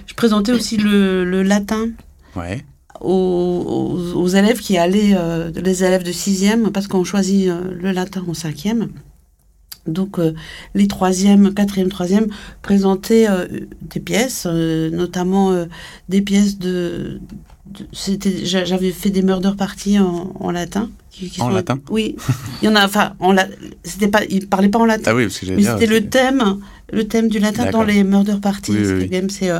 Je 0.06 0.14
présentais 0.14 0.52
aussi 0.52 0.76
le, 0.78 1.24
le 1.24 1.42
latin. 1.42 1.88
Ouais. 2.34 2.64
aux, 3.00 3.08
aux- 4.14 4.18
aux 4.22 4.28
élèves 4.28 4.60
qui 4.60 4.78
allaient, 4.78 5.14
euh, 5.14 5.50
les 5.54 5.84
élèves 5.84 6.02
de 6.02 6.12
sixième, 6.12 6.70
parce 6.72 6.86
qu'on 6.86 7.04
choisit 7.04 7.48
euh, 7.48 7.60
le 7.78 7.92
latin 7.92 8.24
en 8.26 8.32
cinquième. 8.34 8.88
Donc 9.86 10.18
euh, 10.18 10.32
les 10.74 10.88
troisièmes, 10.88 11.52
quatrième, 11.54 11.88
troisième 11.90 12.26
présentaient 12.62 13.28
euh, 13.28 13.46
des 13.82 14.00
pièces, 14.00 14.46
euh, 14.50 14.90
notamment 14.90 15.52
euh, 15.52 15.66
des 16.08 16.22
pièces 16.22 16.58
de. 16.58 17.20
C'était, 17.92 18.44
j'a- 18.44 18.64
j'avais 18.64 18.90
fait 18.92 19.10
des 19.10 19.22
murder 19.22 19.52
parties 19.56 19.98
en, 19.98 20.32
en 20.38 20.50
latin. 20.50 20.88
qui- 21.10 21.30
qui 21.30 21.40
En 21.40 21.46
sont- 21.48 21.54
latin 21.54 21.78
Oui, 21.90 22.14
il 22.60 22.66
y 22.66 22.68
en 22.68 22.76
a. 22.76 22.84
Enfin, 22.84 23.14
en 23.20 23.32
la, 23.32 23.46
c'était 23.84 24.08
pas, 24.08 24.22
ils 24.28 24.46
parlaient 24.48 24.68
pas 24.68 24.78
en 24.80 24.84
latin. 24.84 25.12
Ah 25.12 25.14
oui, 25.14 25.24
parce 25.24 25.38
que 25.38 25.46
Mais 25.50 25.62
c'était 25.62 25.86
le 25.86 26.08
thème 26.08 26.58
le 26.92 27.02
thème 27.08 27.28
du 27.28 27.40
latin 27.40 27.68
dans 27.72 27.82
les 27.82 28.04
murder 28.04 28.36
parties. 28.40 28.70
Oui, 28.70 28.78
oui, 28.84 28.92
oui. 28.92 29.00
Les 29.00 29.08
games, 29.08 29.28
c'est, 29.30 29.50
euh, 29.50 29.58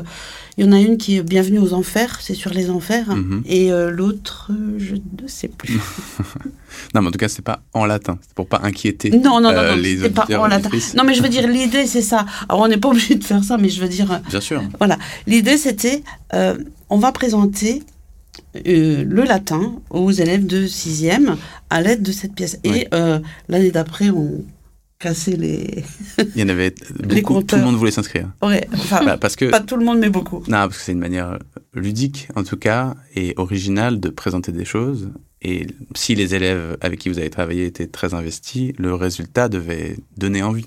il 0.56 0.64
y 0.64 0.68
en 0.68 0.70
a 0.72 0.78
une 0.78 0.96
qui 0.96 1.16
est 1.16 1.22
Bienvenue 1.24 1.58
aux 1.58 1.72
enfers, 1.72 2.18
c'est 2.20 2.34
sur 2.34 2.52
les 2.52 2.70
enfers, 2.70 3.08
Mhm. 3.16 3.42
et 3.46 3.72
euh, 3.72 3.90
l'autre, 3.90 4.50
euh, 4.52 4.76
je 4.78 4.94
ne 4.94 5.26
sais 5.26 5.48
plus. 5.48 5.74
Non, 6.94 7.00
mais 7.02 7.08
en 7.08 7.10
tout 7.10 7.18
cas, 7.18 7.28
c'est 7.28 7.42
pas 7.42 7.62
en 7.72 7.84
latin. 7.86 8.18
C'est 8.20 8.34
pour 8.34 8.46
pas 8.46 8.60
inquiéter 8.62 9.10
non, 9.10 9.40
non, 9.40 9.40
non, 9.40 9.48
euh, 9.50 9.74
non, 9.74 9.82
les 9.82 9.96
c'est 9.98 10.10
pas 10.10 10.26
en 10.38 10.46
latin. 10.46 10.68
Non, 10.96 11.04
mais 11.04 11.14
je 11.14 11.22
veux 11.22 11.28
dire, 11.30 11.48
l'idée, 11.48 11.86
c'est 11.86 12.02
ça. 12.02 12.26
Alors, 12.48 12.60
on 12.62 12.68
n'est 12.68 12.76
pas 12.76 12.90
obligé 12.90 13.14
de 13.16 13.24
faire 13.24 13.42
ça, 13.42 13.56
mais 13.58 13.70
je 13.70 13.80
veux 13.80 13.88
dire, 13.88 14.20
Bien 14.28 14.40
sûr. 14.40 14.62
voilà. 14.78 14.98
L'idée, 15.26 15.56
c'était, 15.56 16.02
on 16.90 16.98
va 16.98 17.10
présenter 17.12 17.82
euh, 18.66 19.04
le 19.04 19.24
latin 19.24 19.74
aux 19.90 20.10
élèves 20.10 20.46
de 20.46 20.66
6e 20.66 21.36
à 21.70 21.80
l'aide 21.80 22.02
de 22.02 22.12
cette 22.12 22.34
pièce. 22.34 22.58
Ouais. 22.64 22.80
Et 22.80 22.88
euh, 22.94 23.18
l'année 23.48 23.70
d'après, 23.70 24.10
on 24.10 24.44
cassait 24.98 25.36
les... 25.36 25.84
Il 26.34 26.40
y 26.40 26.44
en 26.44 26.48
avait 26.48 26.74
beaucoup. 27.02 27.42
Tout 27.42 27.56
le 27.56 27.62
monde 27.62 27.76
voulait 27.76 27.90
s'inscrire. 27.90 28.28
Ouais, 28.42 28.66
enfin, 28.72 29.04
Bah, 29.04 29.16
parce 29.18 29.36
que 29.36 29.46
pas 29.46 29.60
tout 29.60 29.76
le 29.76 29.84
monde, 29.84 29.98
mais 29.98 30.10
beaucoup. 30.10 30.38
Non, 30.48 30.66
parce 30.66 30.78
que 30.78 30.84
c'est 30.84 30.92
une 30.92 30.98
manière 30.98 31.38
ludique, 31.74 32.28
en 32.34 32.44
tout 32.44 32.56
cas, 32.56 32.94
et 33.14 33.34
originale 33.36 34.00
de 34.00 34.08
présenter 34.08 34.52
des 34.52 34.64
choses. 34.64 35.10
Et 35.42 35.66
si 35.94 36.14
les 36.14 36.34
élèves 36.34 36.76
avec 36.80 36.98
qui 36.98 37.08
vous 37.08 37.18
avez 37.18 37.30
travaillé 37.30 37.66
étaient 37.66 37.86
très 37.86 38.14
investis, 38.14 38.72
le 38.78 38.94
résultat 38.94 39.48
devait 39.48 39.96
donner 40.16 40.42
envie. 40.42 40.66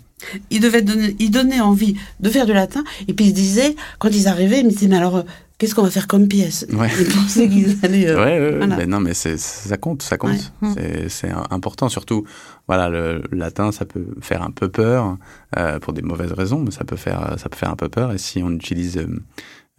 Ils 0.51 0.59
devaient 0.59 0.81
donner, 0.81 1.15
ils 1.19 1.31
donnaient 1.31 1.59
envie 1.59 1.95
de 2.19 2.29
faire 2.29 2.45
du 2.45 2.53
latin. 2.53 2.83
Et 3.07 3.13
puis 3.13 3.25
ils 3.25 3.33
disaient, 3.33 3.75
quand 3.97 4.09
ils 4.09 4.27
arrivaient, 4.27 4.59
ils 4.59 4.65
me 4.65 4.69
disaient, 4.69 4.87
mais 4.87 4.97
alors, 4.97 5.25
qu'est-ce 5.59 5.75
qu'on 5.75 5.83
va 5.83 5.91
faire 5.91 6.07
comme 6.07 6.27
pièce 6.27 6.65
Ouais. 6.73 6.89
Ils 6.99 7.13
pensaient 7.13 7.47
qu'ils 7.47 7.77
allaient... 7.83 8.07
euh, 8.07 8.15
ouais, 8.17 8.39
ouais, 8.39 8.57
voilà. 8.57 8.77
Ben 8.77 8.89
non, 8.89 8.99
mais 8.99 9.13
c'est, 9.13 9.37
ça 9.37 9.77
compte, 9.77 10.01
ça 10.01 10.17
compte. 10.17 10.51
Ouais. 10.63 11.07
C'est, 11.07 11.29
important, 11.51 11.87
surtout. 11.87 12.25
Voilà, 12.67 12.89
le 12.89 13.21
latin, 13.31 13.71
ça 13.71 13.85
peut 13.85 14.07
faire 14.21 14.41
un 14.41 14.51
peu 14.51 14.69
peur 14.69 15.17
euh, 15.57 15.77
pour 15.79 15.93
des 15.93 16.01
mauvaises 16.01 16.31
raisons, 16.31 16.59
mais 16.59 16.71
ça 16.71 16.85
peut 16.85 16.95
faire, 16.95 17.35
ça 17.37 17.49
peut 17.49 17.57
faire 17.57 17.69
un 17.69 17.75
peu 17.75 17.89
peur. 17.89 18.11
Et 18.11 18.17
si 18.17 18.41
on 18.41 18.49
utilise 18.51 18.97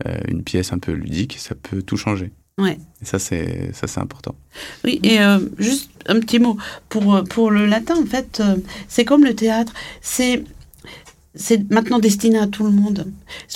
euh, 0.07 0.19
une 0.29 0.43
pièce 0.43 0.73
un 0.73 0.79
peu 0.79 0.93
ludique, 0.93 1.37
ça 1.39 1.55
peut 1.55 1.83
tout 1.83 1.97
changer. 1.97 2.31
Ouais. 2.59 2.79
Et 3.03 3.05
ça, 3.05 3.19
c'est, 3.19 3.71
ça, 3.73 3.87
c'est 3.87 4.01
important. 4.01 4.35
Oui, 4.85 5.01
et 5.03 5.21
euh, 5.21 5.39
juste 5.59 5.91
un 6.07 6.21
petit 6.21 6.39
mot. 6.39 6.57
Pour, 6.89 7.23
pour 7.25 7.51
le 7.51 7.67
latin, 7.67 7.97
en 7.97 8.07
fait, 8.07 8.41
euh, 8.41 8.57
c'est 8.89 9.05
comme 9.05 9.25
le 9.25 9.35
théâtre. 9.35 9.73
C'est. 10.01 10.45
C'est 11.37 11.71
maintenant 11.71 12.01
destiné 12.01 12.39
à 12.39 12.49
tout 12.49 12.65
le 12.65 12.71
monde. 12.73 13.07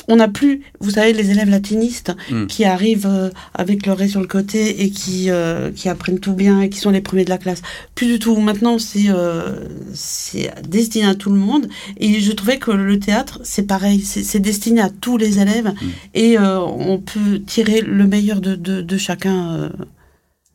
On 0.06 0.14
n'a 0.16 0.28
plus, 0.28 0.60
vous 0.78 0.90
savez, 0.90 1.12
les 1.12 1.30
élèves 1.32 1.50
latinistes 1.50 2.12
Mm. 2.30 2.46
qui 2.46 2.64
arrivent 2.64 3.06
euh, 3.06 3.30
avec 3.52 3.84
leur 3.86 3.98
ré 3.98 4.06
sur 4.06 4.20
le 4.20 4.28
côté 4.28 4.82
et 4.84 4.90
qui, 4.90 5.28
euh, 5.28 5.72
qui 5.72 5.88
apprennent 5.88 6.20
tout 6.20 6.34
bien 6.34 6.60
et 6.60 6.68
qui 6.68 6.78
sont 6.78 6.90
les 6.90 7.00
premiers 7.00 7.24
de 7.24 7.30
la 7.30 7.38
classe. 7.38 7.62
Plus 7.96 8.06
du 8.06 8.18
tout. 8.20 8.36
Maintenant, 8.36 8.78
c'est 8.78 9.06
euh, 9.08 9.66
c'est 9.92 10.52
destiné 10.68 11.06
à 11.06 11.14
tout 11.16 11.30
le 11.30 11.36
monde. 11.38 11.66
Et 11.96 12.20
je 12.20 12.30
trouvais 12.32 12.58
que 12.58 12.70
le 12.70 12.98
théâtre, 13.00 13.40
c'est 13.42 13.66
pareil. 13.66 14.00
C'est 14.00 14.22
c'est 14.22 14.38
destiné 14.40 14.80
à 14.80 14.90
tous 14.90 15.16
les 15.16 15.40
élèves. 15.40 15.72
Et 16.14 16.38
euh, 16.38 16.60
on 16.60 16.98
peut 16.98 17.40
tirer 17.44 17.80
le 17.80 18.06
meilleur 18.06 18.40
de, 18.40 18.54
de, 18.54 18.82
de 18.82 18.96
chacun. 18.96 19.52
euh, 19.54 19.68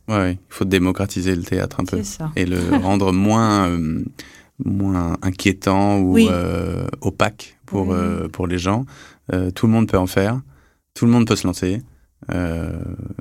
Ouais, 0.08 0.34
il 0.34 0.38
faut 0.50 0.66
démocratiser 0.66 1.36
le 1.36 1.44
théâtre 1.44 1.82
un 1.82 1.86
peu. 1.86 1.98
C'est 1.98 2.18
ça. 2.18 2.32
et 2.36 2.46
le 2.46 2.60
rendre 2.78 3.12
moins 3.12 3.68
euh, 3.70 4.04
moins 4.64 5.18
inquiétant 5.22 6.00
ou 6.00 6.14
Oui. 6.14 6.28
euh, 6.30 6.88
opaque 7.02 7.58
pour 7.66 7.94
euh, 7.94 8.28
pour 8.28 8.48
les 8.48 8.58
gens. 8.58 8.86
Euh, 9.34 9.52
tout 9.52 9.68
le 9.68 9.74
monde 9.74 9.88
peut 9.88 9.98
en 9.98 10.08
faire, 10.08 10.42
tout 10.94 11.06
le 11.06 11.12
monde 11.12 11.28
peut 11.28 11.36
se 11.36 11.46
lancer 11.48 11.82
euh, 12.34 12.70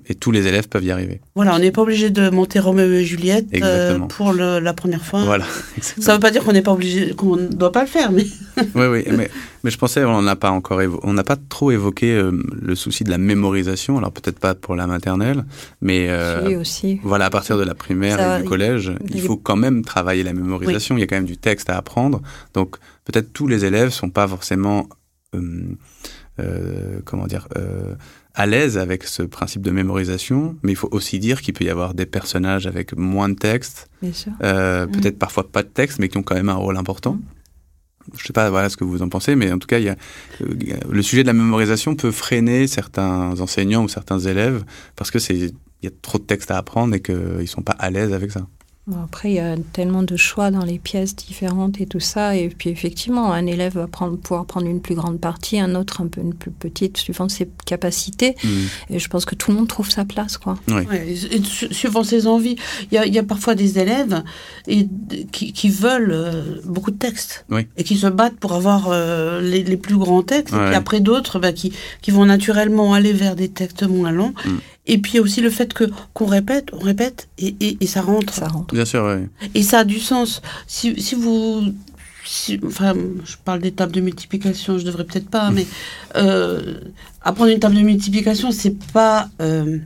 et 0.07 0.15
tous 0.15 0.31
les 0.31 0.47
élèves 0.47 0.69
peuvent 0.69 0.85
y 0.85 0.91
arriver. 0.91 1.21
Voilà, 1.35 1.55
on 1.55 1.59
n'est 1.59 1.71
pas 1.73 1.83
obligé 1.83 2.11
de 2.11 2.31
monter 2.31 2.59
Roméo 2.59 2.91
et 2.93 3.05
Juliette 3.05 3.47
euh, 3.63 3.99
pour 4.01 4.33
le- 4.33 4.59
la 4.59 4.73
première 4.75 5.05
fois. 5.05 5.25
Voilà. 5.25 5.45
Ça 5.81 6.13
ne 6.13 6.17
veut 6.17 6.21
pas 6.21 6.31
dire 6.31 6.45
qu'on 6.45 6.53
n'est 6.53 6.63
pas 6.63 6.73
obligé, 6.73 7.15
qu'on 7.15 7.37
ne 7.37 7.49
doit 7.49 7.73
pas 7.73 7.83
le 7.83 7.87
faire, 7.89 8.13
mais 8.13 8.25
oui, 8.75 8.87
oui, 8.87 9.05
mais, 9.17 9.31
mais 9.65 9.71
je 9.71 9.79
pensais 9.79 10.05
on 10.05 10.23
n'a 10.23 10.37
pas 10.37 10.51
encore 10.51 10.81
évo- 10.81 11.01
on 11.03 11.13
n'a 11.13 11.25
pas 11.25 11.37
trop 11.49 11.71
évoqué 11.71 12.13
euh, 12.15 12.33
le 12.61 12.75
souci 12.75 13.05
de 13.05 13.11
la 13.11 13.19
mémorisation. 13.19 13.97
Alors 13.99 14.13
peut-être 14.13 14.39
pas 14.39 14.55
pour 14.55 14.75
la 14.77 14.87
maternelle, 14.87 15.45
mais 15.81 16.09
euh, 16.11 16.49
Si, 16.49 16.57
aussi. 16.57 17.01
Voilà, 17.03 17.27
à 17.27 17.31
partir 17.31 17.57
de 17.59 17.65
la 17.65 17.75
primaire 17.75 18.17
Ça, 18.19 18.39
et 18.39 18.43
du 18.43 18.49
collège, 18.49 18.93
il 19.13 19.21
faut 19.21 19.37
quand 19.37 19.57
même 19.57 19.85
travailler 19.85 20.23
la 20.23 20.33
mémorisation. 20.33 20.97
Il 20.97 21.01
y 21.01 21.05
a 21.05 21.07
quand 21.07 21.17
même 21.17 21.25
du 21.25 21.37
texte 21.37 21.71
à 21.71 21.77
apprendre. 21.77 22.21
Donc, 22.55 22.77
peut-être 23.05 23.33
tous 23.33 23.47
les 23.47 23.65
élèves 23.65 23.91
sont 23.91 24.11
pas 24.11 24.29
forcément, 24.29 24.87
euh, 25.35 25.41
euh, 26.41 27.01
comment 27.05 27.27
dire, 27.27 27.49
euh, 27.57 27.95
à 28.39 28.47
l'aise 28.47 28.79
avec 28.79 29.05
ce 29.05 29.23
principe 29.23 29.63
de 29.63 29.71
mémorisation. 29.71 30.57
Mais 30.63 30.73
il 30.73 30.77
faut 30.77 30.89
aussi 30.93 31.19
dire 31.19 31.43
qu'il 31.43 31.53
peut 31.55 31.65
y 31.65 31.71
avoir 31.71 31.93
des 31.93 32.07
personnages 32.07 32.67
avec 32.67 32.97
moins 32.97 33.29
de 33.29 33.35
texte, 33.35 33.91
euh, 34.43 34.87
Mm. 34.87 34.91
peut-être 34.93 35.19
parfois 35.19 35.51
pas 35.51 35.63
de 35.63 35.69
texte, 35.69 35.99
mais 35.99 36.09
qui 36.09 36.17
ont 36.17 36.23
quand 36.23 36.37
même 36.37 36.49
un 36.49 36.55
rôle 36.55 36.77
important. 36.77 37.19
Je 38.17 38.27
sais 38.27 38.33
pas 38.33 38.49
voilà 38.49 38.71
ce 38.71 38.77
que 38.79 38.85
vous 38.85 39.03
en 39.03 39.09
pensez, 39.11 39.35
mais 39.37 39.53
en 39.53 39.59
tout 39.59 39.67
cas, 39.67 39.79
y 39.79 39.89
a, 39.91 39.97
euh, 40.41 40.55
le 40.89 41.03
sujet 41.03 41.23
de 41.23 41.27
la 41.27 41.35
mémorisation 41.35 41.95
peut 41.95 42.11
freiner 42.13 42.67
certains 42.67 43.39
enseignants 43.41 43.85
ou 43.85 43.89
certains 43.89 44.19
élèves 44.21 44.65
parce 44.97 45.11
que 45.11 45.19
c'est 45.19 45.37
il 45.37 45.53
y 45.83 45.87
a 45.87 45.91
trop 46.03 46.19
de 46.19 46.25
textes 46.25 46.51
à 46.51 46.57
apprendre 46.57 46.95
et 46.95 47.01
qu'ils 47.01 47.47
sont 47.49 47.63
pas 47.63 47.77
à 47.79 47.91
l'aise 47.91 48.13
avec 48.13 48.31
ça. 48.33 48.47
Bon, 48.89 49.03
après, 49.05 49.31
il 49.33 49.35
y 49.35 49.39
a 49.39 49.55
tellement 49.75 50.03
de 50.03 50.17
choix 50.17 50.51
dans 50.51 50.65
les 50.65 50.79
pièces 50.79 51.15
différentes 51.15 51.79
et 51.79 51.85
tout 51.85 52.01
ça. 52.01 52.35
Et 52.37 52.49
puis, 52.49 52.71
effectivement, 52.71 53.33
un 53.35 53.45
élève 53.45 53.75
va 53.75 53.87
prendre, 53.87 54.17
pouvoir 54.17 54.47
prendre 54.47 54.67
une 54.67 54.81
plus 54.81 54.95
grande 54.95 55.21
partie, 55.21 55.61
un 55.61 55.75
autre 55.75 56.01
un 56.01 56.07
peu 56.07 56.23
une 56.23 56.33
plus 56.33 56.51
petite, 56.51 56.97
suivant 56.97 57.29
ses 57.29 57.51
capacités. 57.67 58.35
Et 58.89 58.99
je 58.99 59.09
pense 59.09 59.27
que 59.27 59.35
tout 59.35 59.51
le 59.51 59.59
monde 59.59 59.69
trouve 59.69 59.91
sa 59.91 60.07
place, 60.07 60.39
quoi. 60.39 60.57
Oui. 60.69 60.87
ouais, 60.91 61.07
et 61.11 61.43
su- 61.45 61.69
suivant 61.73 62.03
ses 62.03 62.27
envies. 62.27 62.57
Il 62.91 62.95
y 62.95 62.99
a, 62.99 63.05
il 63.05 63.13
y 63.13 63.19
a 63.19 63.23
parfois 63.23 63.55
des 63.55 63.79
élèves 63.79 64.23
et, 64.67 64.89
qui, 65.33 65.53
qui 65.53 65.69
veulent 65.69 66.11
euh, 66.13 66.55
beaucoup 66.65 66.91
de 66.91 66.97
textes 66.97 67.45
Oui. 67.51 67.67
et 67.77 67.85
qui 67.85 67.97
se 67.99 68.07
battent 68.07 68.37
pour 68.41 68.55
avoir 68.55 68.89
euh, 68.91 69.43
les, 69.43 69.65
les 69.65 69.77
plus 69.77 69.99
grands 69.99 70.23
textes. 70.23 70.55
Et 70.55 70.65
puis 70.67 70.75
après 70.75 71.01
d'autres 71.01 71.39
bah, 71.39 71.53
qui, 71.53 71.75
qui 72.01 72.11
vont 72.11 72.25
naturellement 72.25 72.95
aller 72.95 73.13
vers 73.13 73.37
des 73.37 73.51
textes 73.51 73.83
moins 73.83 74.13
longs. 74.13 74.33
Mm. 74.47 74.51
Et 74.89 74.99
puis 74.99 75.13
il 75.13 75.17
y 75.17 75.19
a 75.19 75.23
aussi 75.23 75.41
le 75.41 75.51
fait 75.51 75.73
que 75.73 75.85
qu'on 76.15 76.27
répète, 76.27 76.71
on 76.73 76.79
répète 76.79 77.29
et, 77.39 77.55
et, 77.61 77.77
et 77.81 77.87
ça 77.87 78.01
rentre. 78.03 78.33
Ça 78.35 78.49
rentre. 78.49 78.75
Bien 78.75 78.85
sûr, 78.85 79.05
oui. 79.05 79.49
Et 79.55 79.63
ça 79.63 79.81
a 79.81 79.85
du 79.85 80.01
sens. 80.01 80.43
Si, 80.67 81.01
si 81.01 81.15
vous. 81.15 81.63
si- 82.25 82.59
enfin, 82.67 82.95
je 83.25 83.37
parle 83.45 83.61
des 83.61 83.73
tables 83.73 83.93
de 83.93 84.01
multiplication, 84.01 84.79
je 84.79 84.85
devrais 84.85 85.05
peut-être 85.05 85.29
pas, 85.31 85.51
mais 85.51 85.67
euh, 86.17 86.81
apprendre 87.23 87.51
une 87.53 87.61
table 87.61 87.77
de 87.77 87.81
multiplication, 87.83 88.51
c'est 88.51 88.77
pas 88.93 89.29
euh, 89.41 89.79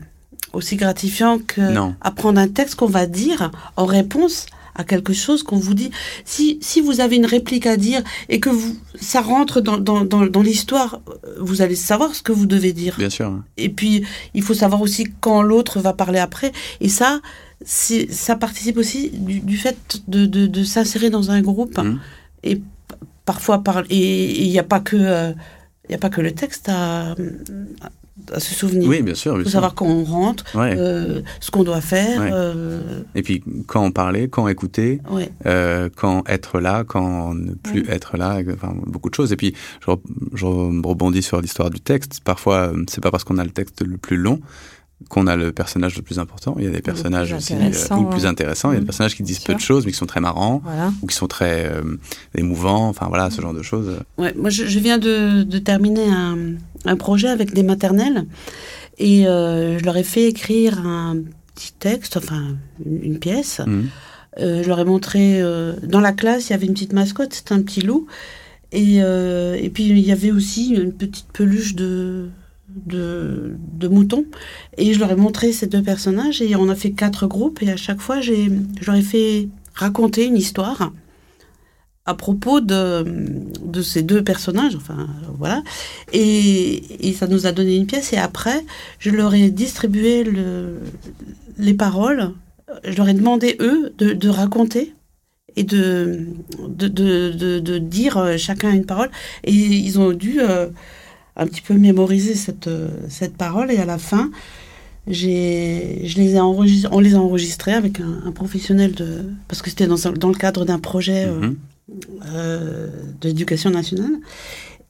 aussi 0.53 0.77
gratifiant 0.77 1.39
que 1.39 1.61
Non. 1.73 1.95
apprendre 2.01 2.41
un 2.41 2.49
texte 2.49 2.77
qu'on 2.77 2.87
va 2.87 3.07
dire 3.07 3.51
en 3.77 3.87
réponse 3.87 4.47
à 4.75 4.85
quelque 4.85 5.13
chose 5.13 5.43
qu'on 5.43 5.59
vous 5.59 5.75
dit. 5.75 5.91
Si, 6.25 6.59
si 6.61 6.81
vous 6.81 7.01
avez 7.01 7.17
une 7.17 7.27
réplique 7.27 7.67
à 7.67 7.77
dire 7.77 8.03
et 8.29 8.41
que 8.41 8.51
vous, 8.51 8.77
ça 9.01 9.21
rentre 9.21 9.61
dans, 9.61 9.79
dans, 9.79 10.05
dans, 10.05 10.27
dans 10.27 10.43
l'histoire, 10.43 11.01
euh, 11.09 11.35
vous 11.41 11.63
allez 11.63 11.77
savoir 11.77 12.15
ce 12.15 12.23
que 12.23 12.33
vous 12.33 12.47
devez 12.47 12.73
dire. 12.73 12.97
Bien 12.99 13.11
sûr. 13.11 13.43
Et 13.57 13.69
puis, 13.69 14.05
il 14.35 14.43
faut 14.43 14.55
savoir 14.55 14.81
aussi 14.81 15.07
quand 15.21 15.43
l'autre 15.43 15.81
va 15.81 15.93
parler 15.93 16.19
après. 16.19 16.53
Et 16.81 16.89
ça, 16.89 17.21
c'est, 17.65 18.11
ça 18.13 18.37
participe 18.37 18.77
aussi 18.77 19.11
du, 19.11 19.41
du 19.41 19.57
fait 19.57 20.03
de, 20.09 20.27
de, 20.27 20.47
de 20.47 20.65
s'insérer 20.65 21.11
dans 21.11 21.31
un 21.31 21.41
groupe. 21.43 21.79
Mhm. 21.79 22.01
Et 22.45 22.61
parfois, 23.25 23.63
par, 23.63 23.85
et 23.91 24.45
il 24.45 24.51
n'y 24.51 24.59
a 24.59 24.65
pas 24.65 24.81
que, 24.81 24.97
euh, 24.97 25.33
a 25.93 25.99
pas 25.99 26.11
que 26.11 26.21
le 26.21 26.33
texte 26.33 26.69
à, 26.69 27.13
à 27.13 27.91
se 28.39 28.55
souvenir. 28.55 28.89
Oui, 28.89 29.03
bien 29.03 29.15
sûr. 29.15 29.33
Il 29.35 29.39
faut 29.39 29.43
sûr. 29.45 29.53
savoir 29.53 29.75
quand 29.75 29.87
on 29.87 30.05
rentre, 30.05 30.45
Ouais. 30.57 30.75
euh, 30.79 31.23
ce 31.41 31.51
qu'on 31.51 31.65
doit 31.65 31.81
faire. 31.81 32.21
Ouais. 32.21 32.31
euh, 32.33 33.03
Et 33.15 33.23
puis, 33.23 33.43
quand 33.67 33.91
parler, 33.91 34.29
quand 34.29 34.49
écouter, 34.49 35.01
ouais. 35.11 35.31
euh, 35.47 35.89
quand 35.97 36.23
être 36.29 36.61
là, 36.61 36.85
quand 36.85 37.35
ne 37.35 37.53
plus 37.55 37.89
être 37.89 38.17
là, 38.17 38.41
enfin, 38.53 38.75
beaucoup 38.87 39.09
de 39.11 39.15
choses. 39.15 39.33
Et 39.33 39.37
puis, 39.37 39.55
je, 39.85 39.91
re- 39.91 40.01
je 40.35 40.45
rebondis 40.47 41.23
sur 41.23 41.41
l'histoire 41.41 41.71
du 41.71 41.81
texte. 41.81 42.21
Parfois, 42.23 42.73
c'est 42.89 43.01
pas 43.03 43.11
parce 43.11 43.25
qu'on 43.25 43.39
a 43.39 43.45
le 43.45 43.51
texte 43.51 43.83
le 43.85 43.97
plus 43.97 44.17
long 44.17 44.41
qu'on 45.09 45.27
a 45.27 45.37
le 45.37 45.53
personnage 45.53 45.97
le 45.97 46.03
plus 46.03 46.19
important. 46.19 46.55
Il 46.59 46.65
y 46.65 46.67
a 46.67 46.71
des 46.71 46.83
personnages 46.83 47.29
plus 47.31 47.37
aussi, 47.37 47.55
euh, 47.55 47.97
ou 47.97 48.05
plus 48.05 48.23
ouais. 48.23 48.27
intéressants. 48.27 48.71
Il 48.71 48.75
y 48.75 48.77
a 48.77 48.81
des 48.81 48.85
Mm. 48.85 48.87
personnages 48.87 49.17
qui 49.17 49.23
disent 49.23 49.41
peu 49.41 49.55
de 49.55 49.61
choses, 49.61 49.85
mais 49.87 49.93
qui 49.93 49.99
sont 49.99 50.07
très 50.07 50.21
marrants, 50.21 50.61
Voilà. 50.65 50.93
ou 51.03 51.07
qui 51.07 51.15
sont 51.17 51.29
très 51.29 51.67
euh, 51.67 51.83
émouvants. 52.35 52.89
Enfin, 52.89 53.07
voilà, 53.09 53.31
ce 53.31 53.41
genre 53.41 53.55
de 53.55 53.63
choses. 53.63 53.99
Ouais, 54.19 54.33
moi, 54.37 54.51
je, 54.51 54.65
je 54.67 54.79
viens 54.79 54.99
de, 54.99 55.43
de 55.43 55.59
terminer 55.59 56.09
un, 56.09 56.37
un 56.85 56.97
projet 56.97 57.29
avec 57.29 57.53
des 57.55 57.63
maternelles 57.63 58.27
et 58.99 59.27
euh, 59.27 59.79
je 59.79 59.85
leur 59.85 59.97
ai 59.97 60.05
fait 60.05 60.25
écrire 60.25 60.79
un 60.87 61.17
petit 61.55 61.73
texte, 61.79 62.17
enfin 62.17 62.57
une, 62.85 63.03
une 63.05 63.19
pièce. 63.19 63.61
Euh, 64.41 64.63
je 64.63 64.69
leur 64.69 64.81
ai 64.81 64.85
montré 64.85 65.43
dans 65.83 66.01
la 66.01 66.13
classe, 66.13 66.49
il 66.49 66.53
y 66.53 66.55
avait 66.55 66.67
une 66.67 66.73
petite 66.73 66.93
mascotte, 66.95 67.35
c'était 67.35 67.53
un 67.53 67.61
petit 67.63 67.83
loup, 67.83 68.07
et, 68.73 68.97
et 68.97 69.71
puis 69.75 69.85
il 69.89 69.99
y 69.99 70.11
avait 70.13 70.31
aussi 70.31 70.71
une 70.71 70.93
petite 70.93 71.27
peluche 71.33 71.75
de 71.75 72.29
de, 72.87 73.57
de 73.75 73.89
mouton 73.89 74.25
et 74.79 74.95
je 74.95 74.99
leur 74.99 75.11
ai 75.11 75.17
montré 75.17 75.53
ces 75.53 75.67
deux 75.67 75.83
personnages 75.83 76.43
et 76.43 76.57
on 76.57 76.69
a 76.69 76.75
fait 76.75 76.93
quatre 76.93 77.27
groupes 77.27 77.63
et 77.63 77.71
à 77.71 77.77
chaque 77.77 78.01
fois 78.01 78.21
j'ai 78.21 78.51
je 78.81 78.87
leur 78.87 78.97
ai 78.97 79.03
fait 79.03 79.49
raconter 79.75 80.27
une 80.27 80.37
histoire 80.37 80.93
à 82.05 82.15
propos 82.15 82.61
de, 82.61 83.05
de 83.65 83.83
ces 83.83 84.03
deux 84.03 84.25
personnages, 84.25 84.75
enfin 84.75 85.09
voilà, 85.39 85.63
et, 86.13 87.09
et 87.09 87.13
ça 87.13 87.29
nous 87.29 87.47
a 87.47 87.53
donné 87.53 87.77
une 87.77 87.87
pièce. 87.87 88.13
Et 88.13 88.17
après, 88.17 88.65
je 88.99 89.11
leur 89.11 89.35
ai 89.35 89.51
distribué 89.51 90.25
le, 90.25 90.81
les 91.59 91.75
paroles, 91.75 92.33
je 92.85 92.97
leur 92.97 93.09
ai 93.09 93.15
demandé 93.15 93.57
eux 93.61 93.95
de, 93.99 94.29
raconter, 94.29 94.95
et 95.55 95.63
de, 95.63 96.27
de, 96.67 96.89
de, 96.89 97.61
de, 97.61 97.79
dire 97.79 98.37
chacun 98.37 98.73
une 98.73 98.87
parole. 98.87 99.11
Et 99.45 99.53
ils 99.53 100.01
ont 100.01 100.13
dû 100.13 100.41
un 101.37 101.47
petit 101.47 101.63
peu 101.63 101.75
mémoriser 101.75 102.35
cette, 102.35 102.71
cette 103.09 103.37
parole. 103.37 103.71
Et 103.71 103.79
à 103.79 103.85
la 103.85 103.99
fin, 103.99 104.31
j'ai, 105.07 106.03
je 106.05 106.17
les 106.17 106.35
ai 106.35 106.41
enregistrés, 106.41 106.95
on 106.95 107.01
les 107.01 107.15
a 107.15 107.19
enregistrés 107.19 107.73
avec 107.73 108.01
un, 108.01 108.31
professionnel 108.33 108.93
de, 108.93 109.25
parce 109.49 109.63
que 109.63 109.71
c'était 109.71 109.87
dans, 109.87 109.97
dans 109.97 110.29
le 110.29 110.35
cadre 110.35 110.65
d'un 110.65 110.79
projet 110.79 111.27
mhm. 111.27 111.57
euh, 112.27 112.89
de 113.21 113.29
l'éducation 113.29 113.71
nationale. 113.71 114.19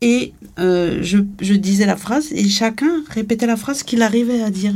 Et 0.02 0.34
euh, 0.58 0.98
je, 1.00 1.18
je, 1.40 1.54
disais 1.54 1.86
la 1.86 1.96
phrase 1.96 2.32
et 2.32 2.48
chacun 2.48 3.04
répétait 3.08 3.46
la 3.46 3.56
phrase 3.56 3.84
qu'il 3.84 4.02
arrivait 4.02 4.42
à 4.42 4.50
dire. 4.50 4.74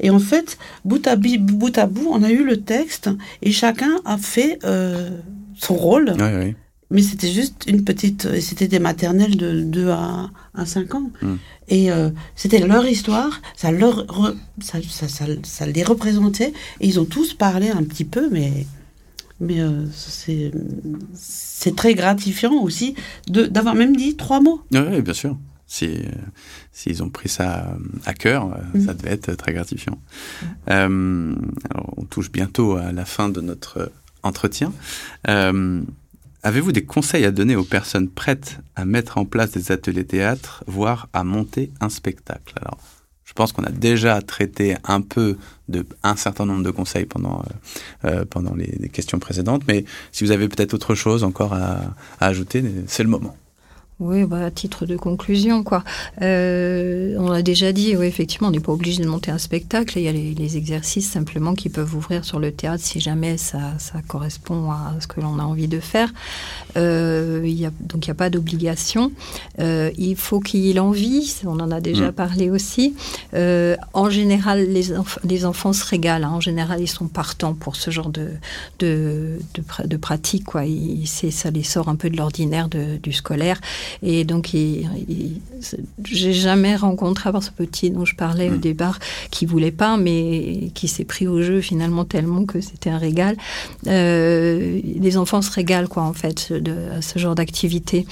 Et 0.00 0.10
en 0.10 0.18
fait, 0.18 0.58
bout 0.84 1.04
à, 1.06 1.16
bout 1.16 1.78
à 1.78 1.86
bout, 1.86 2.06
on 2.10 2.22
a 2.22 2.30
eu 2.30 2.44
le 2.44 2.58
texte 2.58 3.08
et 3.40 3.50
chacun 3.50 4.00
a 4.04 4.18
fait 4.18 4.58
euh, 4.64 5.10
son 5.54 5.74
rôle. 5.74 6.14
Oui, 6.18 6.26
oui. 6.38 6.54
Mais 6.92 7.02
c'était 7.02 7.32
juste 7.32 7.64
une 7.66 7.84
petite. 7.84 8.38
C'était 8.40 8.68
des 8.68 8.78
maternelles 8.78 9.36
de 9.36 9.62
2 9.62 9.90
à, 9.90 10.30
à 10.54 10.66
5 10.66 10.94
ans. 10.94 11.10
Hmm. 11.22 11.36
Et 11.68 11.90
euh, 11.90 12.10
c'était 12.36 12.58
leur 12.58 12.86
histoire, 12.86 13.40
ça, 13.56 13.72
leur 13.72 14.06
ça, 14.60 14.78
ça, 14.88 15.08
ça, 15.08 15.24
ça, 15.42 15.66
les 15.66 15.82
représentait. 15.82 16.52
Et 16.80 16.86
ils 16.86 17.00
ont 17.00 17.06
tous 17.06 17.32
parlé 17.32 17.70
un 17.70 17.82
petit 17.82 18.04
peu, 18.04 18.28
mais, 18.30 18.66
mais 19.40 19.60
euh, 19.60 19.86
c'est 19.94 21.74
très 21.74 21.94
gratifiant 21.94 22.52
aussi 22.62 22.94
d'avoir 23.26 23.74
même 23.74 23.96
dit 23.96 24.16
trois 24.16 24.40
mots. 24.40 24.62
Oui, 24.70 25.00
bien 25.00 25.14
sûr. 25.14 25.38
S'ils 25.66 26.10
si, 26.72 26.90
s'ils 26.90 27.02
ont 27.02 27.08
pris 27.08 27.30
ça 27.30 27.74
à 28.04 28.12
cœur, 28.12 28.52
euh, 28.52 28.78
hmm. 28.78 28.84
ça 28.84 28.92
devait 28.92 29.12
être 29.12 29.34
très 29.34 29.54
gratifiant. 29.54 29.98
Alors, 30.66 31.94
on 31.96 32.04
touche 32.04 32.30
bientôt 32.30 32.76
à 32.76 32.92
la 32.92 33.06
fin 33.06 33.30
de 33.30 33.40
notre 33.40 33.90
entretien. 34.22 34.74
Avez-vous 36.44 36.72
des 36.72 36.84
conseils 36.84 37.24
à 37.24 37.30
donner 37.30 37.54
aux 37.54 37.62
personnes 37.62 38.08
prêtes 38.08 38.58
à 38.74 38.84
mettre 38.84 39.18
en 39.18 39.24
place 39.24 39.52
des 39.52 39.70
ateliers 39.70 40.04
théâtre, 40.04 40.64
voire 40.66 41.08
à 41.12 41.22
monter 41.22 41.70
un 41.80 41.88
spectacle? 41.88 42.54
Alors, 42.60 42.78
je 43.24 43.32
pense 43.32 43.52
qu'on 43.52 43.62
a 43.62 43.70
déjà 43.70 44.20
traité 44.22 44.74
un 44.82 45.02
peu 45.02 45.36
de 45.68 45.86
un 46.02 46.16
certain 46.16 46.44
nombre 46.44 46.64
de 46.64 46.72
conseils 46.72 47.06
pendant 47.06 47.44
euh, 48.04 48.08
euh, 48.08 48.24
pendant 48.24 48.56
les, 48.56 48.88
questions 48.88 49.20
précédentes, 49.20 49.62
mais 49.68 49.84
si 50.10 50.24
vous 50.24 50.32
avez 50.32 50.48
peut-être 50.48 50.74
autre 50.74 50.96
chose 50.96 51.22
encore 51.22 51.54
à 51.54 51.94
ajouter, 52.18 52.64
c'est 52.88 53.04
le 53.04 53.08
moment. 53.08 53.36
Oui, 54.04 54.24
bah, 54.24 54.46
à 54.46 54.50
titre 54.50 54.84
de 54.84 54.96
conclusion, 54.96 55.62
quoi. 55.62 55.84
Euh, 56.22 57.14
on 57.18 57.30
l'a 57.30 57.42
déjà 57.42 57.70
dit, 57.70 57.96
oui, 57.96 58.06
effectivement, 58.06 58.48
on 58.48 58.50
n'est 58.50 58.58
pas 58.58 58.72
obligé 58.72 59.00
de 59.00 59.08
monter 59.08 59.30
un 59.30 59.38
spectacle. 59.38 59.96
Il 59.96 60.02
y 60.02 60.08
a 60.08 60.12
les, 60.12 60.56
exercices 60.56 61.08
simplement 61.08 61.54
qui 61.54 61.68
peuvent 61.68 61.94
ouvrir 61.94 62.24
sur 62.24 62.38
le 62.38 62.50
théâtre 62.50 62.82
si 62.84 63.00
jamais 63.00 63.36
ça, 63.38 63.76
correspond 64.08 64.70
à 64.72 64.96
ce 64.98 65.06
que 65.06 65.20
l'on 65.20 65.38
a 65.38 65.44
envie 65.44 65.68
de 65.68 65.78
faire. 65.78 66.12
Euh, 66.76 67.42
il 67.44 67.52
y 67.52 67.64
a, 67.64 67.70
donc 67.80 68.06
il 68.06 68.10
n'y 68.10 68.12
a 68.12 68.16
pas 68.16 68.28
d'obligation. 68.28 69.12
Euh, 69.60 69.90
il 69.96 70.16
faut 70.16 70.40
qu'il 70.40 70.60
y 70.60 70.70
ait 70.70 70.74
l'envie, 70.74 71.40
on 71.46 71.60
en 71.60 71.70
a 71.70 71.80
déjà 71.80 72.10
mm. 72.10 72.12
parlé 72.12 72.50
aussi. 72.50 72.94
en 73.32 74.10
général, 74.10 74.66
les, 74.68 74.88
les, 75.24 75.44
enfants 75.44 75.72
se 75.72 75.86
régalent. 75.86 76.24
Hein. 76.24 76.32
En 76.32 76.40
général, 76.40 76.80
ils 76.80 76.88
sont 76.88 77.06
partants 77.06 77.54
pour 77.54 77.76
ce 77.76 77.90
genre 77.90 78.10
de, 78.10 78.30
de, 78.80 79.38
de, 79.84 79.96
pratique. 79.96 80.44
Quoi. 80.44 80.62
ça 81.06 81.50
les 81.50 81.62
sort 81.62 81.88
un 81.88 81.96
peu 81.96 82.10
de 82.10 82.16
l'ordinaire 82.16 82.68
du 82.68 83.12
scolaire. 83.12 83.60
Et 84.02 84.24
donc, 84.24 84.50
j'ai 86.04 86.32
jamais 86.32 86.76
rencontré, 86.76 87.28
à 87.28 87.32
part 87.32 87.42
ce 87.42 87.50
petit 87.50 87.90
dont 87.90 88.04
je 88.04 88.14
parlais 88.14 88.50
au 88.50 88.54
mm. 88.54 88.60
départ, 88.60 88.98
qui 89.30 89.46
voulait 89.46 89.70
pas, 89.70 89.96
mais 89.96 90.70
qui 90.74 90.88
s'est 90.88 91.04
pris 91.04 91.26
au 91.26 91.42
jeu 91.42 91.60
finalement 91.60 92.04
tellement 92.04 92.44
que 92.44 92.60
c'était 92.60 92.90
un 92.90 92.98
régal. 92.98 93.36
Euh, 93.88 94.80
les 94.82 95.16
enfants 95.16 95.42
se 95.42 95.50
régalent, 95.50 95.88
quoi, 95.88 96.02
en 96.02 96.12
fait, 96.12 96.52
de, 96.52 96.74
à 96.96 97.02
ce 97.02 97.18
genre 97.18 97.34
d'activité. 97.34 98.06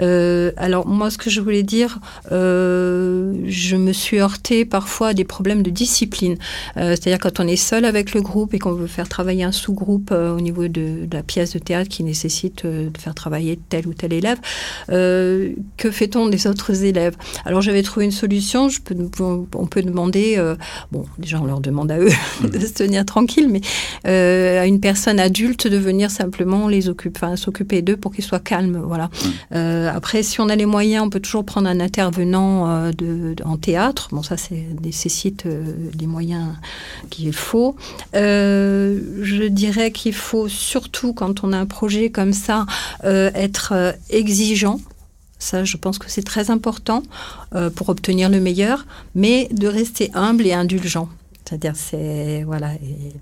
Euh, 0.00 0.52
alors, 0.56 0.86
moi, 0.86 1.10
ce 1.10 1.18
que 1.18 1.30
je 1.30 1.40
voulais 1.40 1.62
dire, 1.62 1.98
euh, 2.32 3.34
je 3.46 3.76
me 3.76 3.92
suis 3.92 4.18
heurtée 4.18 4.64
parfois 4.64 5.08
à 5.08 5.14
des 5.14 5.24
problèmes 5.24 5.62
de 5.62 5.70
discipline. 5.70 6.36
C'est-à-dire 6.76 7.18
quand 7.18 7.40
on 7.40 7.46
est 7.46 7.56
seul 7.56 7.84
avec 7.84 8.14
le 8.14 8.22
groupe 8.22 8.54
et 8.54 8.58
qu'on 8.58 8.72
veut 8.72 8.86
faire 8.86 9.08
travailler 9.08 9.44
un 9.44 9.52
sous-groupe 9.52 10.10
au 10.12 10.40
niveau 10.40 10.68
de, 10.68 11.06
de, 11.06 11.16
la 11.16 11.22
pièce 11.22 11.52
de 11.54 11.58
théâtre 11.58 11.88
qui 11.88 12.04
nécessite 12.04 12.66
de 12.66 12.90
faire 12.98 13.14
travailler 13.14 13.58
tel 13.68 13.86
ou 13.86 13.94
tel 13.94 14.12
élève, 14.12 14.38
euh, 15.24 15.54
que 15.76 15.90
fait-on 15.90 16.28
des 16.28 16.46
autres 16.46 16.84
élèves? 16.84 17.16
Alors 17.44 17.62
j'avais 17.62 17.82
trouvé 17.82 18.06
une 18.06 18.12
solution. 18.12 18.68
Je 18.68 18.80
peux, 18.80 18.94
on 19.20 19.66
peut 19.66 19.82
demander, 19.82 20.34
euh, 20.38 20.56
bon, 20.92 21.04
déjà 21.18 21.40
on 21.40 21.44
leur 21.44 21.60
demande 21.60 21.90
à 21.90 21.98
eux 21.98 22.10
de 22.42 22.58
se 22.58 22.72
tenir 22.72 23.04
tranquille, 23.04 23.48
mais 23.50 23.60
euh, 24.06 24.62
à 24.62 24.66
une 24.66 24.80
personne 24.80 25.18
adulte 25.18 25.66
de 25.66 25.76
venir 25.76 26.10
simplement 26.10 26.68
les 26.68 26.88
occuper, 26.88 27.36
s'occuper 27.36 27.82
d'eux 27.82 27.96
pour 27.96 28.12
qu'ils 28.12 28.24
soient 28.24 28.40
calmes. 28.40 28.82
Voilà. 28.84 29.10
après, 29.50 30.22
si 30.22 30.40
on 30.40 30.48
a 30.48 30.56
les 30.56 30.66
moyens, 30.66 31.04
on 31.06 31.10
peut 31.10 31.20
toujours 31.20 31.44
prendre 31.44 31.68
un 31.68 31.80
intervenant 31.80 32.90
de, 32.90 33.34
en 33.44 33.56
théâtre. 33.56 34.08
Bon, 34.12 34.22
ça, 34.22 34.36
ça 34.36 34.54
nécessite 34.82 35.46
des 35.46 36.06
moyens 36.06 36.48
qu'il 37.10 37.32
faut. 37.32 37.76
je 38.12 39.48
dirais 39.48 39.90
qu'il 39.90 40.14
faut 40.14 40.48
surtout, 40.48 41.14
quand 41.14 41.44
on 41.44 41.52
a 41.52 41.58
un 41.58 41.66
projet 41.66 42.10
comme 42.10 42.32
ça, 42.32 42.66
être 43.04 43.94
exigeant 44.10 44.80
ça, 45.44 45.64
je 45.64 45.76
pense 45.76 45.98
que 45.98 46.10
c'est 46.10 46.22
très 46.22 46.50
important 46.50 47.02
euh, 47.54 47.70
pour 47.70 47.88
obtenir 47.88 48.28
le 48.28 48.40
meilleur, 48.40 48.86
mais 49.14 49.48
de 49.52 49.68
rester 49.68 50.10
humble 50.14 50.46
et 50.46 50.52
indulgent. 50.52 51.08
C'est-à-dire, 51.44 51.76
c'est 51.76 52.42
voilà, 52.42 52.70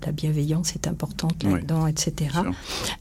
la 0.05 0.11
bienveillance 0.13 0.75
est 0.75 0.87
importante 0.87 1.43
là-dedans, 1.43 1.87
etc. 1.87 2.29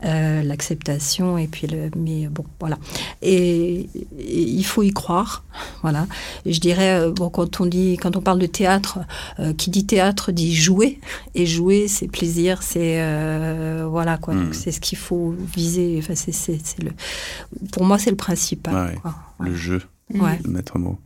Euh, 0.05 0.43
l'acceptation 0.43 1.39
et 1.39 1.47
puis 1.47 1.69
le, 1.69 1.91
mais 1.97 2.27
bon, 2.27 2.45
voilà. 2.59 2.77
Et, 3.21 3.89
il 4.19 4.65
faut 4.65 4.83
y 4.83 4.91
croire, 4.91 5.45
voilà. 5.83 6.09
je 6.45 6.59
dirais, 6.59 7.01
euh, 7.01 7.13
bon, 7.13 7.31
quand 7.31 7.61
on 7.61 7.67
dit, 7.67 7.97
quand 8.03 8.17
on 8.17 8.21
parle 8.21 8.41
de 8.41 8.47
théâtre, 8.47 8.99
euh, 9.39 9.53
qui 9.55 9.71
dit 9.71 9.87
théâtre 9.87 10.33
dit 10.33 10.55
jouer, 10.57 10.99
et 11.37 11.47
jouer, 11.47 11.87
c'est 11.87 12.09
plaisir, 12.09 12.63
c'est 12.63 13.01
voilà 13.85 14.19
quoi. 14.19 14.35
Hmm. 14.35 14.53
c'est 14.53 14.73
ce 14.73 14.81
qu'il 14.81 14.99
faut 14.99 15.35
viser. 15.55 15.97
Enfin, 15.99 16.15
c'est, 16.17 16.83
le, 16.83 16.91
pour 17.71 17.85
moi, 17.85 17.99
c'est 17.99 18.11
le 18.11 18.17
principal. 18.17 19.01
Le 19.39 19.55
jeu, 19.55 19.83
le 20.13 20.51
maître 20.51 20.79
mot, 20.79 20.99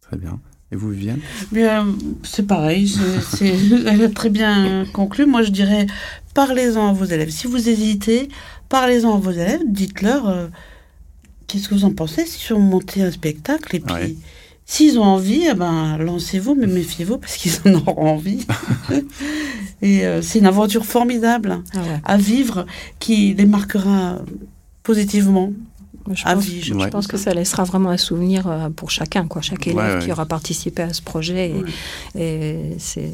très 0.00 0.16
bien. 0.16 0.40
Et 0.72 0.76
vous, 0.76 0.90
Viviane? 0.90 1.20
Bien, 1.50 1.86
c'est 2.22 2.46
pareil. 2.46 2.94
elle 3.40 4.02
a 4.02 4.08
très 4.08 4.30
bien 4.30 4.84
conclu. 4.92 5.26
Moi, 5.26 5.42
je 5.42 5.50
dirais, 5.50 5.86
parlez-en 6.34 6.88
à 6.88 6.92
vos 6.92 7.04
élèves. 7.04 7.30
Si 7.30 7.48
vous 7.48 7.68
hésitez, 7.68 8.28
parlez-en 8.68 9.14
à 9.14 9.18
vos 9.18 9.32
élèves. 9.32 9.62
Dites-leur 9.66 10.28
euh, 10.28 10.46
qu'est-ce 11.46 11.68
que 11.68 11.74
vous 11.74 11.84
en 11.84 11.92
pensez 11.92 12.24
si 12.24 12.52
vous 12.52 12.60
montez 12.60 13.02
un 13.02 13.10
spectacle. 13.10 13.74
Et 13.74 13.80
puis, 13.80 14.18
s'ils 14.64 15.00
ont 15.00 15.04
envie, 15.04 15.42
eh 15.50 15.54
ben, 15.54 15.98
lancez-vous, 15.98 16.54
mais 16.54 16.68
méfiez-vous 16.68 17.18
parce 17.18 17.36
qu'ils 17.36 17.54
en 17.64 17.74
auront 17.74 18.06
envie. 18.06 18.46
et 19.82 20.06
euh, 20.06 20.22
c'est 20.22 20.38
une 20.38 20.46
aventure 20.46 20.86
formidable 20.86 21.64
ah 21.74 21.80
à 22.04 22.16
vivre 22.16 22.66
qui 23.00 23.34
les 23.34 23.46
marquera 23.46 24.20
positivement 24.84 25.52
je 26.14 26.24
pense, 26.24 26.44
Je 26.46 26.88
pense 26.88 27.06
que 27.06 27.16
ça 27.16 27.34
laissera 27.34 27.64
vraiment 27.64 27.90
un 27.90 27.96
souvenir 27.96 28.46
euh, 28.46 28.68
pour 28.70 28.90
chacun, 28.90 29.26
quoi, 29.26 29.42
chaque 29.42 29.66
élève 29.66 30.02
qui 30.02 30.12
aura 30.12 30.26
participé 30.26 30.82
à 30.82 30.92
ce 30.92 31.02
projet. 31.02 31.54
Et, 32.16 32.76
c'est 32.78 33.10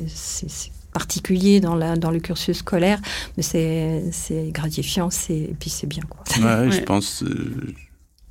particulier 0.93 1.61
dans, 1.61 1.75
la, 1.75 1.97
dans 1.97 2.11
le 2.11 2.21
cursus 2.21 2.59
scolaire, 2.59 3.01
mais 3.37 3.43
c'est 3.43 4.51
gratifiant 4.51 5.11
et 5.29 5.55
puis 5.59 5.69
c'est 5.69 5.87
bien. 5.87 6.03
Quoi. 6.09 6.25
je 6.71 6.81
pense, 6.81 7.23
euh, 7.23 7.75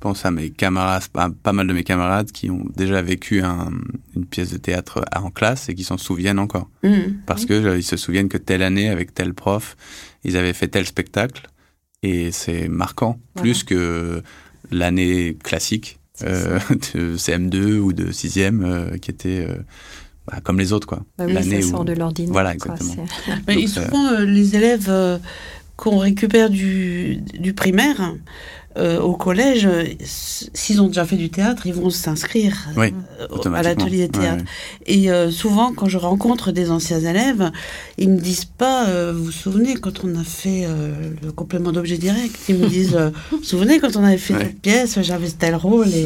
pense 0.00 0.24
à 0.24 0.30
mes 0.30 0.50
camarades, 0.50 1.08
pas, 1.08 1.52
mal 1.52 1.66
de 1.66 1.72
mes 1.72 1.84
camarades 1.84 2.30
qui 2.30 2.50
ont 2.50 2.64
déjà 2.76 3.02
vécu 3.02 3.42
une 3.42 4.26
pièce 4.26 4.52
de 4.52 4.56
théâtre 4.58 5.04
en 5.14 5.30
classe 5.30 5.68
et 5.68 5.74
qui 5.74 5.84
s'en 5.84 5.98
souviennent 5.98 6.38
encore. 6.38 6.68
Mmh. 6.82 7.22
Parce 7.26 7.44
qu'ils 7.44 7.66
euh, 7.66 7.80
se 7.80 7.96
souviennent 7.96 8.28
que 8.28 8.38
telle 8.38 8.62
année, 8.62 8.88
avec 8.88 9.14
tel 9.14 9.34
prof, 9.34 9.76
ils 10.24 10.36
avaient 10.36 10.52
fait 10.52 10.68
tel 10.68 10.86
spectacle. 10.86 11.48
Et 12.02 12.30
c'est 12.30 12.68
marquant, 12.68 13.18
plus 13.34 13.64
que 13.64 14.22
l'année 14.70 15.36
classique 15.42 15.98
euh, 16.22 16.58
de 16.94 17.16
CM2 17.16 17.78
ou 17.78 17.92
de 17.92 18.06
6e 18.06 18.64
euh, 18.64 18.96
qui 18.98 19.10
était 19.10 19.46
euh, 19.48 19.56
bah, 20.26 20.38
comme 20.42 20.58
les 20.58 20.72
autres. 20.72 20.86
Quoi. 20.86 21.02
Bah 21.18 21.26
l'année 21.26 21.62
ça 21.62 21.70
sort 21.70 21.84
de 21.84 21.92
l'ordinaire. 21.92 22.32
Voilà, 22.32 22.54
exactement. 22.54 23.06
Mais 23.46 23.66
souvent, 23.66 24.18
les 24.20 24.56
élèves 24.56 25.20
qu'on 25.76 25.98
récupère 25.98 26.48
du, 26.48 27.16
du 27.38 27.52
primaire, 27.52 28.14
euh, 28.76 29.00
au 29.00 29.14
collège, 29.14 29.68
s'ils 30.02 30.80
ont 30.80 30.88
déjà 30.88 31.04
fait 31.04 31.16
du 31.16 31.30
théâtre, 31.30 31.66
ils 31.66 31.72
vont 31.72 31.90
s'inscrire 31.90 32.68
euh, 32.76 32.90
à 33.54 33.62
l'atelier 33.62 34.06
de 34.06 34.12
théâtre. 34.12 34.44
Et 34.86 35.10
euh, 35.10 35.30
souvent, 35.30 35.72
quand 35.72 35.88
je 35.88 35.98
rencontre 35.98 36.52
des 36.52 36.70
anciens 36.70 37.00
élèves, 37.00 37.50
ils 37.98 38.10
me 38.10 38.18
disent 38.18 38.44
pas, 38.44 39.12
vous 39.12 39.24
vous 39.24 39.32
souvenez 39.32 39.76
quand 39.76 40.04
on 40.04 40.14
a 40.16 40.24
fait 40.24 40.66
le 41.22 41.32
complément 41.32 41.72
d'objet 41.72 41.98
direct? 41.98 42.36
Ils 42.48 42.56
me 42.56 42.68
disent, 42.68 42.96
vous 43.30 43.38
vous 43.38 43.44
souvenez 43.44 43.80
quand 43.80 43.96
on 43.96 44.04
avait 44.04 44.18
fait 44.18 44.34
cette 44.34 44.60
pièce, 44.60 44.98
j'avais 45.02 45.30
tel 45.30 45.54
rôle 45.54 45.88
et, 45.88 46.04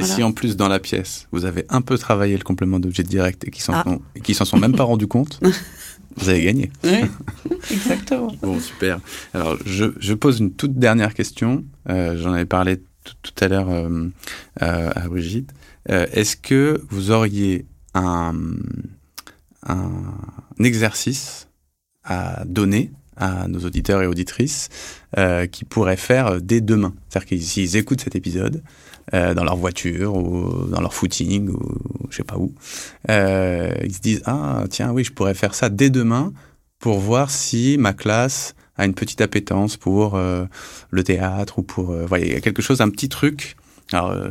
et 0.00 0.04
si 0.04 0.22
en 0.22 0.32
plus 0.32 0.56
dans 0.56 0.68
la 0.68 0.78
pièce, 0.78 1.26
vous 1.32 1.44
avez 1.44 1.64
un 1.68 1.80
peu 1.80 1.98
travaillé 1.98 2.36
le 2.36 2.44
complément 2.44 2.78
d'objet 2.78 3.02
direct 3.02 3.46
et 3.46 3.50
qui 3.50 3.62
s'en 3.62 3.72
ah. 3.74 3.84
sont, 3.84 4.00
s'en 4.32 4.44
sont 4.44 4.58
même 4.58 4.76
pas 4.76 4.84
rendus 4.84 5.06
compte, 5.06 5.40
vous 6.16 6.28
avez 6.28 6.42
gagné. 6.42 6.70
Oui, 6.84 7.00
exactement. 7.70 8.32
Bon, 8.42 8.58
super. 8.58 8.98
Alors, 9.34 9.56
je, 9.64 9.86
je, 9.98 10.14
pose 10.14 10.40
une 10.40 10.52
toute 10.52 10.74
dernière 10.74 11.14
question. 11.14 11.64
Euh, 11.88 12.16
J'en 12.16 12.32
avais 12.32 12.46
parlé 12.46 12.82
tout 13.22 13.32
à 13.40 13.48
l'heure 13.48 13.70
euh, 13.70 14.08
euh, 14.62 14.90
à 14.94 15.08
Brigitte. 15.08 15.50
Est-ce 15.86 16.36
que 16.36 16.82
vous 16.90 17.12
auriez 17.12 17.64
un, 17.94 18.34
un 19.66 20.12
exercice 20.62 21.48
à 22.04 22.44
donner 22.44 22.92
à 23.16 23.48
nos 23.48 23.60
auditeurs 23.60 24.02
et 24.02 24.06
auditrices 24.06 24.68
qui 25.50 25.64
pourraient 25.64 25.96
faire 25.96 26.42
dès 26.42 26.60
demain? 26.60 26.92
C'est-à-dire 27.08 27.38
qu'ils 27.38 27.76
écoutent 27.78 28.02
cet 28.02 28.16
épisode 28.16 28.62
euh, 29.14 29.34
dans 29.34 29.44
leur 29.44 29.56
voiture 29.56 30.14
ou 30.14 30.66
dans 30.66 30.80
leur 30.80 30.94
footing 30.94 31.48
ou 31.50 31.60
je 32.10 32.16
sais 32.16 32.24
pas 32.24 32.36
où, 32.36 32.52
euh, 33.10 33.72
ils 33.84 33.94
se 33.94 34.00
disent 34.00 34.22
ah 34.26 34.64
tiens 34.70 34.92
oui 34.92 35.04
je 35.04 35.12
pourrais 35.12 35.34
faire 35.34 35.54
ça 35.54 35.68
dès 35.68 35.90
demain 35.90 36.32
pour 36.78 36.98
voir 36.98 37.30
si 37.30 37.76
ma 37.78 37.92
classe 37.92 38.54
a 38.76 38.84
une 38.84 38.94
petite 38.94 39.20
appétence 39.20 39.76
pour 39.76 40.14
euh, 40.14 40.44
le 40.90 41.02
théâtre 41.02 41.58
ou 41.58 41.62
pour 41.62 41.90
euh, 41.90 42.06
voilà 42.06 42.24
il 42.24 42.32
y 42.32 42.36
a 42.36 42.40
quelque 42.40 42.62
chose 42.62 42.80
un 42.80 42.90
petit 42.90 43.08
truc 43.08 43.56
alors 43.92 44.10
euh, 44.10 44.28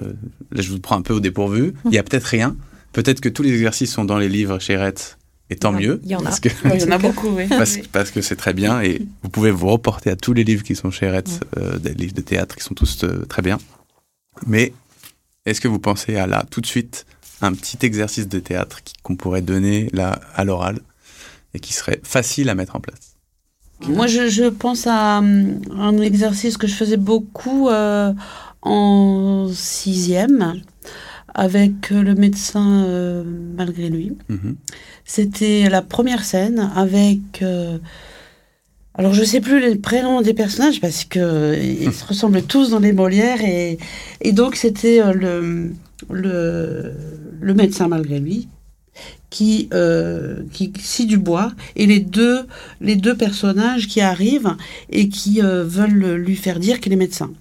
là 0.51 0.61
je 0.61 0.69
vous 0.69 0.79
prends 0.79 0.97
un 0.97 1.01
peu 1.01 1.13
au 1.13 1.19
dépourvu 1.19 1.73
il 1.85 1.93
y 1.93 1.97
a 1.97 2.03
peut-être 2.03 2.25
rien 2.25 2.55
peut-être 2.93 3.21
que 3.21 3.29
tous 3.29 3.43
les 3.43 3.53
exercices 3.53 3.91
sont 3.91 4.05
dans 4.05 4.17
les 4.17 4.29
livres 4.29 4.59
chez 4.59 4.77
Retz 4.77 5.17
et 5.49 5.55
tant 5.55 5.71
mieux 5.71 6.01
Il 6.03 6.11
y 6.11 6.15
en 6.15 6.19
a. 6.19 6.23
parce 6.23 6.39
que 6.39 6.49
il 6.65 6.81
y 6.81 6.83
en 6.83 6.91
a 6.91 6.97
beaucoup, 6.97 7.29
oui. 7.29 7.45
parce, 7.47 7.77
parce 7.91 8.11
que 8.11 8.21
c'est 8.21 8.35
très 8.35 8.53
bien 8.53 8.81
et 8.81 9.01
vous 9.23 9.29
pouvez 9.29 9.51
vous 9.51 9.67
reporter 9.67 10.09
à 10.09 10.15
tous 10.15 10.33
les 10.33 10.43
livres 10.43 10.63
qui 10.63 10.75
sont 10.75 10.91
chez 10.91 11.09
Retz, 11.09 11.39
euh, 11.57 11.77
des 11.77 11.93
livres 11.93 12.13
de 12.13 12.21
théâtre 12.21 12.55
qui 12.55 12.63
sont 12.63 12.73
tous 12.73 13.03
euh, 13.03 13.25
très 13.29 13.41
bien. 13.41 13.57
Mais 14.45 14.73
est-ce 15.45 15.61
que 15.61 15.67
vous 15.67 15.79
pensez 15.79 16.15
à 16.17 16.27
là, 16.27 16.45
tout 16.49 16.61
de 16.61 16.65
suite, 16.65 17.05
un 17.41 17.53
petit 17.53 17.77
exercice 17.85 18.27
de 18.27 18.39
théâtre 18.39 18.79
qu'on 19.03 19.15
pourrait 19.15 19.41
donner 19.41 19.89
là 19.93 20.19
à 20.35 20.43
l'oral 20.43 20.79
et 21.53 21.59
qui 21.59 21.73
serait 21.73 21.99
facile 22.03 22.49
à 22.49 22.55
mettre 22.55 22.75
en 22.75 22.79
place? 22.79 23.15
Moi, 23.87 24.07
je, 24.07 24.27
je 24.27 24.45
pense 24.45 24.87
à 24.87 25.19
hum, 25.19 25.61
un 25.77 25.97
exercice 26.01 26.57
que 26.57 26.67
je 26.67 26.73
faisais 26.73 26.97
beaucoup 26.97 27.69
euh, 27.69 28.13
en 28.63 29.49
sixième 29.53 30.61
avec 31.33 31.91
euh, 31.91 32.01
le 32.01 32.15
médecin 32.15 32.83
euh, 32.85 33.23
malgré 33.55 33.89
lui. 33.89 34.17
Mhm. 34.29 34.55
C'était 35.05 35.69
la 35.69 35.81
première 35.81 36.23
scène 36.25 36.71
avec. 36.75 37.41
euh, 37.41 37.77
alors, 38.97 39.13
je 39.13 39.23
sais 39.23 39.41
plus 39.41 39.59
les 39.59 39.75
prénoms 39.75 40.21
des 40.21 40.33
personnages 40.33 40.81
parce 40.81 41.05
que 41.05 41.19
euh, 41.19 41.55
ils 41.57 41.93
se 41.93 42.03
ressemblent 42.05 42.41
tous 42.41 42.71
dans 42.71 42.79
les 42.79 42.93
Molières 42.93 43.43
et, 43.43 43.77
et 44.21 44.31
donc 44.31 44.55
c'était 44.55 45.01
euh, 45.01 45.13
le, 45.13 45.71
le 46.09 46.93
le 47.39 47.53
médecin 47.53 47.87
malgré 47.87 48.19
lui 48.19 48.47
qui 49.29 49.69
euh, 49.73 50.41
qui 50.51 50.71
scie 50.79 51.05
du 51.05 51.17
bois 51.17 51.51
et 51.75 51.85
les 51.85 51.99
deux 51.99 52.45
les 52.81 52.95
deux 52.95 53.15
personnages 53.15 53.87
qui 53.87 54.01
arrivent 54.01 54.55
et 54.89 55.09
qui 55.09 55.41
euh, 55.41 55.63
veulent 55.63 56.15
lui 56.15 56.35
faire 56.35 56.59
dire 56.59 56.79
qu'il 56.79 56.93
est 56.93 56.97
médecin. 56.97 57.31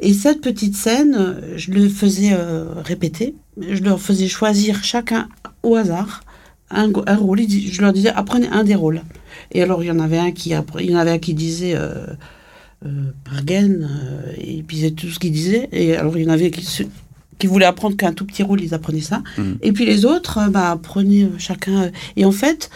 Et 0.00 0.14
cette 0.14 0.40
petite 0.40 0.74
scène, 0.74 1.36
je 1.56 1.70
le 1.70 1.88
faisais 1.88 2.32
euh, 2.32 2.64
répéter, 2.84 3.34
je 3.60 3.82
leur 3.82 4.00
faisais 4.00 4.26
choisir 4.26 4.82
chacun 4.82 5.28
au 5.62 5.76
hasard 5.76 6.22
un, 6.70 6.90
un 7.06 7.16
rôle. 7.16 7.40
Je 7.48 7.80
leur 7.80 7.92
disais 7.92 8.10
apprenez 8.10 8.48
un 8.48 8.64
des 8.64 8.74
rôles. 8.74 9.02
Et 9.52 9.62
alors 9.62 9.82
il 9.82 9.86
y 9.86 9.90
en 9.90 10.00
avait 10.00 10.18
un 10.18 10.32
qui 10.32 10.54
il 10.80 10.90
y 10.90 10.94
en 10.94 10.98
avait 10.98 11.10
un 11.10 11.18
qui 11.18 11.34
disait 11.34 11.74
euh, 11.74 12.06
euh, 12.86 13.12
euh, 13.50 14.32
et 14.38 14.62
puis 14.62 14.80
c'est 14.80 14.90
tout 14.92 15.08
ce 15.08 15.18
qu'il 15.18 15.32
disait. 15.32 15.68
Et 15.72 15.96
alors 15.96 16.16
il 16.16 16.24
y 16.24 16.26
en 16.26 16.32
avait 16.32 16.50
qui, 16.50 16.86
qui 17.38 17.46
voulaient 17.46 17.66
apprendre 17.66 17.96
qu'un 17.96 18.12
tout 18.12 18.24
petit 18.24 18.42
rôle, 18.42 18.60
ils 18.60 18.74
apprenaient 18.74 19.00
ça. 19.00 19.22
Mhm. 19.38 19.58
Et 19.62 19.72
puis 19.72 19.84
les 19.84 20.04
autres, 20.04 20.38
euh, 20.38 20.48
bah, 20.48 20.70
apprenaient 20.72 21.24
euh, 21.24 21.38
chacun. 21.38 21.90
et 22.16 22.24
en 22.24 22.32
fait, 22.32 22.70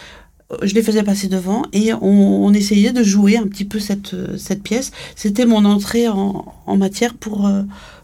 je 0.62 0.74
les 0.74 0.82
faisais 0.82 1.02
passer 1.02 1.26
devant 1.26 1.62
et 1.72 1.92
on, 1.92 2.44
on 2.44 2.52
essayait 2.52 2.92
de 2.92 3.02
jouer 3.02 3.36
un 3.36 3.48
petit 3.48 3.64
peu 3.64 3.80
cette, 3.80 4.14
cette 4.38 4.62
pièce. 4.62 4.92
C'était 5.16 5.44
mon 5.44 5.64
entrée 5.64 6.06
en, 6.06 6.54
en 6.66 6.76
matière 6.76 7.14
pour, 7.14 7.50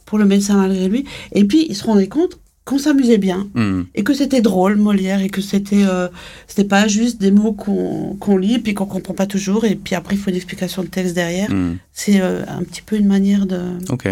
pour 0.06 0.18
le 0.18 0.24
médecin 0.24 0.56
malgré 0.56 0.88
lui. 0.88 1.04
Et 1.30 1.44
puis 1.44 1.66
ils 1.68 1.76
se 1.76 1.84
rendaient 1.84 2.08
compte 2.08 2.40
qu'on 2.64 2.78
s'amusait 2.78 3.18
bien 3.18 3.48
Mhm. 3.54 3.86
et 3.94 4.04
que 4.04 4.14
c'était 4.14 4.40
drôle 4.40 4.76
Molière 4.76 5.20
et 5.20 5.28
que 5.28 5.40
c'était 5.40 5.84
euh, 5.84 6.08
c'était 6.46 6.68
pas 6.68 6.86
juste 6.86 7.20
des 7.20 7.32
mots 7.32 7.52
qu'on 7.52 8.36
lit 8.36 8.58
puis 8.60 8.72
qu'on 8.74 8.86
comprend 8.86 9.14
pas 9.14 9.26
toujours 9.26 9.64
et 9.64 9.74
puis 9.74 9.94
après 9.96 10.14
il 10.14 10.18
faut 10.18 10.30
une 10.30 10.36
explication 10.36 10.82
de 10.82 10.88
texte 10.88 11.14
derrière. 11.14 11.50
Mhm. 11.50 11.78
C'est 11.92 12.20
euh, 12.20 12.42
un 12.46 12.62
petit 12.62 12.82
peu 12.82 12.96
une 12.96 13.08
manière 13.08 13.46
de 13.46 13.60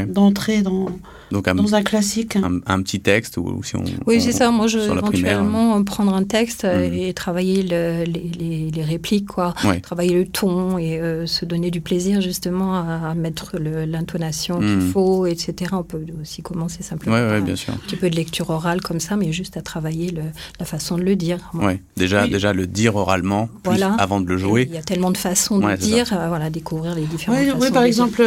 d'entrer 0.07 0.62
dans, 0.62 0.86
Donc 1.31 1.47
un, 1.49 1.55
dans 1.55 1.74
un 1.74 1.83
classique. 1.83 2.37
un, 2.37 2.61
un 2.66 2.83
petit 2.83 3.01
texte 3.01 3.37
ou 3.37 3.62
si 3.62 3.76
on. 3.76 3.85
Oui, 4.07 4.20
c'est 4.20 4.33
ça. 4.33 4.51
Moi, 4.51 4.66
je 4.66 4.78
primaire, 4.78 4.99
éventuellement 4.99 5.76
euh, 5.78 5.83
prendre 5.85 6.14
un 6.14 6.24
texte 6.24 6.64
euh, 6.64 6.89
Mhm. 6.89 6.95
et 6.95 7.14
travailler 7.14 7.62
le- 7.62 8.05
les, 8.05 8.31
les- 8.39 8.70
les 8.70 8.83
répliques, 8.85 9.26
quoi. 9.26 9.55
Ouais. 9.64 9.81
Travailler 9.81 10.14
le 10.14 10.26
ton 10.26 10.78
et 10.78 10.99
euh, 11.01 11.26
se 11.26 11.45
donner 11.45 11.70
du 11.70 11.81
plaisir 11.81 12.20
justement 12.20 12.74
à, 12.74 13.11
à 13.11 13.14
mettre 13.14 13.59
le- 13.59 13.85
l'intonation 13.85 14.61
Mhm. 14.61 14.78
qu'il 14.81 14.91
faut, 14.91 15.26
etc. 15.26 15.70
On 15.72 15.83
peut 15.83 16.05
aussi 16.20 16.43
commencer 16.43 16.83
simplement 16.83 17.14
Ouais, 17.16 17.22
ouais, 17.22 17.37
un 17.37 17.76
petit 17.76 17.97
peu 17.97 18.11
de 18.11 18.16
lecture 18.16 18.51
orale 18.51 18.81
comme 18.81 19.01
ça, 19.01 19.16
mais 19.16 19.33
juste 19.33 19.57
à 19.57 19.62
travailler 19.62 20.11
le- 20.11 20.22
la 20.59 20.66
façon 20.66 20.97
de 20.99 21.03
le 21.03 21.16
dire. 21.16 21.39
Ouais. 21.55 21.81
Déjà, 21.97 22.24
Oui. 22.24 22.31
déjà 22.31 22.53
le 22.53 22.66
dire 22.66 22.97
oralement 22.97 23.47
plus 23.47 23.53
Voilà. 23.64 23.95
avant 23.99 24.20
de 24.20 24.26
le 24.28 24.37
jouer. 24.37 24.66
Il 24.68 24.74
y 24.74 24.78
a 24.78 24.83
tellement 24.83 25.11
de 25.11 25.16
façons 25.16 25.62
Ouais, 25.62 25.76
de 25.76 25.81
ça. 25.81 25.87
dire, 25.87 26.12
euh, 26.12 26.28
voilà, 26.28 26.51
découvrir 26.51 26.95
les 26.95 27.03
différentes 27.07 27.41
Oui, 27.41 27.47
façons. 27.47 27.59
oui, 27.62 27.70
par 27.70 27.83
le 27.83 27.89
exemple, 27.89 28.22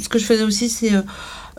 ce 0.00 0.08
que 0.08 0.18
je 0.18 0.24
faisais 0.24 0.44
aussi, 0.44 0.68
c'est, 0.68 0.94
euh, 0.94 1.02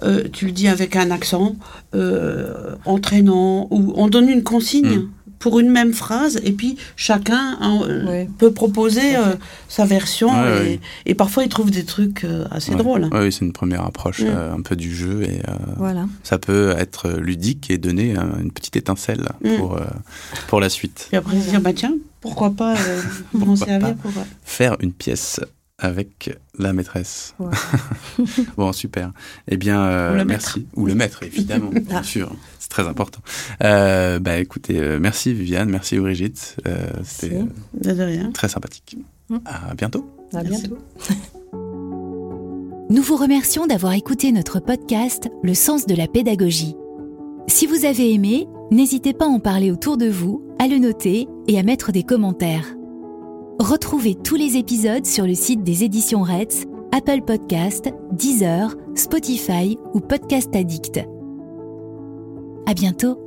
euh, 0.03 0.23
tu 0.31 0.45
le 0.45 0.51
dis 0.51 0.67
avec 0.67 0.95
un 0.95 1.11
accent, 1.11 1.55
euh, 1.93 2.75
entraînant, 2.85 3.67
ou 3.71 3.93
on 3.95 4.07
donne 4.07 4.29
une 4.29 4.43
consigne 4.43 4.97
Mm. 4.99 5.09
pour 5.39 5.59
une 5.59 5.69
même 5.69 5.93
phrase, 5.93 6.39
et 6.43 6.51
puis 6.53 6.77
chacun 6.95 7.57
hein, 7.61 7.81
euh, 7.87 8.05
Ouais. 8.07 8.29
peut 8.39 8.51
proposer 8.51 9.15
euh, 9.15 9.35
sa 9.67 9.85
version, 9.85 10.29
Ouais, 10.29 10.35
et, 10.35 10.59
ouais. 10.69 10.79
et 11.05 11.13
parfois 11.15 11.43
il 11.43 11.49
trouve 11.49 11.69
des 11.71 11.83
trucs 11.85 12.23
euh, 12.23 12.45
assez 12.51 12.71
Ouais. 12.71 12.77
drôles. 12.77 13.05
Ouais, 13.11 13.19
oui, 13.25 13.31
c'est 13.31 13.45
une 13.45 13.53
première 13.53 13.85
approche 13.85 14.21
Mm. 14.21 14.27
euh, 14.27 14.53
un 14.53 14.61
peu 14.61 14.75
du 14.75 14.93
jeu 14.95 15.23
et 15.23 15.39
euh. 15.47 15.53
Voilà. 15.77 16.07
ça 16.23 16.37
peut 16.39 16.73
être 16.77 17.09
ludique 17.11 17.69
et 17.69 17.77
donner 17.77 18.17
euh, 18.17 18.21
une 18.41 18.51
petite 18.51 18.75
étincelle 18.75 19.29
Mm. 19.43 19.57
pour, 19.57 19.75
euh, 19.77 19.81
pour 20.47 20.59
la 20.59 20.69
suite. 20.69 21.05
Puis 21.09 21.17
après 21.17 21.39
se 21.39 21.49
dire, 21.49 21.61
bah 21.61 21.73
tiens, 21.73 21.93
pourquoi 22.21 22.51
pas 22.51 22.73
euh, 22.75 23.01
m'en 23.33 23.45
Pourquoi 23.45 23.65
servir 23.67 23.87
pas. 23.89 23.93
pour... 24.01 24.11
Faire 24.43 24.77
une 24.79 24.93
pièce 24.93 25.39
avec 25.77 26.37
la 26.57 26.73
maîtresse. 26.73 27.35
Bon, 28.57 28.71
super. 28.71 29.11
Eh 29.49 29.57
bien, 29.57 29.83
euh, 29.83 30.11
Ou 30.13 30.17
le 30.17 30.25
maître. 30.25 30.27
merci. 30.55 30.67
Ou 30.75 30.85
le 30.85 30.95
maître, 30.95 31.23
évidemment, 31.23 31.69
bien 31.73 32.03
sûr. 32.03 32.31
C'est 32.59 32.69
très 32.69 32.87
important. 32.87 33.19
Euh, 33.63 34.19
bah, 34.19 34.37
écoutez, 34.37 34.79
euh, 34.79 34.99
merci 34.99 35.33
Viviane, 35.33 35.69
merci 35.69 35.97
Brigitte. 35.99 36.55
Euh, 36.67 36.87
C'était 37.03 37.43
très 38.33 38.47
sympathique. 38.47 38.97
Mm. 39.29 39.37
À 39.45 39.73
bientôt. 39.75 40.09
À 40.33 40.43
Merci. 40.43 40.67
bientôt. 40.67 40.77
Nous 42.89 43.01
vous 43.01 43.15
remercions 43.15 43.67
d'avoir 43.67 43.93
écouté 43.93 44.31
notre 44.31 44.59
podcast 44.59 45.29
Le 45.43 45.53
sens 45.53 45.85
de 45.87 45.95
la 45.95 46.07
pédagogie. 46.07 46.75
Si 47.47 47.67
vous 47.67 47.85
avez 47.85 48.13
aimé, 48.13 48.47
n'hésitez 48.71 49.13
pas 49.13 49.25
à 49.25 49.29
en 49.29 49.39
parler 49.39 49.71
autour 49.71 49.97
de 49.97 50.07
vous, 50.07 50.43
à 50.59 50.67
le 50.67 50.77
noter 50.77 51.27
et 51.47 51.59
à 51.59 51.63
mettre 51.63 51.91
des 51.91 52.03
commentaires. 52.03 52.65
Retrouvez 53.59 54.15
tous 54.15 54.35
les 54.35 54.57
épisodes 54.57 55.05
sur 55.05 55.25
le 55.25 55.33
site 55.33 55.63
des 55.63 55.85
éditions 55.85 56.23
Retz, 56.23 56.65
Apple 56.91 57.21
Podcast, 57.21 57.89
Deezer, 58.11 58.75
Spotify 58.95 59.77
ou 59.93 60.01
Podcast 60.01 60.53
Addict. 60.53 60.99
À 62.67 62.73
bientôt! 62.73 63.24